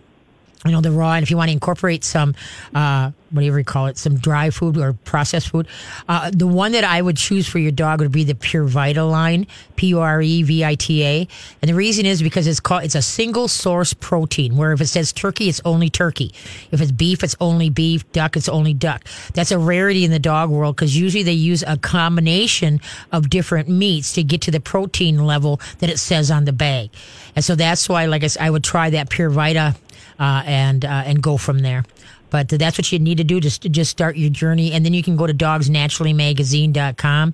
you 0.65 0.71
know 0.71 0.81
the 0.81 0.91
raw 0.91 1.13
and 1.13 1.23
if 1.23 1.31
you 1.31 1.37
want 1.37 1.49
to 1.49 1.53
incorporate 1.53 2.03
some 2.03 2.35
uh 2.75 3.11
whatever 3.31 3.57
you 3.57 3.65
call 3.65 3.87
it 3.87 3.97
some 3.97 4.17
dry 4.17 4.49
food 4.49 4.77
or 4.77 4.93
processed 4.93 5.49
food 5.49 5.67
uh 6.07 6.29
the 6.31 6.47
one 6.47 6.71
that 6.71 6.83
i 6.83 7.01
would 7.01 7.17
choose 7.17 7.47
for 7.47 7.59
your 7.59 7.71
dog 7.71 7.99
would 7.99 8.11
be 8.11 8.23
the 8.23 8.35
pure 8.35 8.65
vita 8.65 9.03
line 9.03 9.47
p-u-r-e-v-i-t-a 9.75 11.27
and 11.61 11.69
the 11.69 11.73
reason 11.75 12.05
is 12.05 12.21
because 12.21 12.47
it's 12.47 12.59
called 12.59 12.83
it's 12.83 12.95
a 12.95 13.01
single 13.01 13.47
source 13.47 13.93
protein 13.93 14.55
where 14.55 14.71
if 14.73 14.81
it 14.81 14.87
says 14.87 15.11
turkey 15.11 15.49
it's 15.49 15.61
only 15.65 15.89
turkey. 15.89 16.33
If 16.71 16.81
it's 16.81 16.91
beef 16.91 17.23
it's 17.23 17.35
only 17.39 17.69
beef 17.69 18.09
duck 18.11 18.35
it's 18.35 18.49
only 18.49 18.73
duck. 18.73 19.05
That's 19.33 19.51
a 19.51 19.59
rarity 19.59 20.03
in 20.03 20.11
the 20.11 20.19
dog 20.19 20.49
world 20.49 20.75
because 20.75 20.97
usually 20.97 21.23
they 21.23 21.33
use 21.33 21.63
a 21.65 21.77
combination 21.77 22.81
of 23.11 23.29
different 23.29 23.69
meats 23.69 24.13
to 24.13 24.23
get 24.23 24.41
to 24.41 24.51
the 24.51 24.59
protein 24.59 25.25
level 25.25 25.59
that 25.79 25.89
it 25.89 25.99
says 25.99 26.31
on 26.31 26.45
the 26.45 26.53
bag. 26.53 26.89
And 27.35 27.43
so 27.43 27.55
that's 27.55 27.87
why 27.87 28.05
like 28.05 28.23
I 28.23 28.27
said, 28.27 28.43
I 28.43 28.49
would 28.49 28.63
try 28.63 28.89
that 28.89 29.09
pure 29.09 29.29
vita 29.29 29.75
uh, 30.19 30.43
and 30.45 30.85
uh, 30.85 31.03
and 31.05 31.21
go 31.21 31.37
from 31.37 31.59
there. 31.59 31.83
But 32.29 32.49
that's 32.49 32.77
what 32.79 32.91
you 32.91 32.99
need 32.99 33.19
to 33.19 33.23
do 33.23 33.39
just 33.39 33.61
just 33.61 33.91
start 33.91 34.17
your 34.17 34.31
journey, 34.31 34.71
and 34.71 34.83
then 34.83 34.93
you 34.93 35.03
can 35.03 35.15
go 35.15 35.27
to 35.27 35.33
dogsnaturallymagazine.com, 35.33 37.33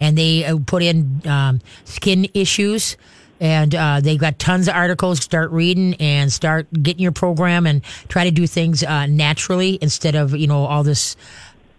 and 0.00 0.16
they 0.16 0.44
uh, 0.44 0.58
put 0.64 0.82
in 0.82 1.20
um, 1.26 1.60
skin 1.84 2.28
issues, 2.32 2.96
and 3.40 3.74
uh, 3.74 4.00
they've 4.00 4.18
got 4.18 4.38
tons 4.38 4.68
of 4.68 4.74
articles. 4.74 5.20
Start 5.20 5.50
reading 5.50 5.96
and 5.96 6.32
start 6.32 6.66
getting 6.82 7.02
your 7.02 7.12
program, 7.12 7.66
and 7.66 7.84
try 8.08 8.24
to 8.24 8.30
do 8.30 8.46
things 8.46 8.82
uh, 8.82 9.04
naturally 9.04 9.78
instead 9.82 10.14
of 10.14 10.34
you 10.34 10.46
know 10.46 10.64
all 10.64 10.82
this 10.82 11.14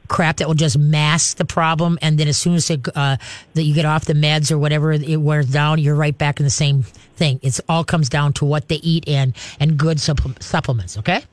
crap 0.10 0.38
that 0.38 0.48
will 0.48 0.56
just 0.56 0.78
mask 0.78 1.38
the 1.38 1.46
problem 1.46 1.98
and 2.02 2.20
then 2.20 2.28
as 2.28 2.38
soon 2.38 2.56
as 2.56 2.70
it, 2.70 2.86
uh, 2.96 3.16
that 3.54 3.64
you 3.64 3.74
get 3.74 3.86
off 3.86 4.06
the 4.06 4.14
meds 4.14 4.52
or 4.52 4.58
whatever 4.58 4.92
it 4.92 5.18
wears 5.18 5.48
down 5.48 5.80
you're 5.80 5.96
right 5.96 6.18
back 6.18 6.40
in 6.40 6.44
the 6.44 6.50
same 6.50 6.84
thing 6.84 7.40
it's 7.42 7.62
all 7.70 7.86
comes 7.86 8.10
down 8.10 8.34
to 8.34 8.44
what 8.44 8.68
they 8.68 8.78
eat 8.78 9.08
and 9.08 9.36
and 9.60 9.78
good 9.78 10.00
supple- 10.00 10.34
supplements 10.42 10.98
okay 10.98 11.24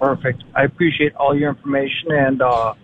Perfect. 0.00 0.44
I 0.54 0.64
appreciate 0.64 1.14
all 1.14 1.34
your 1.34 1.48
information, 1.50 2.12
and 2.12 2.42
uh, 2.42 2.74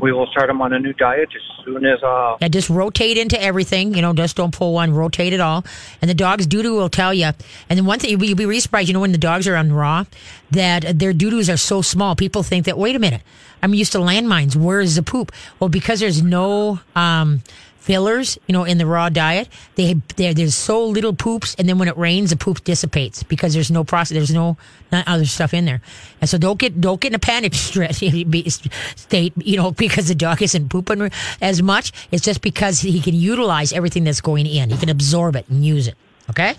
we 0.00 0.12
will 0.12 0.26
start 0.26 0.48
them 0.48 0.60
on 0.60 0.72
a 0.72 0.78
new 0.78 0.92
diet 0.92 1.28
as 1.34 1.64
soon 1.64 1.84
as. 1.86 2.02
Uh, 2.02 2.36
Yeah, 2.40 2.48
just 2.48 2.68
rotate 2.68 3.16
into 3.16 3.40
everything. 3.40 3.94
You 3.94 4.02
know, 4.02 4.12
just 4.12 4.36
don't 4.36 4.52
pull 4.54 4.72
one. 4.74 4.92
Rotate 4.92 5.32
it 5.32 5.40
all. 5.40 5.64
And 6.02 6.10
the 6.10 6.14
dog's 6.14 6.46
doo 6.46 6.62
doo 6.62 6.74
will 6.74 6.88
tell 6.88 7.14
you. 7.14 7.26
And 7.68 7.78
then 7.78 7.84
one 7.84 7.98
thing 7.98 8.10
you'll 8.10 8.20
be, 8.20 8.26
you'll 8.28 8.36
be 8.36 8.46
really 8.46 8.60
surprised. 8.60 8.88
You 8.88 8.94
know, 8.94 9.00
when 9.00 9.12
the 9.12 9.18
dogs 9.18 9.46
are 9.46 9.56
on 9.56 9.72
raw, 9.72 10.04
that 10.50 10.98
their 10.98 11.12
doo 11.12 11.30
doos 11.30 11.48
are 11.48 11.56
so 11.56 11.82
small. 11.82 12.16
People 12.16 12.42
think 12.42 12.66
that. 12.66 12.76
Wait 12.76 12.96
a 12.96 12.98
minute, 12.98 13.22
I'm 13.62 13.72
used 13.74 13.92
to 13.92 13.98
landmines. 13.98 14.56
Where 14.56 14.80
is 14.80 14.96
the 14.96 15.02
poop? 15.02 15.32
Well, 15.60 15.68
because 15.70 16.00
there's 16.00 16.22
no. 16.22 16.80
Um, 16.96 17.42
fillers, 17.84 18.38
you 18.46 18.54
know, 18.54 18.64
in 18.64 18.78
the 18.78 18.86
raw 18.86 19.10
diet, 19.10 19.46
they 19.74 19.92
there 20.16 20.32
there's 20.32 20.54
so 20.54 20.86
little 20.86 21.12
poops, 21.12 21.54
and 21.58 21.68
then 21.68 21.78
when 21.78 21.86
it 21.86 21.96
rains, 21.98 22.30
the 22.30 22.36
poop 22.36 22.64
dissipates 22.64 23.22
because 23.22 23.52
there's 23.52 23.70
no 23.70 23.84
process, 23.84 24.16
there's 24.16 24.32
no 24.32 24.56
not 24.90 25.06
other 25.06 25.26
stuff 25.26 25.52
in 25.52 25.66
there, 25.66 25.82
and 26.20 26.30
so 26.30 26.38
don't 26.38 26.58
get 26.58 26.80
don't 26.80 26.98
get 27.00 27.12
in 27.12 27.14
a 27.14 27.18
panic 27.18 27.54
stress 27.68 27.98
state, 27.98 29.32
you 29.36 29.56
know, 29.58 29.70
because 29.70 30.08
the 30.08 30.14
dog 30.14 30.40
isn't 30.40 30.70
pooping 30.70 31.10
as 31.42 31.62
much. 31.62 31.92
It's 32.10 32.24
just 32.24 32.40
because 32.40 32.80
he 32.80 33.00
can 33.00 33.14
utilize 33.14 33.72
everything 33.72 34.04
that's 34.04 34.22
going 34.22 34.46
in, 34.46 34.70
he 34.70 34.78
can 34.78 34.88
absorb 34.88 35.36
it 35.36 35.46
and 35.50 35.64
use 35.64 35.86
it. 35.86 35.96
Okay. 36.30 36.54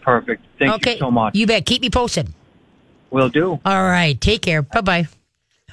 perfect. 0.00 0.42
Thank 0.58 0.72
okay. 0.76 0.92
you 0.94 0.98
so 1.00 1.10
much. 1.10 1.34
You 1.34 1.46
bet. 1.46 1.66
Keep 1.66 1.82
me 1.82 1.90
posted. 1.90 2.32
Will 3.10 3.28
do. 3.28 3.60
All 3.64 3.82
right. 3.84 4.18
Take 4.18 4.40
care. 4.40 4.62
Bye 4.62 4.80
bye. 4.80 5.19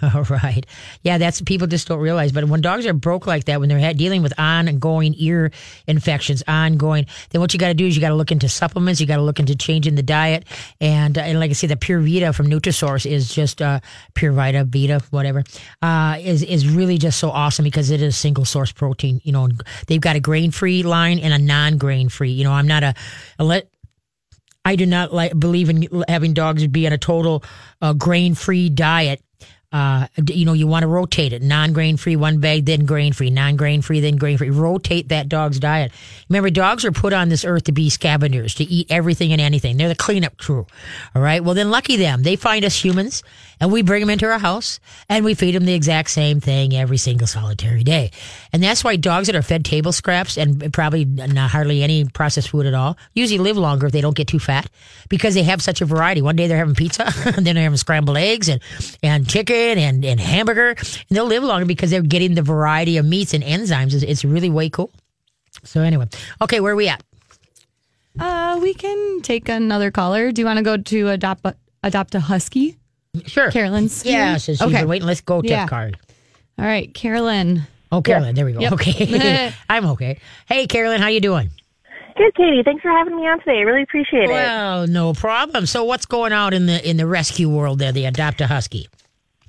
All 0.13 0.23
right. 0.23 0.65
Yeah, 1.03 1.17
that's 1.17 1.41
people 1.41 1.67
just 1.67 1.87
don't 1.87 1.99
realize. 1.99 2.31
But 2.31 2.45
when 2.45 2.61
dogs 2.61 2.85
are 2.85 2.93
broke 2.93 3.27
like 3.27 3.45
that, 3.45 3.59
when 3.59 3.69
they're 3.69 3.93
dealing 3.93 4.21
with 4.21 4.33
ongoing 4.39 5.15
ear 5.17 5.51
infections, 5.87 6.43
ongoing, 6.47 7.05
then 7.29 7.41
what 7.41 7.53
you 7.53 7.59
got 7.59 7.69
to 7.69 7.73
do 7.73 7.85
is 7.85 7.95
you 7.95 8.01
got 8.01 8.09
to 8.09 8.15
look 8.15 8.31
into 8.31 8.49
supplements. 8.49 9.01
You 9.01 9.07
got 9.07 9.17
to 9.17 9.23
look 9.23 9.39
into 9.39 9.55
changing 9.55 9.95
the 9.95 10.03
diet. 10.03 10.45
And, 10.79 11.17
uh, 11.17 11.21
and 11.21 11.39
like 11.39 11.49
I 11.49 11.53
say, 11.53 11.67
the 11.67 11.77
Pure 11.77 12.01
Vita 12.01 12.33
from 12.33 12.47
Nutrisource 12.47 13.09
is 13.09 13.33
just 13.33 13.61
uh, 13.61 13.79
Pure 14.13 14.33
Vita, 14.33 14.63
Vita, 14.65 15.01
whatever, 15.11 15.43
uh, 15.81 16.17
is 16.19 16.43
is 16.43 16.67
really 16.67 16.97
just 16.97 17.19
so 17.19 17.29
awesome 17.29 17.63
because 17.63 17.91
it 17.91 18.01
is 18.01 18.17
single 18.17 18.45
source 18.45 18.71
protein. 18.71 19.21
You 19.23 19.31
know, 19.31 19.49
they've 19.87 20.01
got 20.01 20.15
a 20.15 20.19
grain 20.19 20.51
free 20.51 20.83
line 20.83 21.19
and 21.19 21.33
a 21.33 21.37
non 21.37 21.77
grain 21.77 22.09
free. 22.09 22.31
You 22.31 22.43
know, 22.43 22.53
I'm 22.53 22.67
not 22.67 22.83
a, 22.83 22.93
a 23.39 23.43
let. 23.43 23.69
I 24.65 24.75
do 24.75 24.85
not 24.85 25.13
like 25.13 25.37
believe 25.39 25.69
in 25.69 25.87
having 26.09 26.33
dogs 26.33 26.67
be 26.67 26.85
on 26.87 26.93
a 26.93 26.97
total 26.97 27.43
uh, 27.81 27.93
grain 27.93 28.35
free 28.35 28.69
diet. 28.69 29.21
Uh, 29.77 30.07
you 30.29 30.43
know, 30.43 30.53
you 30.53 30.65
want 30.65 30.81
to 30.81 30.87
rotate 30.87 31.33
it 31.33 31.43
non 31.43 31.71
grain 31.71 31.97
free, 31.97 32.15
one 32.15 32.39
bag, 32.39 32.65
then 32.65 32.83
grain 32.83 33.13
free, 33.13 33.29
non 33.29 33.55
grain 33.55 33.83
free, 33.83 33.99
then 33.99 34.15
grain 34.15 34.35
free. 34.35 34.49
Rotate 34.49 35.09
that 35.09 35.29
dog's 35.29 35.59
diet. 35.59 35.91
Remember, 36.29 36.49
dogs 36.49 36.83
are 36.83 36.91
put 36.91 37.13
on 37.13 37.29
this 37.29 37.45
earth 37.45 37.65
to 37.65 37.71
be 37.71 37.91
scavengers, 37.91 38.55
to 38.55 38.63
eat 38.63 38.87
everything 38.89 39.31
and 39.33 39.39
anything. 39.39 39.77
They're 39.77 39.87
the 39.87 39.93
cleanup 39.93 40.39
crew. 40.39 40.65
All 41.13 41.21
right. 41.21 41.43
Well, 41.43 41.53
then 41.53 41.69
lucky 41.69 41.95
them. 41.95 42.23
They 42.23 42.35
find 42.35 42.65
us 42.65 42.83
humans 42.83 43.21
and 43.59 43.71
we 43.71 43.81
bring 43.81 44.01
them 44.01 44.09
into 44.09 44.25
our 44.25 44.39
house 44.39 44.79
and 45.09 45.25
we 45.25 45.33
feed 45.33 45.55
them 45.55 45.65
the 45.65 45.73
exact 45.73 46.09
same 46.09 46.39
thing 46.39 46.75
every 46.75 46.97
single 46.97 47.27
solitary 47.27 47.83
day. 47.83 48.11
And 48.53 48.63
that's 48.63 48.83
why 48.83 48.95
dogs 48.95 49.27
that 49.27 49.35
are 49.35 49.41
fed 49.41 49.65
table 49.65 49.91
scraps 49.91 50.37
and 50.37 50.71
probably 50.73 51.05
not 51.05 51.49
hardly 51.49 51.83
any 51.83 52.05
processed 52.05 52.49
food 52.49 52.65
at 52.65 52.73
all 52.73 52.97
usually 53.13 53.39
live 53.39 53.57
longer 53.57 53.87
if 53.87 53.93
they 53.93 54.01
don't 54.01 54.15
get 54.15 54.27
too 54.27 54.39
fat 54.39 54.69
because 55.09 55.33
they 55.33 55.43
have 55.43 55.61
such 55.61 55.81
a 55.81 55.85
variety. 55.85 56.21
One 56.21 56.35
day 56.35 56.47
they're 56.47 56.57
having 56.57 56.75
pizza 56.75 57.05
and 57.25 57.45
then 57.45 57.55
they're 57.55 57.63
having 57.63 57.77
scrambled 57.77 58.17
eggs 58.17 58.49
and, 58.49 58.61
and 59.03 59.27
chicken 59.27 59.77
and, 59.77 60.03
and 60.05 60.19
hamburger 60.19 60.69
and 60.69 60.77
they'll 61.09 61.25
live 61.25 61.43
longer 61.43 61.65
because 61.65 61.89
they're 61.89 62.01
getting 62.01 62.35
the 62.35 62.41
variety 62.41 62.97
of 62.97 63.05
meats 63.05 63.33
and 63.33 63.43
enzymes. 63.43 63.93
It's, 63.93 64.03
it's 64.03 64.25
really 64.25 64.49
way 64.49 64.69
cool. 64.69 64.91
So 65.63 65.81
anyway, 65.81 66.07
okay, 66.41 66.59
where 66.59 66.73
are 66.73 66.75
we 66.75 66.87
at? 66.87 67.03
Uh, 68.19 68.57
we 68.61 68.73
can 68.73 69.21
take 69.21 69.49
another 69.49 69.91
caller. 69.91 70.31
Do 70.31 70.41
you 70.41 70.45
want 70.45 70.57
to 70.57 70.63
go 70.63 70.77
to 70.77 71.09
adopt 71.09 71.45
adopt 71.83 72.15
a 72.15 72.19
husky? 72.19 72.77
Sure. 73.25 73.51
Carolyn's 73.51 74.01
here? 74.03 74.13
Yeah, 74.13 74.37
since 74.37 74.59
you've 74.59 74.69
Okay. 74.69 74.79
been 74.81 74.89
waiting, 74.89 75.07
let's 75.07 75.21
go 75.21 75.41
tip 75.41 75.49
Yeah. 75.51 75.67
card. 75.67 75.97
All 76.59 76.65
right, 76.65 76.93
Carolyn. 76.93 77.63
Oh, 77.91 78.01
Carolyn, 78.01 78.35
there 78.35 78.45
we 78.45 78.53
go. 78.53 78.59
Yep. 78.59 78.73
Okay. 78.73 79.53
I'm 79.69 79.85
okay. 79.87 80.19
Hey, 80.47 80.67
Carolyn, 80.67 81.01
how 81.01 81.07
you 81.07 81.21
doing? 81.21 81.49
Good, 82.17 82.33
Katie. 82.35 82.63
Thanks 82.63 82.81
for 82.81 82.89
having 82.89 83.15
me 83.15 83.27
on 83.27 83.39
today. 83.39 83.59
I 83.59 83.61
really 83.61 83.83
appreciate 83.83 84.23
it. 84.23 84.29
Well, 84.29 84.87
no 84.87 85.13
problem. 85.13 85.65
So 85.67 85.83
what's 85.83 86.05
going 86.07 86.33
on 86.33 86.51
in 86.53 86.65
the 86.65 86.87
in 86.87 86.97
the 86.97 87.05
rescue 87.05 87.47
world 87.49 87.77
there, 87.79 87.91
the 87.91 88.05
Adopt 88.05 88.41
a 88.41 88.47
Husky? 88.47 88.87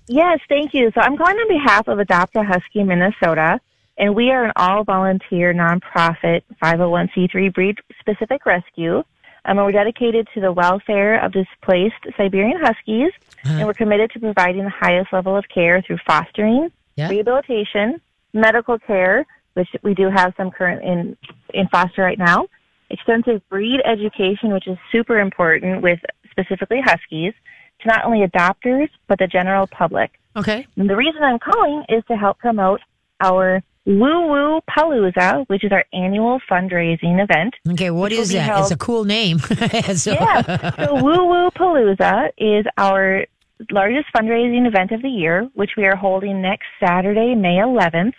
Yes, 0.06 0.38
thank 0.48 0.74
you. 0.74 0.90
So 0.94 1.00
I'm 1.00 1.16
calling 1.16 1.36
on 1.36 1.48
behalf 1.48 1.88
of 1.88 1.98
Adopt 1.98 2.36
a 2.36 2.42
Husky 2.42 2.82
Minnesota, 2.84 3.58
and 3.96 4.14
we 4.14 4.30
are 4.30 4.44
an 4.44 4.52
all 4.56 4.84
volunteer 4.84 5.54
nonprofit 5.54 6.42
501c3 6.62 7.52
breed 7.54 7.78
specific 8.00 8.44
rescue. 8.44 9.02
Um, 9.48 9.56
and 9.56 9.64
we're 9.66 9.72
dedicated 9.72 10.28
to 10.34 10.40
the 10.42 10.52
welfare 10.52 11.24
of 11.24 11.32
displaced 11.32 11.94
Siberian 12.18 12.60
Huskies, 12.60 13.12
and 13.44 13.66
we're 13.66 13.72
committed 13.72 14.10
to 14.10 14.20
providing 14.20 14.64
the 14.64 14.70
highest 14.70 15.10
level 15.10 15.36
of 15.36 15.44
care 15.48 15.80
through 15.80 15.98
fostering, 16.06 16.70
Yeah. 16.96 17.08
rehabilitation, 17.08 17.98
medical 18.34 18.78
care, 18.78 19.24
which 19.54 19.70
we 19.82 19.94
do 19.94 20.10
have 20.10 20.34
some 20.36 20.50
current 20.50 20.84
in 20.84 21.16
in 21.54 21.66
foster 21.68 22.02
right 22.02 22.18
now, 22.18 22.46
extensive 22.90 23.40
breed 23.48 23.80
education, 23.86 24.52
which 24.52 24.68
is 24.68 24.76
super 24.92 25.18
important 25.18 25.80
with 25.80 25.98
specifically 26.30 26.82
Huskies, 26.84 27.32
to 27.80 27.88
not 27.88 28.04
only 28.04 28.26
adopters 28.26 28.90
but 29.06 29.18
the 29.18 29.26
general 29.26 29.66
public. 29.66 30.10
Okay. 30.36 30.66
And 30.76 30.90
the 30.90 30.96
reason 30.96 31.22
I'm 31.22 31.38
calling 31.38 31.84
is 31.88 32.04
to 32.08 32.16
help 32.16 32.38
promote 32.38 32.80
our 33.20 33.62
Woo 33.88 34.26
Woo 34.28 34.60
Palooza, 34.70 35.44
which 35.48 35.64
is 35.64 35.72
our 35.72 35.84
annual 35.92 36.40
fundraising 36.50 37.22
event. 37.22 37.54
Okay. 37.70 37.90
What 37.90 38.12
is 38.12 38.30
that? 38.32 38.40
held- 38.40 38.62
It's 38.62 38.70
a 38.70 38.76
cool 38.76 39.04
name. 39.04 39.38
so, 39.94 40.12
Yeah. 40.12 40.42
so 40.86 41.02
Woo 41.02 41.24
Woo 41.26 41.50
Palooza 41.52 42.28
is 42.36 42.66
our 42.76 43.24
largest 43.70 44.06
fundraising 44.14 44.66
event 44.66 44.92
of 44.92 45.00
the 45.02 45.08
year, 45.08 45.48
which 45.54 45.70
we 45.76 45.86
are 45.86 45.96
holding 45.96 46.42
next 46.42 46.66
Saturday, 46.78 47.34
May 47.34 47.56
11th 47.56 48.12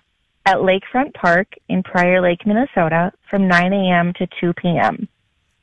at 0.46 0.58
Lakefront 0.58 1.14
Park 1.14 1.48
in 1.70 1.84
Prior 1.84 2.20
Lake, 2.22 2.46
Minnesota 2.46 3.12
from 3.30 3.48
9 3.48 3.72
a.m. 3.72 4.14
to 4.14 4.28
2 4.42 4.54
p.m. 4.54 5.08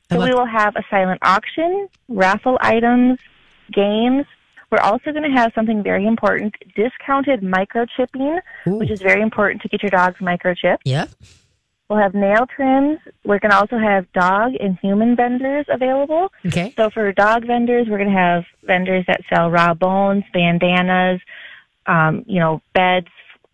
So 0.09 0.23
we 0.23 0.33
will 0.33 0.45
have 0.45 0.75
a 0.77 0.83
silent 0.89 1.19
auction, 1.21 1.89
raffle 2.07 2.57
items, 2.61 3.19
games. 3.73 4.25
We're 4.71 4.79
also 4.79 5.11
going 5.11 5.23
to 5.23 5.35
have 5.37 5.51
something 5.55 5.81
very 5.81 6.05
important, 6.05 6.53
discounted 6.75 7.41
microchipping, 7.41 8.39
Ooh. 8.67 8.75
which 8.77 8.91
is 8.91 9.01
very 9.01 9.21
important 9.21 9.61
to 9.61 9.69
get 9.69 9.81
your 9.81 9.91
dog's 9.91 10.19
microchip. 10.19 10.77
Yeah. 10.83 11.07
We'll 11.89 11.99
have 11.99 12.13
nail 12.13 12.45
trims. 12.53 12.99
We're 13.23 13.39
going 13.39 13.51
to 13.51 13.57
also 13.57 13.77
have 13.77 14.11
dog 14.11 14.55
and 14.59 14.77
human 14.81 15.15
vendors 15.15 15.65
available. 15.69 16.33
Okay. 16.45 16.73
So 16.75 16.89
for 16.89 17.13
dog 17.13 17.47
vendors, 17.47 17.87
we're 17.89 17.97
going 17.97 18.11
to 18.11 18.17
have 18.17 18.43
vendors 18.63 19.05
that 19.07 19.21
sell 19.33 19.49
raw 19.49 19.73
bones, 19.73 20.25
bandanas, 20.33 21.21
um, 21.85 22.25
you 22.27 22.41
know, 22.41 22.61
beds, 22.73 23.07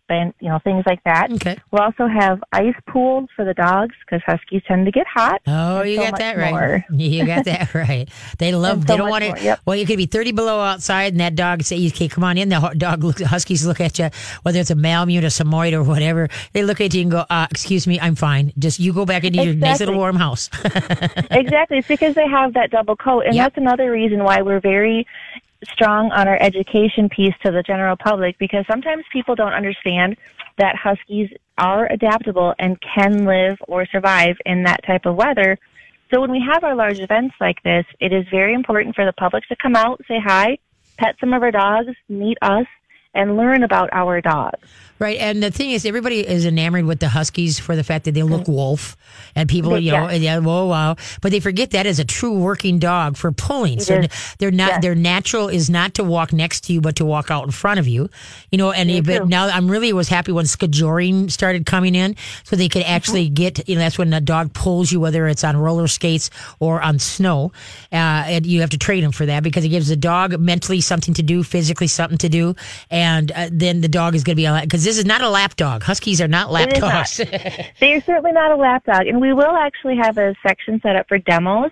ban- 0.08 0.34
you 0.40 0.48
know, 0.48 0.58
things 0.58 0.84
like 0.86 1.02
that. 1.04 1.32
Okay. 1.32 1.56
We'll 1.70 1.82
also 1.82 2.06
have 2.06 2.42
ice 2.52 2.74
pools 2.88 3.28
for 3.34 3.44
the 3.44 3.54
dogs 3.54 3.94
because 4.04 4.22
huskies 4.24 4.62
tend 4.66 4.86
to 4.86 4.92
get 4.92 5.06
hot. 5.06 5.40
Oh, 5.46 5.82
you 5.82 5.96
so 5.96 6.02
got 6.10 6.18
that 6.18 6.36
right. 6.36 6.50
more. 6.50 6.84
You 6.90 7.26
got 7.26 7.44
that 7.46 7.74
right. 7.74 8.08
They 8.38 8.54
love. 8.54 8.78
And 8.78 8.86
they 8.86 8.96
don't 8.96 9.10
want 9.10 9.24
to. 9.24 9.42
yep. 9.42 9.60
Well, 9.66 9.76
you 9.76 9.86
could 9.86 9.96
be 9.96 10.06
thirty 10.06 10.32
below 10.32 10.60
outside, 10.60 11.12
and 11.12 11.20
that 11.20 11.34
dog 11.34 11.62
say, 11.62 11.86
"Okay, 11.88 12.08
come 12.08 12.24
on 12.24 12.38
in." 12.38 12.48
The 12.48 12.74
dog 12.76 13.04
looks. 13.04 13.22
Huskies 13.22 13.66
look 13.66 13.80
at 13.80 13.98
you, 13.98 14.10
whether 14.42 14.60
it's 14.60 14.70
a 14.70 14.74
Malamute, 14.74 15.24
a 15.24 15.30
Samoyed, 15.30 15.72
or 15.72 15.82
whatever. 15.82 16.28
They 16.52 16.62
look 16.62 16.80
at 16.80 16.94
you 16.94 17.02
and 17.02 17.10
go, 17.10 17.24
uh, 17.30 17.46
"Excuse 17.50 17.86
me, 17.86 17.98
I'm 18.00 18.14
fine. 18.14 18.52
Just 18.58 18.80
you 18.80 18.92
go 18.92 19.04
back 19.04 19.24
into 19.24 19.42
your 19.42 19.54
nice 19.54 19.80
little 19.80 19.96
warm 19.96 20.16
house." 20.16 20.50
exactly. 21.30 21.78
It's 21.78 21.88
because 21.88 22.14
they 22.14 22.26
have 22.28 22.54
that 22.54 22.70
double 22.70 22.96
coat. 22.96 23.24
And 23.26 23.34
Yep. 23.34 23.44
that's 23.44 23.58
another 23.58 23.90
reason 23.90 24.22
why 24.24 24.42
we're 24.42 24.60
very 24.60 25.06
strong 25.72 26.10
on 26.12 26.28
our 26.28 26.40
education 26.40 27.08
piece 27.08 27.34
to 27.44 27.50
the 27.50 27.62
general 27.62 27.96
public 27.96 28.38
because 28.38 28.64
sometimes 28.70 29.04
people 29.12 29.34
don't 29.34 29.52
understand 29.52 30.16
that 30.58 30.76
huskies 30.76 31.30
are 31.58 31.90
adaptable 31.90 32.54
and 32.58 32.80
can 32.80 33.24
live 33.24 33.58
or 33.68 33.86
survive 33.86 34.36
in 34.46 34.64
that 34.64 34.84
type 34.84 35.06
of 35.06 35.16
weather. 35.16 35.58
So 36.12 36.20
when 36.20 36.30
we 36.30 36.44
have 36.52 36.64
our 36.64 36.74
large 36.74 37.00
events 37.00 37.34
like 37.40 37.62
this, 37.62 37.84
it 38.00 38.12
is 38.12 38.24
very 38.30 38.54
important 38.54 38.94
for 38.94 39.04
the 39.04 39.12
public 39.12 39.46
to 39.48 39.56
come 39.56 39.74
out, 39.74 40.00
say 40.06 40.20
hi, 40.22 40.58
pet 40.96 41.16
some 41.18 41.32
of 41.32 41.42
our 41.42 41.50
dogs, 41.50 41.90
meet 42.08 42.38
us, 42.42 42.66
and 43.14 43.36
learn 43.36 43.62
about 43.62 43.88
our 43.92 44.20
dogs. 44.20 44.58
Right, 45.00 45.18
and 45.18 45.42
the 45.42 45.50
thing 45.50 45.72
is, 45.72 45.84
everybody 45.84 46.20
is 46.20 46.46
enamored 46.46 46.84
with 46.84 47.00
the 47.00 47.08
Huskies 47.08 47.58
for 47.58 47.74
the 47.74 47.82
fact 47.82 48.04
that 48.04 48.12
they 48.14 48.22
look 48.22 48.46
wolf, 48.46 48.96
and 49.34 49.48
people, 49.48 49.76
you 49.76 49.90
know, 49.90 50.08
yes. 50.08 50.20
yeah, 50.20 50.38
whoa, 50.38 50.66
wow, 50.66 50.94
but 51.20 51.32
they 51.32 51.40
forget 51.40 51.72
that 51.72 51.84
is 51.84 51.98
a 51.98 52.04
true 52.04 52.38
working 52.38 52.78
dog 52.78 53.16
for 53.16 53.32
pulling. 53.32 53.80
So 53.80 53.96
is. 54.02 54.34
they're 54.38 54.52
not 54.52 54.68
Yes. 54.68 54.82
their 54.82 54.94
natural 54.94 55.48
is 55.48 55.68
not 55.68 55.94
to 55.94 56.04
walk 56.04 56.32
next 56.32 56.60
to 56.66 56.72
you, 56.72 56.80
but 56.80 56.94
to 56.96 57.04
walk 57.04 57.28
out 57.32 57.44
in 57.44 57.50
front 57.50 57.80
of 57.80 57.88
you, 57.88 58.08
you 58.52 58.56
know. 58.56 58.70
And 58.70 58.86
Me 58.88 59.00
but 59.00 59.18
too. 59.18 59.26
now 59.26 59.48
I'm 59.48 59.68
really 59.68 59.92
was 59.92 60.08
happy 60.08 60.30
when 60.30 60.44
skijoring 60.44 61.28
started 61.28 61.66
coming 61.66 61.96
in, 61.96 62.14
so 62.44 62.54
they 62.54 62.68
could 62.68 62.82
Mm-hmm. 62.84 62.92
actually 62.94 63.28
get. 63.30 63.68
You 63.68 63.74
know, 63.74 63.80
that's 63.80 63.98
when 63.98 64.10
the 64.10 64.20
dog 64.20 64.52
pulls 64.54 64.92
you, 64.92 65.00
whether 65.00 65.26
it's 65.26 65.42
on 65.42 65.56
roller 65.56 65.88
skates 65.88 66.30
or 66.60 66.80
on 66.80 67.00
snow, 67.00 67.50
uh, 67.92 67.96
and 68.30 68.46
you 68.46 68.60
have 68.60 68.70
to 68.70 68.78
train 68.78 69.02
them 69.02 69.12
for 69.12 69.26
that 69.26 69.42
because 69.42 69.64
it 69.64 69.70
gives 69.70 69.88
the 69.88 69.96
dog 69.96 70.38
mentally 70.38 70.80
something 70.80 71.14
to 71.14 71.22
do, 71.22 71.42
physically 71.42 71.88
something 71.88 72.18
to 72.18 72.28
do, 72.28 72.54
and 72.90 73.03
uh, 73.34 73.48
then 73.52 73.80
the 73.80 73.88
dog 73.88 74.14
is 74.14 74.24
going 74.24 74.34
to 74.34 74.40
be 74.40 74.46
a 74.46 74.60
because 74.62 74.84
this 74.84 74.98
is 74.98 75.04
not 75.04 75.20
a 75.20 75.28
lap 75.28 75.56
dog. 75.56 75.82
Huskies 75.82 76.20
are 76.20 76.28
not 76.28 76.50
lap 76.50 76.68
It 76.68 76.76
is 76.76 76.80
not. 76.80 76.92
dogs. 76.92 77.20
They 77.80 77.94
are 77.94 78.00
certainly 78.00 78.32
not 78.32 78.50
a 78.50 78.56
lap 78.56 78.84
dog, 78.84 79.06
and 79.06 79.20
we 79.20 79.32
will 79.32 79.56
actually 79.56 79.96
have 79.96 80.18
a 80.18 80.34
section 80.46 80.80
set 80.80 80.96
up 80.96 81.06
for 81.08 81.18
demos. 81.18 81.70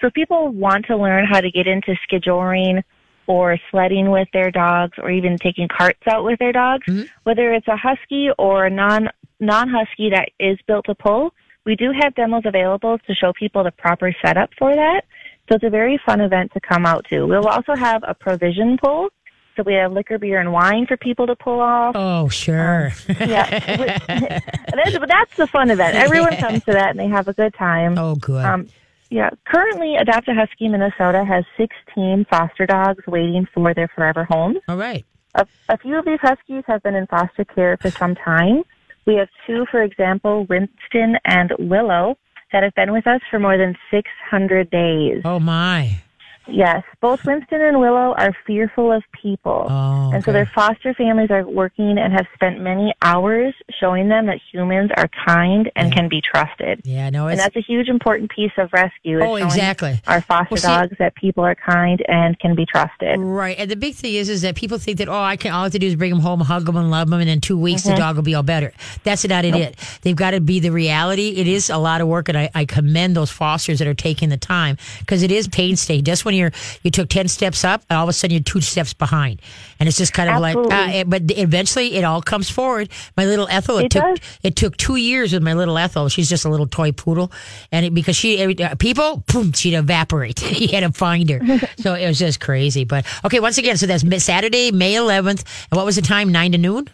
So 0.00 0.08
if 0.08 0.14
people 0.14 0.48
want 0.48 0.86
to 0.86 0.96
learn 0.96 1.24
how 1.26 1.40
to 1.40 1.50
get 1.50 1.66
into 1.66 1.94
skijoring 2.08 2.82
or 3.26 3.56
sledding 3.70 4.10
with 4.10 4.28
their 4.34 4.50
dogs, 4.50 4.98
or 4.98 5.10
even 5.10 5.38
taking 5.38 5.66
carts 5.68 6.06
out 6.06 6.24
with 6.24 6.38
their 6.38 6.52
dogs, 6.52 6.86
whether 7.22 7.52
it's 7.54 7.68
a 7.68 7.76
husky 7.76 8.28
or 8.38 8.66
a 8.66 8.70
non 8.70 9.08
non 9.40 9.68
husky 9.68 10.10
that 10.10 10.28
is 10.38 10.58
built 10.66 10.84
to 10.86 10.94
pull, 10.94 11.32
we 11.64 11.74
do 11.76 11.92
have 11.98 12.14
demos 12.14 12.42
available 12.44 12.98
to 12.98 13.14
show 13.14 13.32
people 13.32 13.64
the 13.64 13.70
proper 13.70 14.14
setup 14.24 14.50
for 14.58 14.74
that. 14.74 15.02
So 15.48 15.56
it's 15.56 15.64
a 15.64 15.70
very 15.70 15.98
fun 16.04 16.20
event 16.20 16.52
to 16.52 16.60
come 16.60 16.86
out 16.86 17.06
to. 17.10 17.26
We'll 17.26 17.46
also 17.46 17.74
have 17.74 18.02
a 18.06 18.14
provision 18.14 18.78
pull. 18.82 19.08
So 19.56 19.62
we 19.62 19.74
have 19.74 19.92
liquor, 19.92 20.18
beer, 20.18 20.40
and 20.40 20.52
wine 20.52 20.86
for 20.86 20.96
people 20.96 21.26
to 21.28 21.36
pull 21.36 21.60
off. 21.60 21.94
oh, 21.96 22.28
sure. 22.28 22.92
Yeah, 23.08 23.76
but 23.76 24.02
that's, 24.74 24.98
but 24.98 25.08
that's 25.08 25.36
the 25.36 25.46
fun 25.46 25.70
event. 25.70 25.94
Everyone 25.94 26.36
comes 26.36 26.64
to 26.64 26.72
that 26.72 26.90
and 26.90 26.98
they 26.98 27.08
have 27.08 27.28
a 27.28 27.32
good 27.32 27.54
time. 27.54 27.96
oh, 27.98 28.16
good. 28.16 28.44
Um, 28.44 28.68
yeah, 29.10 29.30
currently 29.46 29.94
Adopt 29.96 30.26
a 30.28 30.34
Husky 30.34 30.68
Minnesota 30.68 31.24
has 31.24 31.44
16 31.56 32.26
foster 32.28 32.66
dogs 32.66 33.06
waiting 33.06 33.46
for 33.54 33.72
their 33.72 33.88
forever 33.94 34.24
homes. 34.24 34.58
All 34.68 34.76
right. 34.76 35.04
A, 35.36 35.46
a 35.68 35.78
few 35.78 35.96
of 35.98 36.04
these 36.04 36.18
Huskies 36.20 36.64
have 36.66 36.82
been 36.82 36.94
in 36.94 37.06
foster 37.06 37.44
care 37.44 37.76
for 37.80 37.90
some 37.90 38.14
time. 38.16 38.62
We 39.06 39.14
have 39.16 39.28
two, 39.46 39.66
for 39.70 39.82
example, 39.82 40.46
Winston 40.48 41.16
and 41.24 41.52
Willow, 41.58 42.16
that 42.54 42.62
have 42.62 42.74
been 42.74 42.92
with 42.92 43.06
us 43.06 43.20
for 43.30 43.38
more 43.38 43.58
than 43.58 43.76
600 43.90 44.70
days. 44.70 45.22
Oh 45.24 45.40
my. 45.40 46.00
Yes, 46.46 46.82
both 47.00 47.24
Winston 47.24 47.60
and 47.62 47.80
Willow 47.80 48.14
are 48.16 48.34
fearful 48.46 48.92
of 48.92 49.02
people. 49.20 49.66
Oh, 49.68 50.10
And 50.12 50.22
so 50.22 50.30
their 50.32 50.50
foster 50.54 50.92
families 50.94 51.30
are 51.30 51.44
working 51.46 51.96
and 51.98 52.12
have 52.12 52.26
spent 52.34 52.60
many 52.60 52.92
hours 53.02 53.54
showing 53.80 54.08
them 54.08 54.26
that 54.26 54.38
humans 54.52 54.90
are 54.96 55.08
kind 55.26 55.70
and 55.74 55.88
Yeah. 55.88 55.94
can 55.94 56.08
be 56.08 56.20
trusted. 56.20 56.82
Yeah, 56.84 57.08
no, 57.10 57.28
And 57.28 57.38
that's 57.40 57.56
a 57.56 57.60
huge 57.62 57.88
important 57.88 58.30
piece 58.30 58.52
of 58.58 58.70
rescue. 58.72 59.20
Oh, 59.22 59.36
exactly. 59.36 59.98
Our 60.06 60.20
foster 60.20 60.48
Well, 60.52 60.60
see- 60.60 60.68
dogs 60.68 60.96
that 60.98 61.14
people 61.14 61.44
are 61.44 61.54
kind 61.54 62.02
and 62.08 62.38
can 62.38 62.54
be 62.54 62.66
trusted. 62.66 63.18
right. 63.18 63.56
And 63.58 63.70
the 63.70 63.76
big 63.76 63.94
thing 63.94 64.14
is, 64.14 64.28
is 64.28 64.42
that 64.42 64.54
people 64.54 64.78
think 64.78 64.98
that 64.98 65.08
oh, 65.08 65.22
I 65.22 65.36
can 65.36 65.52
all 65.52 65.60
I 65.60 65.62
have 65.64 65.72
to 65.72 65.78
do 65.78 65.86
is 65.86 65.96
bring 65.96 66.10
them 66.10 66.20
home, 66.20 66.40
hug 66.40 66.66
them, 66.66 66.76
and 66.76 66.90
love 66.90 67.08
them, 67.08 67.20
and 67.20 67.30
in 67.30 67.40
two 67.40 67.58
weeks 67.58 67.82
Mm-hmm. 67.82 67.92
the 67.92 67.96
dog 67.96 68.16
will 68.16 68.22
be 68.22 68.34
all 68.34 68.42
better. 68.42 68.72
That's 69.02 69.26
not 69.26 69.44
it. 69.44 69.54
it. 69.54 69.98
They've 70.02 70.14
got 70.16 70.32
to 70.32 70.40
be 70.40 70.60
the 70.60 70.70
reality. 70.70 71.30
It 71.36 71.46
is 71.48 71.70
a 71.70 71.78
lot 71.78 72.00
of 72.00 72.08
work, 72.08 72.28
and 72.28 72.36
I, 72.36 72.50
I 72.54 72.64
commend 72.66 73.16
those 73.16 73.30
fosters 73.30 73.78
that 73.78 73.88
are 73.88 73.94
taking 73.94 74.28
the 74.28 74.36
time 74.36 74.76
because 75.00 75.22
it 75.22 75.30
is 75.32 75.48
painstaking. 75.48 76.04
Just 76.04 76.24
when 76.24 76.33
you're 76.34 76.52
you 76.82 76.90
took 76.90 77.08
ten 77.08 77.28
steps 77.28 77.64
up, 77.64 77.82
and 77.88 77.96
all 77.96 78.04
of 78.04 78.08
a 78.08 78.12
sudden 78.12 78.34
you're 78.34 78.42
two 78.42 78.60
steps 78.60 78.92
behind, 78.94 79.40
and 79.80 79.88
it's 79.88 79.98
just 79.98 80.12
kind 80.12 80.30
of 80.30 80.40
like. 80.40 80.56
Uh, 80.56 80.90
it- 80.92 81.10
but 81.10 81.22
eventually 81.30 81.94
it 81.96 82.04
all 82.04 82.22
comes 82.22 82.48
forward. 82.50 82.88
My 83.16 83.24
little 83.26 83.46
Ethel, 83.50 83.78
it, 83.78 83.84
It 83.86 83.90
took 83.92 84.02
does. 84.02 84.38
it 84.42 84.56
took 84.56 84.76
two 84.76 84.96
years 84.96 85.32
with 85.32 85.42
my 85.42 85.52
little 85.54 85.76
Ethel. 85.78 86.08
She's 86.08 86.28
just 86.28 86.44
a 86.44 86.48
little 86.48 86.66
toy 86.66 86.92
poodle, 86.92 87.30
and 87.70 87.86
it, 87.86 87.94
because 87.94 88.16
she 88.16 88.38
every, 88.38 88.58
uh, 88.62 88.74
people, 88.76 89.22
boom, 89.32 89.52
she'd 89.52 89.74
evaporate. 89.74 90.40
you 90.60 90.68
had 90.68 90.80
to 90.80 90.92
find 90.92 91.28
her, 91.30 91.40
so 91.78 91.94
it 91.94 92.06
was 92.06 92.18
just 92.18 92.40
crazy. 92.40 92.84
But 92.84 93.04
okay, 93.24 93.40
once 93.40 93.58
again, 93.58 93.76
so 93.76 93.86
that's 93.86 94.04
Saturday, 94.24 94.72
May 94.72 94.94
11th, 94.94 95.44
and 95.70 95.76
what 95.76 95.84
was 95.86 95.96
the 95.96 96.02
time? 96.02 96.32
Nine 96.32 96.52
to 96.52 96.58
noon, 96.58 96.88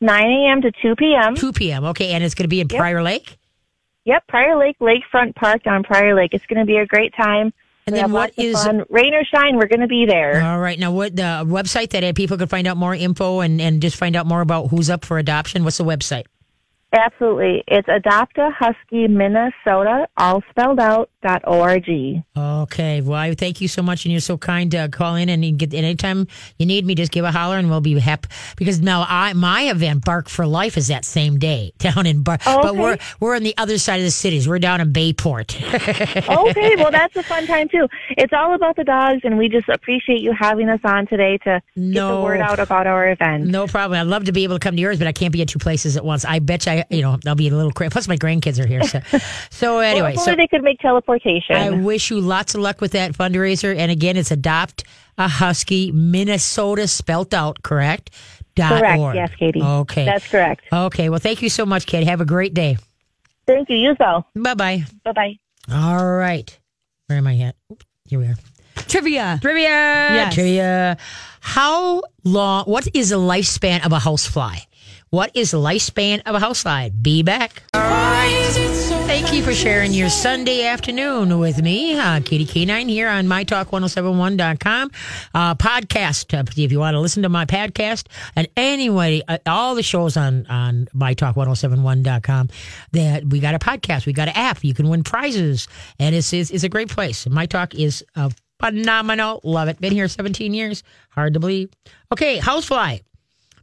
9 0.00 0.24
a.m. 0.24 0.62
to 0.62 0.72
2 0.82 0.96
p.m. 0.96 1.34
two 1.36 1.52
p.m. 1.52 1.84
Okay, 1.84 2.12
and 2.12 2.24
it's 2.24 2.34
going 2.34 2.44
to 2.44 2.48
be 2.48 2.60
in 2.60 2.68
Prior 2.68 3.02
Lake. 3.02 3.36
Yep, 4.04 4.26
Prior 4.26 4.56
Lake, 4.58 4.76
Lakefront 4.80 5.34
Park 5.36 5.62
on 5.66 5.82
Prior 5.84 6.14
Lake. 6.16 6.30
It's 6.34 6.46
going 6.46 6.58
to 6.58 6.64
be 6.66 6.78
a 6.78 6.86
great 6.86 7.14
time. 7.14 7.52
And 7.86 7.94
we 7.94 8.00
then 8.00 8.12
what 8.12 8.32
is- 8.36 8.68
rain 8.90 9.14
or 9.14 9.24
shine? 9.24 9.56
We're 9.56 9.66
going 9.66 9.80
to 9.80 9.88
be 9.88 10.06
there. 10.08 10.42
All 10.42 10.60
right, 10.60 10.78
now 10.78 10.92
what 10.92 11.16
the 11.16 11.44
website 11.46 11.90
that 11.90 12.04
uh, 12.04 12.12
people 12.12 12.36
can 12.38 12.46
find 12.46 12.66
out 12.66 12.76
more 12.76 12.94
info 12.94 13.40
and 13.40 13.60
and 13.60 13.82
just 13.82 13.96
find 13.96 14.14
out 14.16 14.26
more 14.26 14.40
about 14.40 14.68
who's 14.68 14.88
up 14.88 15.04
for 15.04 15.18
adoption? 15.18 15.64
What's 15.64 15.78
the 15.78 15.84
website? 15.84 16.24
Absolutely, 16.92 17.64
it's 17.66 17.88
Adopt 17.88 18.36
a 18.38 18.50
Husky 18.50 19.08
Minnesota, 19.08 20.06
all 20.16 20.42
spelled 20.50 20.78
out. 20.78 21.08
Org. 21.44 21.88
Okay, 22.36 23.00
well, 23.00 23.18
I 23.18 23.34
thank 23.34 23.60
you 23.60 23.68
so 23.68 23.82
much, 23.82 24.04
and 24.04 24.12
you're 24.12 24.20
so 24.20 24.36
kind 24.38 24.70
to 24.72 24.88
call 24.88 25.14
in 25.16 25.28
and 25.28 25.44
you 25.44 25.52
get 25.52 25.72
anytime 25.74 26.26
you 26.58 26.66
need 26.66 26.84
me, 26.84 26.94
just 26.94 27.12
give 27.12 27.24
a 27.24 27.30
holler, 27.32 27.56
and 27.58 27.70
we'll 27.70 27.80
be 27.80 27.98
happy. 27.98 28.28
Because 28.56 28.80
now, 28.80 29.04
I 29.08 29.32
my 29.32 29.62
event, 29.62 30.04
Bark 30.04 30.28
for 30.28 30.46
Life, 30.46 30.76
is 30.76 30.88
that 30.88 31.04
same 31.04 31.38
day 31.38 31.72
down 31.78 32.06
in 32.06 32.22
Bark, 32.22 32.40
Oh, 32.46 32.62
but 32.62 32.76
we're 32.76 32.98
we're 33.20 33.36
on 33.36 33.42
the 33.42 33.54
other 33.58 33.78
side 33.78 34.00
of 34.00 34.04
the 34.04 34.10
cities. 34.10 34.48
We're 34.48 34.58
down 34.58 34.80
in 34.80 34.92
Bayport. 34.92 35.56
okay, 35.74 36.76
well 36.76 36.90
that's 36.90 37.16
a 37.16 37.22
fun 37.22 37.46
time 37.46 37.68
too. 37.68 37.88
It's 38.10 38.32
all 38.32 38.54
about 38.54 38.76
the 38.76 38.84
dogs, 38.84 39.20
and 39.24 39.38
we 39.38 39.48
just 39.48 39.68
appreciate 39.68 40.20
you 40.20 40.32
having 40.38 40.68
us 40.68 40.80
on 40.84 41.06
today 41.06 41.38
to 41.38 41.60
get 41.60 41.62
No. 41.76 42.16
the 42.18 42.22
word 42.22 42.40
out 42.40 42.58
about 42.58 42.86
our 42.86 43.08
event. 43.10 43.46
no 43.46 43.66
problem. 43.66 44.00
I'd 44.00 44.06
love 44.06 44.24
to 44.24 44.32
be 44.32 44.44
able 44.44 44.56
to 44.56 44.60
come 44.60 44.76
to 44.76 44.80
yours, 44.82 44.98
but 44.98 45.06
I 45.06 45.12
can't 45.12 45.32
be 45.32 45.42
at 45.42 45.48
two 45.48 45.58
places 45.58 45.96
at 45.96 46.04
once. 46.04 46.24
I 46.24 46.38
bet 46.38 46.66
you, 46.66 46.72
I, 46.72 46.84
you 46.90 47.02
know, 47.02 47.18
I'll 47.26 47.34
be 47.34 47.48
a 47.48 47.54
little 47.54 47.72
crazy. 47.72 47.90
Plus, 47.90 48.08
my 48.08 48.16
grandkids 48.16 48.58
are 48.62 48.66
here. 48.66 48.82
So, 48.82 49.00
so 49.50 49.72
Well, 49.76 49.80
anyway, 49.80 50.14
if 50.14 50.20
so 50.20 50.34
they 50.34 50.46
could 50.46 50.62
make 50.62 50.78
teleportation 50.80 51.11
transportation. 51.18 51.56
I 51.56 51.70
wish 51.70 52.10
you 52.10 52.20
lots 52.20 52.54
of 52.54 52.60
luck 52.60 52.80
with 52.80 52.92
that 52.92 53.12
fundraiser. 53.12 53.76
And 53.76 53.90
again, 53.90 54.16
it's 54.16 54.30
Adopt 54.30 54.84
a 55.18 55.28
Husky 55.28 55.92
Minnesota 55.92 56.88
spelt 56.88 57.34
out, 57.34 57.62
correct? 57.62 58.10
Dot 58.54 58.80
correct. 58.80 59.00
org. 59.00 59.14
Yes, 59.14 59.30
Katie. 59.38 59.62
Okay. 59.62 60.04
That's 60.04 60.28
correct. 60.28 60.62
Okay. 60.72 61.08
Well, 61.08 61.20
thank 61.20 61.42
you 61.42 61.48
so 61.48 61.64
much, 61.64 61.86
kid. 61.86 62.04
Have 62.04 62.20
a 62.20 62.24
great 62.24 62.54
day. 62.54 62.76
Thank 63.46 63.70
you. 63.70 63.76
You 63.76 63.90
as 63.92 63.96
well. 63.98 64.26
Bye 64.34 64.54
bye. 64.54 64.84
Bye 65.04 65.12
bye. 65.12 65.38
All 65.70 66.16
right. 66.16 66.58
Where 67.06 67.18
am 67.18 67.26
I 67.26 67.38
at? 67.38 67.56
Oop, 67.70 67.82
Here 68.06 68.18
we 68.18 68.26
are. 68.26 68.36
Trivia. 68.76 69.38
Trivia. 69.40 69.68
Yes. 69.68 70.34
Trivia. 70.34 70.96
How 71.40 72.02
long? 72.24 72.64
What 72.64 72.88
is 72.94 73.10
the 73.10 73.16
lifespan 73.16 73.84
of 73.86 73.92
a 73.92 73.98
housefly? 73.98 74.58
What 75.10 75.30
is 75.34 75.50
the 75.50 75.58
lifespan 75.58 76.22
of 76.26 76.34
a 76.34 76.40
housefly? 76.40 76.90
Be 76.90 77.22
back. 77.22 77.62
Thank 79.12 79.34
you 79.34 79.42
for 79.42 79.52
sharing 79.52 79.92
your 79.92 80.08
Sunday 80.08 80.64
afternoon 80.64 81.38
with 81.38 81.62
me, 81.62 81.98
uh, 81.98 82.20
Katie 82.24 82.46
K9 82.46 82.88
here 82.88 83.10
on 83.10 83.26
mytalk1071.com. 83.26 84.90
Uh, 85.34 85.54
podcast, 85.54 86.32
uh, 86.32 86.42
if 86.56 86.72
you 86.72 86.78
want 86.78 86.94
to 86.94 86.98
listen 86.98 87.22
to 87.22 87.28
my 87.28 87.44
podcast, 87.44 88.06
and 88.34 88.48
anyway, 88.56 89.20
uh, 89.28 89.36
all 89.44 89.74
the 89.74 89.82
shows 89.82 90.16
on, 90.16 90.46
on 90.46 90.88
mytalk1071.com, 90.96 92.48
that 92.92 93.26
we 93.26 93.38
got 93.38 93.54
a 93.54 93.58
podcast, 93.58 94.06
we 94.06 94.14
got 94.14 94.28
an 94.28 94.34
app, 94.34 94.64
you 94.64 94.72
can 94.72 94.88
win 94.88 95.04
prizes, 95.04 95.68
and 95.98 96.14
it's, 96.14 96.32
it's, 96.32 96.50
it's 96.50 96.64
a 96.64 96.70
great 96.70 96.88
place. 96.88 97.28
My 97.28 97.44
Talk 97.44 97.74
is 97.74 98.02
uh, 98.16 98.30
phenomenal. 98.60 99.42
Love 99.44 99.68
it. 99.68 99.78
Been 99.78 99.92
here 99.92 100.08
17 100.08 100.54
years. 100.54 100.82
Hard 101.10 101.34
to 101.34 101.38
believe. 101.38 101.68
Okay, 102.12 102.38
housefly. 102.38 103.00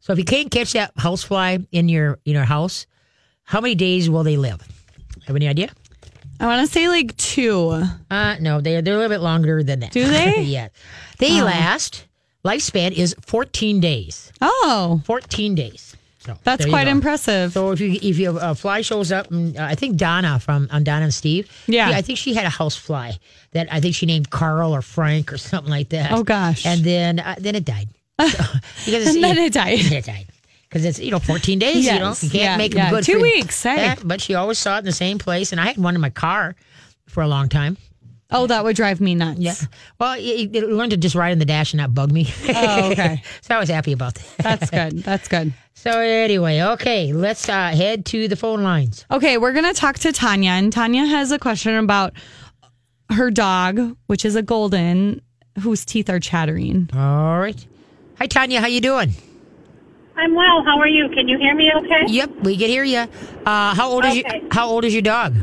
So 0.01 0.13
if 0.13 0.19
you 0.19 0.25
can't 0.25 0.51
catch 0.51 0.73
that 0.73 0.93
housefly 0.95 1.57
in 1.71 1.89
your 1.89 2.19
in 2.23 2.33
your 2.33 2.45
house, 2.45 2.85
how 3.45 3.59
many 3.61 3.73
days 3.73 4.11
will 4.11 4.23
they 4.23 4.37
live? 4.37 4.61
Have 5.29 5.35
any 5.35 5.47
idea? 5.47 5.69
I 6.39 6.47
want 6.47 6.65
to 6.65 6.73
say 6.73 6.87
like 6.87 7.15
two. 7.15 7.85
Uh, 8.09 8.37
no, 8.39 8.61
they 8.61 8.81
they're 8.81 8.95
a 8.95 8.97
little 8.97 9.09
bit 9.09 9.21
longer 9.21 9.61
than 9.61 9.81
that. 9.81 9.91
Do 9.91 10.07
they? 10.07 10.41
yeah, 10.41 10.69
they 11.19 11.39
last. 11.43 12.07
Lifespan 12.43 12.93
is 12.93 13.15
14 13.21 13.79
days. 13.79 14.31
Oh, 14.41 15.03
14 15.05 15.53
days. 15.53 15.95
So 16.17 16.35
that's 16.43 16.65
quite 16.65 16.85
go. 16.85 16.89
impressive. 16.89 17.53
So 17.53 17.69
if 17.69 17.79
you 17.79 17.99
if 18.01 18.17
you 18.17 18.39
a 18.39 18.55
fly 18.55 18.81
shows 18.81 19.11
up, 19.11 19.29
and, 19.29 19.55
uh, 19.55 19.65
I 19.65 19.75
think 19.75 19.97
Donna 19.97 20.39
from 20.39 20.67
on 20.71 20.83
Donna 20.83 21.03
and 21.03 21.13
Steve. 21.13 21.47
Yeah. 21.67 21.89
I 21.89 22.01
think 22.01 22.17
she 22.17 22.33
had 22.33 22.45
a 22.45 22.49
house 22.49 22.75
fly 22.75 23.19
that 23.51 23.71
I 23.71 23.79
think 23.79 23.93
she 23.93 24.07
named 24.07 24.31
Carl 24.31 24.73
or 24.73 24.81
Frank 24.81 25.31
or 25.31 25.37
something 25.37 25.69
like 25.69 25.89
that. 25.89 26.11
Oh, 26.11 26.23
gosh. 26.23 26.65
And 26.65 26.83
then 26.83 27.19
uh, 27.19 27.35
then 27.37 27.53
it 27.53 27.65
died. 27.65 27.89
So, 28.19 28.25
because 28.85 29.13
And 29.13 29.23
then 29.23 29.37
it 29.37 29.53
died. 29.53 29.77
It 29.79 30.05
died. 30.05 30.25
Because 30.69 30.85
it's 30.85 30.99
you 30.99 31.09
know 31.11 31.19
14 31.19 31.57
days. 31.59 31.85
You 31.85 31.99
know 31.99 32.09
you 32.21 32.29
can't 32.29 32.33
Yeah, 32.33 32.57
make 32.57 32.73
yeah. 32.73 32.89
good. 32.91 33.03
Two 33.03 33.19
weeks, 33.21 33.63
hey. 33.63 33.75
Yeah, 33.77 33.95
but 34.03 34.21
she 34.21 34.35
always 34.35 34.59
saw 34.59 34.75
it 34.75 34.79
in 34.79 34.85
the 34.85 34.91
same 34.91 35.17
place, 35.17 35.51
and 35.51 35.59
I 35.59 35.65
had 35.65 35.77
one 35.77 35.95
in 35.95 36.01
my 36.01 36.11
car 36.11 36.55
for 37.07 37.21
a 37.23 37.27
long 37.27 37.49
time. 37.49 37.77
oh, 38.31 38.45
that 38.45 38.63
would 38.63 38.75
drive 38.75 39.01
me 39.01 39.15
nuts. 39.15 39.39
Yeah. 39.39 39.55
Well, 39.99 40.13
it, 40.19 40.55
it 40.55 40.69
learned 40.69 40.91
to 40.91 40.97
just 40.97 41.15
ride 41.15 41.31
in 41.31 41.39
the 41.39 41.45
dash 41.45 41.73
and 41.73 41.79
not 41.79 41.95
bug 41.95 42.11
me. 42.11 42.31
Oh, 42.49 42.91
okay. 42.91 43.23
so 43.41 43.55
I 43.55 43.59
was 43.59 43.69
happy 43.69 43.91
about 43.91 44.13
that. 44.13 44.27
That's 44.37 44.69
good. 44.69 44.99
That's 45.03 45.27
good. 45.27 45.51
So 45.73 45.89
anyway, 45.99 46.61
okay, 46.61 47.11
let's 47.13 47.49
uh, 47.49 47.69
head 47.69 48.05
to 48.07 48.27
the 48.27 48.35
phone 48.35 48.61
lines. 48.61 49.05
Okay, 49.09 49.39
we're 49.39 49.53
going 49.53 49.65
to 49.65 49.73
talk 49.73 49.97
to 49.99 50.11
Tanya, 50.11 50.51
and 50.51 50.71
Tanya 50.71 51.05
has 51.07 51.31
a 51.31 51.39
question 51.39 51.73
about 51.75 52.13
her 53.09 53.31
dog, 53.31 53.97
which 54.05 54.23
is 54.25 54.35
a 54.35 54.43
golden, 54.43 55.21
whose 55.61 55.83
teeth 55.83 56.11
are 56.11 56.19
chattering. 56.19 56.87
All 56.93 57.39
right. 57.39 57.65
Hi, 58.19 58.27
Tanya. 58.27 58.61
How 58.61 58.67
you 58.67 58.81
doing? 58.81 59.13
I'm 60.19 60.35
well. 60.35 60.63
How 60.63 60.77
are 60.79 60.87
you? 60.87 61.07
Can 61.09 61.29
you 61.29 61.37
hear 61.37 61.55
me 61.55 61.71
okay? 61.77 62.03
Yep, 62.07 62.41
we 62.41 62.57
can 62.57 62.67
hear 62.67 62.83
you. 62.83 63.07
Uh, 63.45 63.73
how 63.73 63.89
old 63.89 64.03
is 64.03 64.17
you? 64.17 64.23
How 64.51 64.67
old 64.67 64.83
is 64.83 64.93
your 64.93 65.01
dog? 65.01 65.33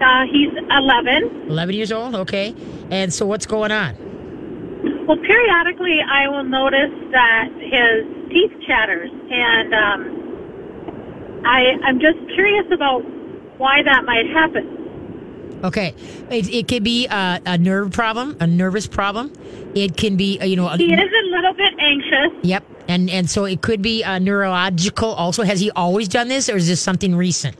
Uh, 0.00 0.24
he's 0.32 0.50
11. 0.70 1.48
Eleven 1.50 1.74
years 1.74 1.92
old. 1.92 2.14
Okay. 2.14 2.54
And 2.90 3.12
so, 3.12 3.26
what's 3.26 3.44
going 3.44 3.72
on? 3.72 3.94
Well, 5.06 5.18
periodically 5.18 6.00
I 6.00 6.26
will 6.28 6.44
notice 6.44 6.90
that 7.12 7.48
his 7.60 8.30
teeth 8.32 8.52
chatters, 8.66 9.10
and 9.30 9.74
um, 9.74 11.42
I, 11.44 11.78
I'm 11.84 12.00
just 12.00 12.18
curious 12.34 12.66
about 12.72 13.00
why 13.58 13.82
that 13.82 14.04
might 14.04 14.26
happen. 14.30 15.60
Okay, 15.64 15.94
it, 16.30 16.48
it 16.52 16.68
could 16.68 16.82
be 16.84 17.06
a, 17.06 17.40
a 17.46 17.56
nerve 17.58 17.90
problem, 17.92 18.36
a 18.40 18.46
nervous 18.46 18.86
problem. 18.86 19.32
It 19.74 19.96
can 19.96 20.16
be, 20.16 20.38
uh, 20.40 20.44
you 20.44 20.56
know, 20.56 20.68
a, 20.68 20.76
He 20.76 20.92
is 20.92 21.00
a 21.00 21.26
little 21.30 21.54
bit 21.54 21.72
anxious. 21.78 22.32
yep, 22.42 22.64
and 22.88 23.10
and 23.10 23.28
so 23.28 23.44
it 23.44 23.62
could 23.62 23.82
be 23.82 24.02
a 24.02 24.18
neurological. 24.20 25.12
Also, 25.12 25.42
has 25.42 25.60
he 25.60 25.70
always 25.72 26.08
done 26.08 26.28
this, 26.28 26.48
or 26.48 26.56
is 26.56 26.68
this 26.68 26.80
something 26.80 27.14
recent? 27.14 27.56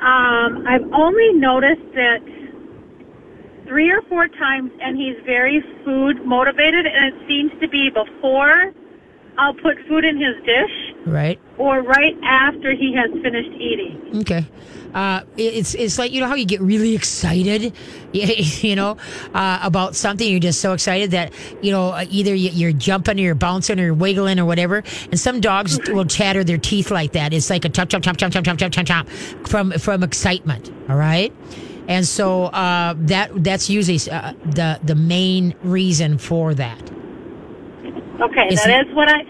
Um, 0.00 0.64
I've 0.66 0.92
only 0.92 1.32
noticed 1.32 1.94
it 1.94 2.22
three 3.66 3.90
or 3.90 4.00
four 4.02 4.28
times, 4.28 4.70
and 4.80 4.96
he's 4.96 5.16
very 5.24 5.62
food 5.84 6.24
motivated, 6.24 6.86
and 6.86 7.14
it 7.14 7.28
seems 7.28 7.52
to 7.60 7.68
be 7.68 7.90
before 7.90 8.72
I'll 9.36 9.54
put 9.54 9.78
food 9.86 10.04
in 10.04 10.16
his 10.16 10.34
dish 10.44 10.94
Right. 11.10 11.40
or 11.58 11.80
right 11.82 12.16
after 12.22 12.72
he 12.74 12.94
has 12.94 13.10
finished 13.22 13.50
eating. 13.60 14.20
Okay. 14.20 14.46
Uh, 14.94 15.20
it's 15.36 15.74
it's 15.74 15.98
like 15.98 16.12
you 16.12 16.20
know 16.20 16.26
how 16.26 16.34
you 16.34 16.46
get 16.46 16.62
really 16.62 16.94
excited, 16.94 17.74
you 18.12 18.74
know, 18.74 18.96
uh, 19.34 19.58
about 19.62 19.94
something. 19.94 20.26
You're 20.28 20.40
just 20.40 20.60
so 20.62 20.72
excited 20.72 21.10
that 21.10 21.32
you 21.62 21.70
know 21.72 21.90
uh, 21.90 22.06
either 22.10 22.34
you- 22.34 22.50
you're 22.50 22.72
jumping 22.72 23.18
or 23.18 23.22
you're 23.22 23.34
bouncing 23.34 23.78
or 23.78 23.84
you're 23.84 23.94
wiggling 23.94 24.38
or 24.40 24.46
whatever. 24.46 24.82
And 25.10 25.20
some 25.20 25.40
dogs 25.40 25.78
will 25.90 26.06
chatter 26.06 26.42
their 26.42 26.56
teeth 26.58 26.90
like 26.90 27.12
that. 27.12 27.34
It's 27.34 27.50
like 27.50 27.66
a 27.66 27.68
chomp 27.68 27.88
chomp 27.88 28.00
chomp 28.02 28.16
chomp 28.16 28.32
chomp 28.32 28.56
chomp 28.56 28.70
chomp 28.70 28.84
chomp 28.86 29.06
chomp 29.06 29.48
from 29.48 29.72
from 29.72 30.02
excitement. 30.02 30.72
All 30.88 30.96
right. 30.96 31.34
And 31.86 32.06
so 32.06 32.44
uh, 32.46 32.94
that 32.96 33.30
that's 33.44 33.68
usually 33.68 33.98
uh, 34.10 34.32
the 34.44 34.80
the 34.82 34.94
main 34.94 35.54
reason 35.62 36.16
for 36.16 36.54
that. 36.54 36.80
Okay, 38.20 38.54
that 38.54 38.86
is 38.86 38.94
what 38.94 39.08
I 39.08 39.22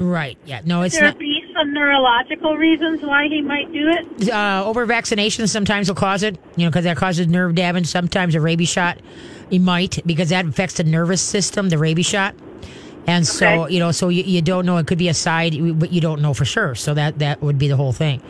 Right. 0.00 0.36
Yeah. 0.44 0.60
No, 0.64 0.82
it's 0.82 0.94
there 0.96 1.04
not. 1.08 1.18
be 1.18 1.44
some 1.54 1.72
neurological 1.72 2.56
reasons 2.56 3.00
why 3.02 3.28
he 3.28 3.40
might 3.40 3.72
do 3.72 3.88
it? 3.88 4.30
uh, 4.30 4.64
over 4.66 4.84
vaccination 4.86 5.46
sometimes 5.46 5.88
will 5.88 5.94
cause 5.94 6.22
it, 6.22 6.38
you 6.56 6.64
know, 6.64 6.70
because 6.70 6.84
that 6.84 6.96
causes 6.96 7.26
nerve 7.28 7.54
damage. 7.54 7.86
Sometimes 7.86 8.34
a 8.34 8.40
rabies 8.40 8.68
shot, 8.68 8.98
it 9.50 9.60
might, 9.60 9.98
because 10.06 10.30
that 10.30 10.44
affects 10.46 10.76
the 10.76 10.84
nervous 10.84 11.22
system, 11.22 11.68
the 11.68 11.78
rabies 11.78 12.06
shot. 12.06 12.34
And 13.06 13.26
so, 13.26 13.46
Okay. 13.64 13.74
you 13.74 13.80
know, 13.80 13.92
so 13.92 14.08
you, 14.08 14.22
you 14.24 14.40
don't 14.40 14.64
know. 14.64 14.78
It 14.78 14.86
could 14.86 14.98
be 14.98 15.08
a 15.08 15.14
side, 15.14 15.54
but 15.78 15.92
you 15.92 16.00
don't 16.00 16.22
know 16.22 16.32
for 16.34 16.44
sure. 16.46 16.74
So 16.74 16.94
that, 16.94 17.18
that 17.18 17.42
would 17.42 17.58
be 17.58 17.68
the 17.68 17.76
whole 17.76 17.92
thing. 17.92 18.22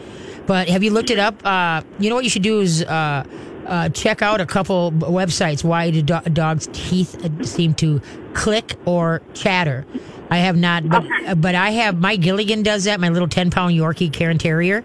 But 0.47 0.69
have 0.69 0.83
you 0.83 0.91
looked 0.91 1.11
it 1.11 1.19
up? 1.19 1.45
Uh, 1.47 1.83
you 1.99 2.11
know 2.11 2.17
what 2.17 2.25
you 2.25 2.31
should 2.31 2.43
do 2.43 2.61
is 2.61 2.83
uh, 2.83 3.25
uh, 3.67 3.89
check 3.91 4.23
out 4.23 4.41
a 4.41 4.47
couple 4.47 4.93
websites. 4.93 5.65
Why 5.65 5.91
do 5.91 6.03
do- 6.03 6.21
dogs' 6.33 6.69
teeth 6.73 7.25
uh, 7.25 7.45
seem 7.45 7.75
to 7.75 8.01
click 8.35 8.77
or 8.85 9.23
chatter? 9.35 9.85
I 10.31 10.39
have 10.39 10.57
not, 10.57 10.89
but 10.89 11.05
but 11.41 11.55
I 11.55 11.71
have 11.71 12.01
my 12.01 12.17
Gilligan 12.17 12.63
does 12.63 12.85
that. 12.85 12.99
My 12.99 13.09
little 13.09 13.29
ten 13.29 13.51
pound 13.51 13.75
Yorkie 13.75 14.13
Cairn 14.13 14.39
Terrier, 14.39 14.83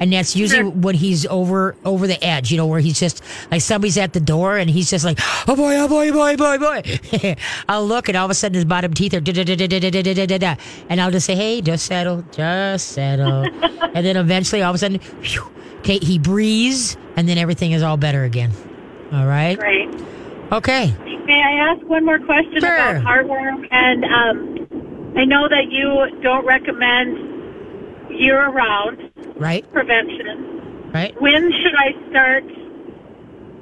and 0.00 0.12
that's 0.12 0.34
usually 0.34 0.68
when 0.68 0.94
he's 0.94 1.26
over 1.26 1.76
over 1.84 2.06
the 2.06 2.22
edge. 2.24 2.50
You 2.50 2.56
know, 2.56 2.66
where 2.66 2.80
he's 2.80 2.98
just 2.98 3.22
like 3.50 3.62
somebody's 3.62 3.96
at 3.96 4.12
the 4.12 4.20
door 4.20 4.58
and 4.58 4.68
he's 4.68 4.90
just 4.90 5.04
like, 5.04 5.18
oh 5.48 5.56
boy, 5.56 5.76
oh 5.76 5.88
boy, 5.88 6.12
boy, 6.12 6.36
boy, 6.36 6.58
boy. 6.58 7.36
I'll 7.68 7.86
look 7.86 8.08
and 8.08 8.16
all 8.16 8.24
of 8.24 8.30
a 8.30 8.34
sudden 8.34 8.56
his 8.56 8.64
bottom 8.64 8.92
teeth 8.92 9.14
are 9.14 9.20
da 9.20 9.32
da 9.32 9.44
da 9.44 9.54
da 9.54 9.66
da 9.68 9.90
da 9.90 10.02
da 10.02 10.14
da 10.14 10.26
da 10.26 10.38
da, 10.38 10.54
and 10.88 11.00
I'll 11.00 11.10
just 11.12 11.26
say, 11.26 11.36
hey, 11.36 11.62
just 11.62 11.86
settle, 11.86 12.24
just 12.32 12.88
settle, 12.88 13.44
and 13.44 14.04
then 14.04 14.16
eventually 14.16 14.62
all 14.62 14.70
of 14.70 14.74
a 14.74 14.78
sudden, 14.78 15.00
okay, 15.80 15.98
he 15.98 16.18
breathes, 16.18 16.96
and 17.16 17.28
then 17.28 17.36
everything 17.38 17.72
is 17.72 17.82
all 17.82 17.96
better 17.96 18.24
again. 18.24 18.52
All 19.12 19.26
right. 19.26 19.58
Great. 19.58 19.88
Okay. 20.52 20.94
May 21.26 21.42
I 21.42 21.72
ask 21.72 21.86
one 21.86 22.04
more 22.04 22.18
question 22.18 22.60
Sure. 22.60 22.74
about 22.74 23.02
heartworm? 23.04 23.66
And 23.70 24.04
um, 24.04 25.14
I 25.16 25.24
know 25.24 25.48
that 25.48 25.70
you 25.70 26.20
don't 26.22 26.44
recommend 26.46 28.10
year-round 28.10 29.10
Right. 29.36 29.70
prevention. 29.72 30.90
Right. 30.92 31.20
When 31.20 31.52
should 31.52 31.74
I 31.74 32.10
start 32.10 32.44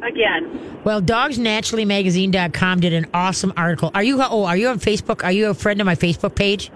again? 0.02 0.80
Well, 0.84 1.02
dogsnaturallymagazine.com 1.02 2.80
did 2.80 2.92
an 2.94 3.06
awesome 3.12 3.52
article. 3.56 3.90
Are 3.94 4.02
you 4.02 4.22
oh, 4.22 4.44
are 4.44 4.56
you 4.56 4.68
on 4.68 4.78
Facebook? 4.80 5.22
Are 5.24 5.32
you 5.32 5.48
a 5.50 5.54
friend 5.54 5.80
of 5.80 5.84
my 5.86 5.94
Facebook 5.94 6.34
page? 6.34 6.70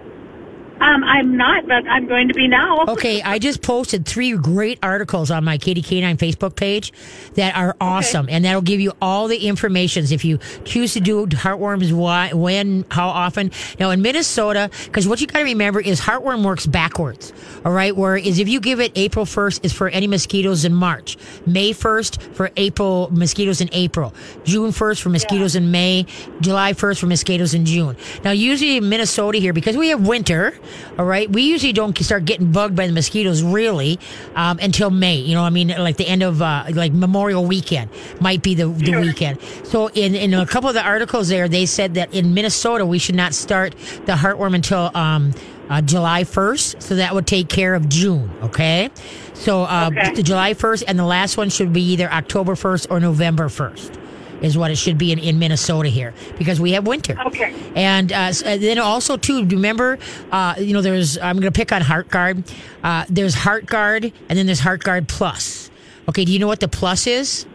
Um, 0.82 1.04
I'm 1.04 1.36
not, 1.36 1.68
but 1.68 1.86
I'm 1.86 2.08
going 2.08 2.26
to 2.28 2.34
be 2.34 2.48
now. 2.48 2.84
Okay, 2.92 3.22
I 3.22 3.38
just 3.38 3.62
posted 3.62 4.06
three 4.06 4.36
great 4.36 4.78
articles 4.82 5.30
on 5.30 5.44
my 5.44 5.56
Katie 5.56 5.82
K9 5.82 6.16
Facebook 6.16 6.56
page 6.56 6.92
that 7.34 7.56
are 7.56 7.76
awesome, 7.80 8.28
and 8.28 8.44
that'll 8.44 8.60
give 8.60 8.80
you 8.80 8.92
all 9.00 9.28
the 9.28 9.46
informations 9.48 10.12
if 10.12 10.24
you 10.24 10.38
choose 10.64 10.92
to 10.94 11.00
do 11.00 11.26
heartworms, 11.26 11.92
why, 11.92 12.32
when, 12.32 12.84
how 12.90 13.08
often. 13.08 13.50
Now 13.78 13.90
in 13.90 14.02
Minnesota, 14.02 14.70
because 14.84 15.08
what 15.08 15.20
you 15.20 15.26
got 15.26 15.38
to 15.38 15.44
remember 15.44 15.80
is 15.80 16.00
heartworm 16.00 16.44
works 16.44 16.66
backwards. 16.66 17.32
All 17.64 17.72
right, 17.72 17.96
whereas 17.96 18.38
if 18.38 18.48
you 18.48 18.60
give 18.60 18.80
it 18.80 18.92
April 18.94 19.24
first 19.24 19.64
is 19.64 19.72
for 19.72 19.88
any 19.88 20.06
mosquitoes 20.06 20.64
in 20.64 20.74
March, 20.74 21.16
May 21.46 21.72
first 21.72 22.20
for 22.20 22.50
April 22.56 23.08
mosquitoes 23.12 23.60
in 23.60 23.68
April, 23.72 24.12
June 24.44 24.72
first 24.72 25.02
for 25.02 25.08
mosquitoes 25.08 25.54
in 25.54 25.70
May, 25.70 26.06
July 26.40 26.72
first 26.72 27.00
for 27.00 27.06
mosquitoes 27.06 27.54
in 27.54 27.64
June. 27.64 27.96
Now 28.24 28.32
usually 28.32 28.78
in 28.78 28.88
Minnesota 28.88 29.38
here 29.38 29.52
because 29.52 29.76
we 29.76 29.88
have 29.88 30.06
winter 30.06 30.54
All 30.98 31.04
right. 31.04 31.30
We 31.30 31.42
usually 31.42 31.72
don't 31.72 31.96
start 31.98 32.24
getting 32.24 32.52
bugged 32.52 32.76
by 32.76 32.86
the 32.86 32.92
mosquitoes 32.92 33.42
really 33.42 33.98
um, 34.34 34.58
until 34.60 34.90
May. 34.90 35.16
You 35.16 35.34
know, 35.34 35.42
I 35.42 35.50
mean, 35.50 35.68
like 35.68 35.96
the 35.96 36.06
end 36.06 36.22
of 36.22 36.42
uh, 36.42 36.64
like 36.70 36.92
Memorial 36.92 37.44
Weekend 37.44 37.90
might 38.20 38.42
be 38.42 38.54
the, 38.54 38.68
the 38.68 38.98
weekend. 39.00 39.38
So 39.64 39.88
in 39.88 40.14
in 40.14 40.34
a 40.34 40.46
couple 40.46 40.68
of 40.68 40.74
the 40.74 40.82
articles 40.84 41.28
there, 41.28 41.48
they 41.48 41.66
said 41.66 41.94
that 41.94 42.12
in 42.14 42.34
Minnesota 42.34 42.84
we 42.86 42.98
should 42.98 43.14
not 43.14 43.34
start 43.34 43.74
the 44.06 44.12
heartworm 44.12 44.54
until. 44.54 44.90
Um, 44.94 45.32
uh, 45.70 45.80
July 45.80 46.24
1st, 46.24 46.82
so 46.82 46.96
that 46.96 47.14
would 47.14 47.26
take 47.26 47.48
care 47.48 47.74
of 47.74 47.88
June, 47.88 48.30
okay? 48.42 48.90
So 49.32 49.62
uh, 49.62 49.88
Okay. 49.90 50.20
July 50.22 50.52
1st, 50.52 50.84
and 50.86 50.98
the 50.98 51.04
last 51.04 51.38
one 51.38 51.48
should 51.48 51.72
be 51.72 51.80
either 51.92 52.10
October 52.12 52.54
1st 52.54 52.88
or 52.90 53.00
November 53.00 53.48
1st, 53.48 53.96
is 54.42 54.58
what 54.58 54.70
it 54.70 54.76
should 54.76 54.98
be 54.98 55.12
in, 55.12 55.18
in 55.18 55.38
Minnesota 55.38 55.88
here, 55.88 56.12
because 56.38 56.60
we 56.60 56.72
have 56.72 56.86
winter. 56.86 57.16
Okay. 57.26 57.54
And 57.74 58.12
uh, 58.12 58.32
uh, 58.44 58.56
then 58.56 58.78
also, 58.78 59.16
too, 59.16 59.44
do 59.44 59.54
you 59.54 59.58
remember, 59.58 59.98
uh, 60.30 60.54
you 60.58 60.72
know, 60.72 60.82
there's, 60.82 61.16
I'm 61.18 61.36
going 61.36 61.52
to 61.52 61.56
pick 61.56 61.72
on 61.72 61.80
Heartgard. 61.80 62.50
Uh, 62.82 63.04
there's 63.08 63.34
Heartgard, 63.34 64.12
and 64.28 64.38
then 64.38 64.46
there's 64.46 64.60
Heartgard 64.60 65.08
Plus. 65.08 65.70
Okay, 66.08 66.24
do 66.24 66.32
you 66.32 66.38
know 66.38 66.48
what 66.48 66.60
the 66.60 66.68
plus 66.68 67.06
is? 67.06 67.46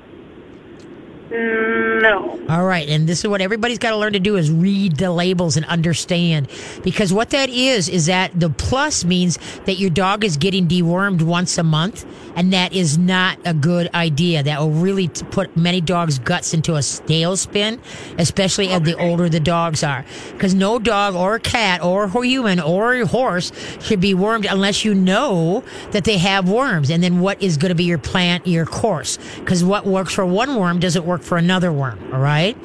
Mm, 1.30 2.02
no. 2.02 2.40
All 2.50 2.64
right, 2.64 2.88
and 2.88 3.08
this 3.08 3.20
is 3.20 3.28
what 3.28 3.42
everybody's 3.42 3.80
got 3.80 3.92
to 3.92 3.98
learn 3.98 4.14
to 4.14 4.20
do 4.20 4.38
is 4.38 4.50
read 4.50 4.96
the 4.96 5.12
labels 5.12 5.58
and 5.58 5.66
understand 5.66 6.48
because 6.84 7.12
what 7.12 7.32
that 7.32 7.50
is 7.50 7.90
is 7.90 8.06
that 8.06 8.32
the 8.40 8.50
plus 8.50 9.04
means 9.04 9.38
that 9.66 9.74
your 9.74 9.90
dog 9.90 10.24
is 10.24 10.38
getting 10.38 10.68
dewormed 10.68 11.22
once 11.22 11.58
a 11.58 11.64
month 11.64 12.06
and 12.38 12.54
that 12.54 12.72
is 12.72 13.00
not 13.00 13.40
a 13.46 13.54
good 13.54 13.90
idea. 13.96 14.44
That 14.44 14.60
will 14.60 14.70
really 14.70 15.08
t- 15.08 15.26
put 15.26 15.58
many 15.58 15.82
dogs' 15.82 16.20
guts 16.20 16.54
into 16.54 16.76
a 16.76 16.80
tailspin, 16.80 17.80
especially 18.20 18.70
as 18.70 18.84
the 18.84 18.96
older 18.96 19.28
the 19.28 19.40
dogs 19.40 19.84
are. 19.84 20.06
Because 20.34 20.54
no 20.54 20.78
dog 20.78 21.16
or 21.16 21.40
cat 21.40 21.84
or 21.84 22.08
human 22.24 22.60
or 22.60 23.04
horse 23.06 23.52
should 23.82 24.00
be 24.00 24.14
wormed 24.14 24.46
unless 24.46 24.86
you 24.86 24.94
know 24.94 25.64
that 25.92 26.04
they 26.04 26.20
have 26.20 26.48
worms. 26.48 26.92
And 26.92 27.02
then 27.02 27.22
what 27.22 27.42
is 27.42 27.58
going 27.58 27.70
to 27.70 27.76
be 27.76 27.86
your 27.86 27.98
plan, 27.98 28.42
your 28.46 28.68
course? 28.68 29.18
Because 29.40 29.64
what 29.64 29.88
works 29.88 30.14
for 30.14 30.26
one 30.26 30.56
worm 30.56 30.80
doesn't 30.80 31.06
work 31.06 31.17
for 31.20 31.38
another 31.38 31.72
worm. 31.72 32.00
All 32.14 32.20
right. 32.20 32.58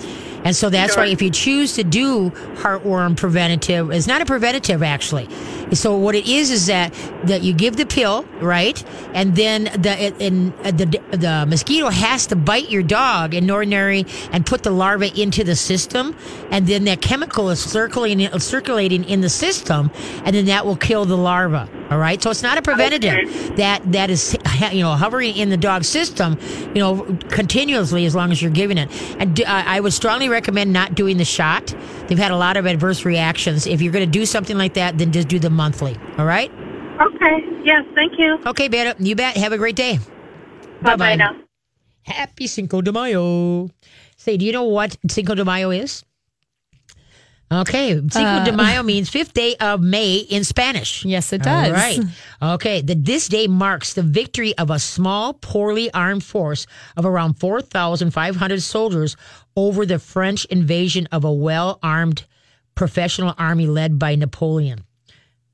And 0.45 0.57
so 0.57 0.71
that's 0.71 0.97
why 0.97 1.07
if 1.07 1.23
you 1.23 1.31
choose 1.31 1.75
to 1.75 1.85
do 1.85 2.31
heartworm 2.57 3.17
preventative, 3.17 3.91
it's 3.93 4.07
not 4.09 4.23
a 4.23 4.25
preventative 4.25 4.83
actually. 4.83 5.29
So 5.73 5.97
what 5.97 6.15
it 6.15 6.27
is 6.27 6.51
is 6.51 6.67
that 6.67 6.93
that 7.25 7.43
you 7.43 7.53
give 7.53 7.77
the 7.77 7.87
pill, 7.87 8.25
right? 8.41 8.83
And 9.15 9.37
then 9.37 9.65
the 9.65 9.91
and 10.21 10.53
the 10.65 11.01
the 11.13 11.47
mosquito 11.49 11.91
has 11.91 12.27
to 12.27 12.37
bite 12.37 12.71
your 12.71 12.83
dog 12.83 13.35
in 13.35 13.49
ordinary 13.51 14.05
and 14.33 14.45
put 14.45 14.65
the 14.65 14.71
larva 14.71 15.19
into 15.19 15.45
the 15.45 15.57
system, 15.57 16.17
and 16.51 16.67
then 16.67 16.85
that 16.85 17.01
chemical 17.01 17.49
is 17.51 17.61
circulating 17.63 18.39
circulating 18.41 19.05
in 19.05 19.21
the 19.21 19.31
system, 19.31 19.91
and 20.25 20.35
then 20.35 20.47
that 20.47 20.67
will 20.67 20.77
kill 20.77 21.05
the 21.05 21.17
larva. 21.17 21.69
All 21.93 21.99
right, 21.99 22.23
so 22.23 22.31
it's 22.31 22.43
not 22.43 22.57
a 22.57 22.63
preventative 22.63 23.55
that 23.57 23.83
that 23.93 24.09
is 24.09 24.35
you 24.73 24.81
know 24.81 24.93
hovering 24.93 25.37
in 25.37 25.51
the 25.51 25.59
dog 25.59 25.85
system, 25.85 26.39
you 26.75 26.81
know, 26.81 27.05
continuously 27.29 28.07
as 28.07 28.15
long 28.15 28.33
as 28.33 28.41
you're 28.41 28.51
giving 28.51 28.79
it. 28.79 28.89
And 29.19 29.37
do- 29.37 29.45
I 29.45 29.61
uh, 29.61 29.65
I 29.77 29.81
would 29.81 29.93
strongly 29.93 30.31
recommend 30.31 30.73
not 30.73 30.95
doing 30.95 31.19
the 31.19 31.27
shot. 31.27 31.75
They've 32.07 32.17
had 32.17 32.31
a 32.31 32.37
lot 32.37 32.57
of 32.57 32.65
adverse 32.65 33.05
reactions. 33.05 33.67
If 33.67 33.83
you're 33.83 33.93
going 33.93 34.07
to 34.07 34.11
do 34.11 34.25
something 34.25 34.57
like 34.57 34.73
that, 34.73 34.97
then 34.97 35.13
just 35.13 35.29
do 35.29 35.39
the 35.39 35.51
monthly. 35.51 35.95
All 36.17 36.25
right. 36.25 36.51
Okay. 36.99 37.45
Yes. 37.63 37.85
Thank 37.95 38.19
you. 38.19 38.39
Okay, 38.47 38.71
Beto. 38.71 38.95
You 38.99 39.15
bet. 39.15 39.37
Have 39.37 39.53
a 39.53 39.59
great 39.59 39.77
day. 39.77 39.99
Bye 40.81 40.97
bye 40.97 41.17
now. 41.17 41.37
Happy 42.05 42.47
Cinco 42.47 42.81
de 42.81 42.91
Mayo. 42.91 43.69
Say, 44.17 44.39
do 44.39 44.47
you 44.47 44.53
know 44.53 44.65
what 44.65 44.97
Cinco 45.11 45.35
de 45.35 45.45
Mayo 45.45 45.71
is? 45.71 46.05
Okay, 47.53 47.95
Cinco 47.95 48.45
de 48.45 48.53
uh, 48.53 48.57
Mayo 48.57 48.83
means 48.93 49.11
fifth 49.11 49.35
day 49.35 49.57
of 49.57 49.83
May 49.83 50.17
in 50.17 50.43
Spanish. 50.45 51.05
Yes, 51.05 51.33
it 51.33 51.43
does. 51.43 51.69
All 51.69 51.73
right. 51.73 52.01
Okay. 52.55 52.81
The, 52.81 52.95
this 52.95 53.29
day 53.29 53.47
marks 53.47 53.93
the 53.93 54.03
victory 54.03 54.57
of 54.57 54.71
a 54.71 54.79
small, 54.79 55.35
poorly 55.35 55.93
armed 55.93 56.25
force 56.25 56.67
of 56.97 57.05
around 57.05 57.35
4,500 57.35 58.63
soldiers 58.63 59.17
over 59.55 59.85
the 59.85 59.99
French 59.99 60.45
invasion 60.47 61.07
of 61.13 61.25
a 61.25 61.33
well 61.33 61.79
armed 61.83 62.25
professional 62.75 63.35
army 63.37 63.67
led 63.67 63.99
by 63.99 64.15
Napoleon. 64.15 64.85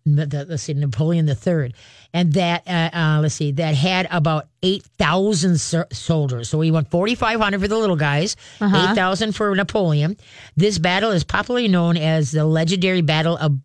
Let's 0.07 0.63
see, 0.63 0.75
Napoleon 0.75 1.29
III, 1.29 1.75
and 2.15 2.33
that 2.33 2.67
uh, 2.67 2.97
uh, 2.97 3.19
let's 3.21 3.35
see, 3.35 3.53
that 3.53 3.75
had 3.75 4.09
about 4.11 4.49
eight 4.63 4.83
thousand 4.99 5.59
so- 5.61 5.85
soldiers. 5.93 6.49
So 6.49 6.59
we 6.59 6.71
went 6.71 6.91
forty 6.91 7.15
five 7.15 7.41
hundred 7.41 7.61
for 7.61 7.69
the 7.69 7.77
little 7.79 7.97
guys, 7.97 8.37
eight 8.61 8.95
thousand 8.95 9.33
for 9.37 9.55
Napoleon. 9.55 10.17
This 10.57 10.79
battle 10.79 11.11
is 11.11 11.25
popularly 11.25 11.69
known 11.69 11.97
as 11.97 12.33
the 12.33 12.45
legendary 12.45 13.03
Battle 13.03 13.37
of 13.37 13.59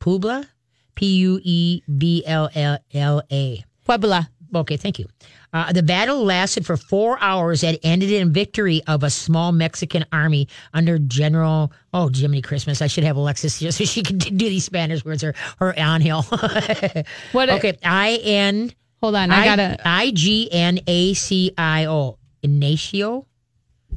Puebla, 0.00 0.48
P 0.94 1.16
U 1.16 1.40
E 1.42 1.82
B 1.98 2.22
L 2.26 2.50
L 2.54 2.78
L 2.92 3.22
A. 3.30 3.64
Puebla. 3.84 4.28
Okay, 4.54 4.76
thank 4.76 4.98
you. 4.98 5.06
Uh, 5.52 5.72
the 5.72 5.82
battle 5.82 6.24
lasted 6.24 6.64
for 6.64 6.76
four 6.76 7.18
hours 7.20 7.62
and 7.62 7.78
ended 7.82 8.10
in 8.10 8.32
victory 8.32 8.82
of 8.86 9.02
a 9.02 9.10
small 9.10 9.52
Mexican 9.52 10.04
army 10.12 10.48
under 10.72 10.98
General. 10.98 11.70
Oh, 11.92 12.08
Jiminy 12.12 12.40
Christmas! 12.40 12.80
I 12.80 12.86
should 12.86 13.04
have 13.04 13.16
Alexis 13.16 13.58
here 13.58 13.70
so 13.70 13.84
she 13.84 14.02
can 14.02 14.18
do 14.18 14.30
these 14.32 14.64
Spanish 14.64 15.04
words 15.04 15.22
or 15.22 15.34
or 15.60 15.74
Angel. 15.76 16.24
What? 17.32 17.50
okay, 17.50 17.76
I 17.84 18.18
N. 18.22 18.72
Hold 19.02 19.16
on. 19.16 19.30
I 19.30 19.44
gotta 19.44 19.80
I 19.84 20.10
G 20.12 20.48
N 20.50 20.78
A 20.86 21.14
C 21.14 21.52
I 21.58 21.86
O. 21.86 22.18
Ignacio. 22.42 23.26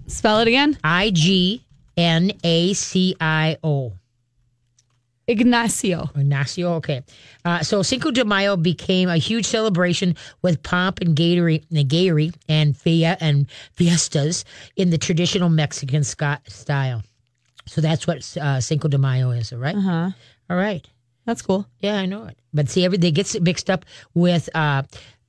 spell 0.07 0.39
it 0.39 0.47
again. 0.47 0.77
I 0.83 1.11
G 1.11 1.65
N 1.95 2.31
A 2.43 2.73
C 2.73 3.15
I 3.21 3.57
O. 3.63 3.93
Ignacio. 5.27 6.09
Ignacio, 6.15 6.73
okay. 6.73 7.03
Uh, 7.43 7.63
so 7.63 7.81
Cinco 7.81 8.11
de 8.11 8.23
Mayo 8.23 8.55
became 8.55 9.09
a 9.09 9.17
huge 9.17 9.45
celebration 9.45 10.15
with 10.41 10.61
pomp 10.61 11.01
and 11.01 11.15
gayety, 11.15 12.33
and 12.47 12.77
fia 12.77 13.17
and 13.19 13.47
fiestas 13.73 14.45
in 14.75 14.89
the 14.89 14.97
traditional 14.97 15.49
Mexican 15.49 16.03
style. 16.03 17.03
So 17.67 17.81
that's 17.81 18.05
what 18.05 18.37
uh, 18.37 18.61
Cinco 18.61 18.87
de 18.87 18.97
Mayo 18.97 19.31
is, 19.31 19.51
all 19.51 19.59
right? 19.59 19.75
Uh-huh. 19.75 20.11
All 20.49 20.57
right. 20.57 20.87
That's 21.25 21.41
cool. 21.41 21.65
Yeah, 21.79 21.95
I 21.95 22.05
know 22.05 22.25
it. 22.25 22.37
But 22.53 22.69
see, 22.69 22.85
every 22.85 22.99
they 22.99 23.11
gets 23.11 23.39
mixed 23.39 23.69
up 23.69 23.83
with 24.13 24.47
uh, 24.53 24.83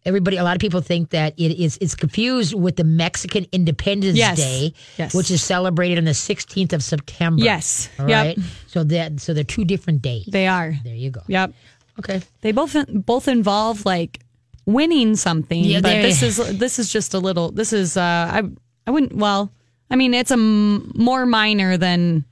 everybody. 0.07 0.37
A 0.39 0.45
lot 0.45 0.57
of 0.57 0.61
people 0.61 0.81
think 0.81 1.11
that 1.11 1.35
it 1.37 1.53
is 1.63 1.77
it's 1.81 1.95
confused 1.95 2.55
with 2.55 2.77
the 2.77 2.85
Mexican 2.85 3.47
Independence 3.53 4.17
Yes. 4.17 4.39
Day, 4.39 4.73
Yes. 4.97 5.15
which 5.15 5.31
is 5.31 5.43
celebrated 5.43 5.99
on 5.99 6.05
the 6.05 6.13
16th 6.15 6.73
of 6.73 6.83
September. 6.83 7.43
Yes. 7.43 7.91
All 7.99 8.09
Yep. 8.09 8.27
right. 8.27 8.39
So 8.69 8.85
that 8.85 9.21
so 9.21 9.35
they're 9.35 9.45
two 9.45 9.65
different 9.65 10.01
days. 10.03 10.25
They 10.27 10.47
are. 10.47 10.75
There 10.85 10.95
you 10.95 11.11
go. 11.11 11.21
Yep. 11.27 11.53
Okay. 11.99 12.23
They 12.41 12.53
both 12.53 12.77
both 12.89 13.29
involve 13.29 13.85
like 13.85 14.21
winning 14.67 15.17
something, 15.17 15.63
Yeah, 15.65 15.81
but 15.81 15.91
they- 15.91 16.03
this 16.03 16.23
is 16.23 16.37
this 16.59 16.79
is 16.79 16.91
just 16.93 17.13
a 17.15 17.19
little. 17.19 17.51
This 17.53 17.73
is 17.73 17.97
uh, 17.97 18.01
I 18.33 18.43
I 18.87 18.91
wouldn't. 18.91 19.15
Well, 19.17 19.51
I 19.91 19.97
mean, 19.97 20.15
it's 20.15 20.31
a 20.31 20.35
m- 20.35 20.93
more 20.95 21.27
minor 21.27 21.77
than 21.77 22.25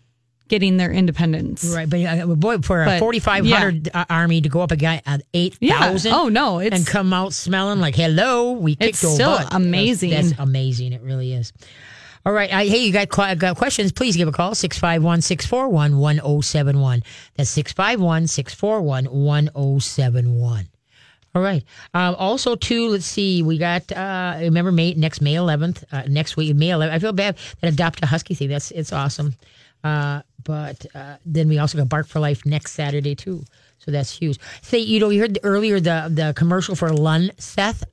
getting 0.48 0.76
their 0.76 0.92
independence. 0.92 1.64
Right, 1.64 1.88
but 1.88 2.00
uh, 2.00 2.26
boy, 2.26 2.58
for 2.58 2.82
a 2.82 2.98
4,500 2.98 3.90
uh, 3.94 4.04
army 4.10 4.40
to 4.40 4.48
go 4.48 4.60
up 4.60 4.70
against 4.72 5.06
uh, 5.06 5.18
8,000 5.32 6.10
Yeah. 6.10 6.18
Oh 6.18 6.28
no, 6.28 6.58
it's 6.58 6.76
and 6.76 6.86
come 6.86 7.12
out 7.12 7.32
smelling 7.32 7.80
like, 7.80 7.94
hello, 7.94 8.52
we 8.52 8.76
kicked 8.76 8.90
It's 8.90 8.98
still 8.98 9.38
butt. 9.38 9.54
amazing. 9.54 10.10
That's, 10.10 10.28
that's 10.30 10.40
amazing. 10.40 10.92
It 10.92 11.02
really 11.02 11.32
is. 11.32 11.52
All 12.26 12.32
right. 12.32 12.50
I, 12.52 12.64
hey, 12.64 12.78
you 12.86 12.92
got, 12.92 13.08
got 13.38 13.56
questions? 13.56 13.92
Please 13.92 14.16
give 14.16 14.28
a 14.28 14.32
call 14.32 14.54
651 14.54 15.20
641 15.20 15.98
1071. 15.98 17.02
That's 17.36 17.50
651 17.50 18.26
641 18.28 19.04
1071. 19.06 20.68
All 21.34 21.42
right. 21.42 21.64
Uh, 21.92 22.14
also, 22.16 22.54
too, 22.54 22.88
let's 22.88 23.04
see. 23.06 23.42
We 23.42 23.58
got 23.58 23.90
uh, 23.92 24.36
remember 24.40 24.70
May 24.70 24.94
next 24.94 25.20
May 25.20 25.34
11th. 25.34 25.84
Uh, 25.90 26.04
next 26.08 26.36
week, 26.36 26.54
May 26.54 26.68
11th. 26.68 26.90
I 26.90 26.98
feel 26.98 27.12
bad 27.12 27.36
that 27.60 27.72
adopt 27.72 28.02
a 28.02 28.06
husky 28.06 28.34
thing. 28.34 28.48
That's 28.48 28.70
it's 28.70 28.92
awesome. 28.92 29.34
Uh, 29.84 30.22
but 30.42 30.84
uh, 30.94 31.16
then 31.24 31.48
we 31.48 31.58
also 31.58 31.78
got 31.78 31.88
Bark 31.88 32.08
for 32.08 32.18
Life 32.20 32.44
next 32.44 32.72
Saturday 32.72 33.14
too. 33.14 33.44
So 33.78 33.90
that's 33.90 34.10
huge. 34.16 34.38
Say 34.62 34.78
you 34.78 34.98
know 34.98 35.10
you 35.10 35.20
heard 35.20 35.38
earlier 35.42 35.78
the 35.78 36.10
the 36.10 36.32
commercial 36.34 36.74
for 36.74 36.90
Lun 36.92 37.30
Seth. 37.38 37.84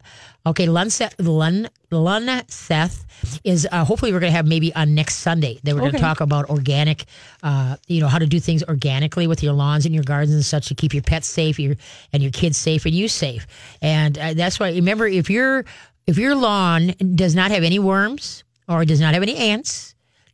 Okay, 0.45 0.65
Lun 0.67 0.89
Seth 0.89 1.19
Lun 1.19 1.69
Lun 1.91 2.43
Seth 2.47 3.05
is 3.43 3.67
uh, 3.71 3.83
hopefully 3.83 4.13
we're 4.13 4.21
gonna 4.21 4.31
have 4.31 4.47
maybe 4.47 4.73
on 4.73 4.95
next 4.95 5.17
Sunday. 5.17 5.59
They 5.63 5.73
were 5.73 5.79
gonna 5.81 5.89
Okay. 5.89 5.99
talk 5.99 6.21
about 6.21 6.49
organic, 6.49 7.05
uh, 7.43 7.75
you 7.87 7.99
know 7.99 8.07
how 8.07 8.19
to 8.19 8.25
do 8.25 8.39
things 8.39 8.63
organically 8.63 9.27
with 9.27 9.43
your 9.43 9.53
lawns 9.53 9.85
and 9.85 9.93
your 9.93 10.03
gardens 10.05 10.33
and 10.33 10.45
such 10.45 10.67
to 10.69 10.75
keep 10.75 10.93
your 10.93 11.03
pets 11.03 11.27
safe, 11.27 11.59
your 11.59 11.75
and 12.13 12.23
your 12.23 12.31
kids 12.31 12.57
safe 12.57 12.85
and 12.85 12.95
you 12.95 13.07
safe. 13.09 13.45
And 13.81 14.17
uh, 14.17 14.33
that's 14.33 14.59
why 14.59 14.71
remember 14.71 15.07
if 15.07 15.29
your 15.29 15.65
if 16.07 16.17
your 16.17 16.35
lawn 16.35 16.93
does 17.15 17.35
not 17.35 17.51
have 17.51 17.63
any 17.63 17.79
worms 17.79 18.43
or 18.67 18.85
does 18.85 18.99
not 19.01 19.13
have 19.13 19.23
any 19.23 19.35
ants 19.35 19.90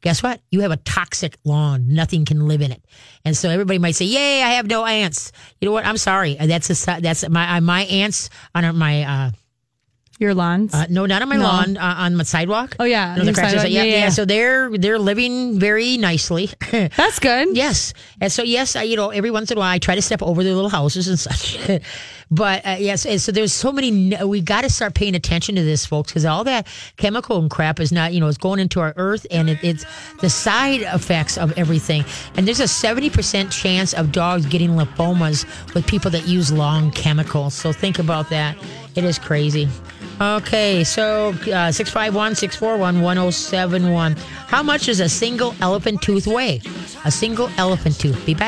guess 0.07 0.23
what? 0.23 0.39
You 0.51 0.61
have 0.61 0.71
a 0.71 0.77
toxic 0.77 1.35
lawn. 1.43 1.89
Nothing 1.89 2.23
can 2.23 2.47
live 2.47 2.61
in 2.61 2.71
it. 2.71 2.81
And 3.25 3.35
so 3.35 3.49
everybody 3.49 3.77
might 3.79 3.95
say, 3.95 4.05
"Yay, 4.05 4.41
I 4.41 4.51
have 4.55 4.65
no 4.67 4.85
ants." 4.85 5.33
You 5.59 5.67
know 5.67 5.73
what? 5.73 5.85
I'm 5.85 5.97
sorry. 5.97 6.35
That's 6.39 6.69
a 6.71 7.01
that's 7.01 7.27
my 7.27 7.59
my 7.59 7.81
ants 7.83 8.29
on 8.55 8.63
my 8.77 9.03
uh 9.03 9.31
Your 10.19 10.33
lawns. 10.33 10.73
Uh, 10.73 10.87
no, 10.89 11.05
not 11.05 11.21
on 11.21 11.29
my 11.29 11.35
No. 11.37 11.43
lawn, 11.43 11.77
uh, 11.77 11.95
on 12.05 12.15
my 12.15 12.23
sidewalk. 12.23 12.75
Oh, 12.79 12.85
yeah, 12.89 13.13
the 13.19 13.33
sidewalk. 13.35 13.69
Yeah, 13.69 13.83
Yeah, 13.83 13.83
yeah, 13.83 13.97
yeah. 14.05 14.09
So 14.09 14.25
they're 14.25 14.71
they're 14.83 14.97
living 14.97 15.59
very 15.59 15.97
nicely. 15.97 16.49
That's 16.97 17.19
good. 17.19 17.53
Yes, 17.55 17.93
and 18.19 18.31
so 18.31 18.41
yes, 18.41 18.75
I, 18.75 18.83
you 18.89 18.95
know, 18.95 19.09
every 19.11 19.29
once 19.29 19.51
in 19.51 19.57
a 19.57 19.61
while 19.61 19.69
I 19.75 19.77
try 19.77 19.93
to 19.93 20.01
step 20.01 20.23
over 20.23 20.41
their 20.43 20.55
little 20.55 20.71
houses 20.73 21.07
and 21.07 21.19
such. 21.19 21.57
but 22.29 22.65
uh, 22.65 22.75
yes, 22.79 23.05
and 23.05 23.21
so 23.21 23.31
there's 23.31 23.53
so 23.53 23.71
many. 23.71 24.15
We 24.23 24.41
got 24.41 24.61
to 24.61 24.69
start 24.69 24.93
paying 24.95 25.15
attention 25.15 25.55
to 25.55 25.63
this, 25.63 25.85
folks, 25.85 26.11
because 26.11 26.25
all 26.25 26.43
that 26.43 26.67
chemical 26.97 27.37
and 27.39 27.49
crap 27.49 27.79
is 27.79 27.91
not, 27.91 28.13
you 28.13 28.19
know, 28.19 28.27
it's 28.27 28.37
going 28.37 28.59
into 28.59 28.79
our 28.79 28.93
earth, 28.97 29.25
and 29.31 29.49
it, 29.49 29.59
it's 29.63 29.85
the 30.21 30.29
side 30.29 30.81
effects 30.81 31.37
of 31.37 31.57
everything. 31.57 32.03
And 32.35 32.47
there's 32.47 32.59
a 32.59 32.67
seventy 32.67 33.09
percent 33.09 33.51
chance 33.51 33.93
of 33.93 34.11
dogs 34.11 34.45
getting 34.45 34.71
lymphomas 34.71 35.45
with 35.73 35.87
people 35.87 36.11
that 36.11 36.27
use 36.27 36.51
long 36.51 36.91
chemicals. 36.91 37.53
So 37.53 37.71
think 37.71 37.99
about 37.99 38.29
that. 38.29 38.57
It 38.95 39.03
is 39.03 39.19
crazy. 39.19 39.69
Okay, 40.19 40.83
so 40.83 41.29
uh, 41.53 41.71
651 41.71 42.33
641 42.33 43.01
1071. 43.03 44.15
How 44.47 44.63
much 44.63 44.87
does 44.87 44.99
a 44.99 45.07
single 45.07 45.53
elephant 45.61 46.01
tooth 46.01 46.25
weigh? 46.25 46.59
A 47.05 47.11
single 47.11 47.51
elephant 47.57 47.99
tooth. 47.99 48.25
Be 48.25 48.33
back. 48.33 48.45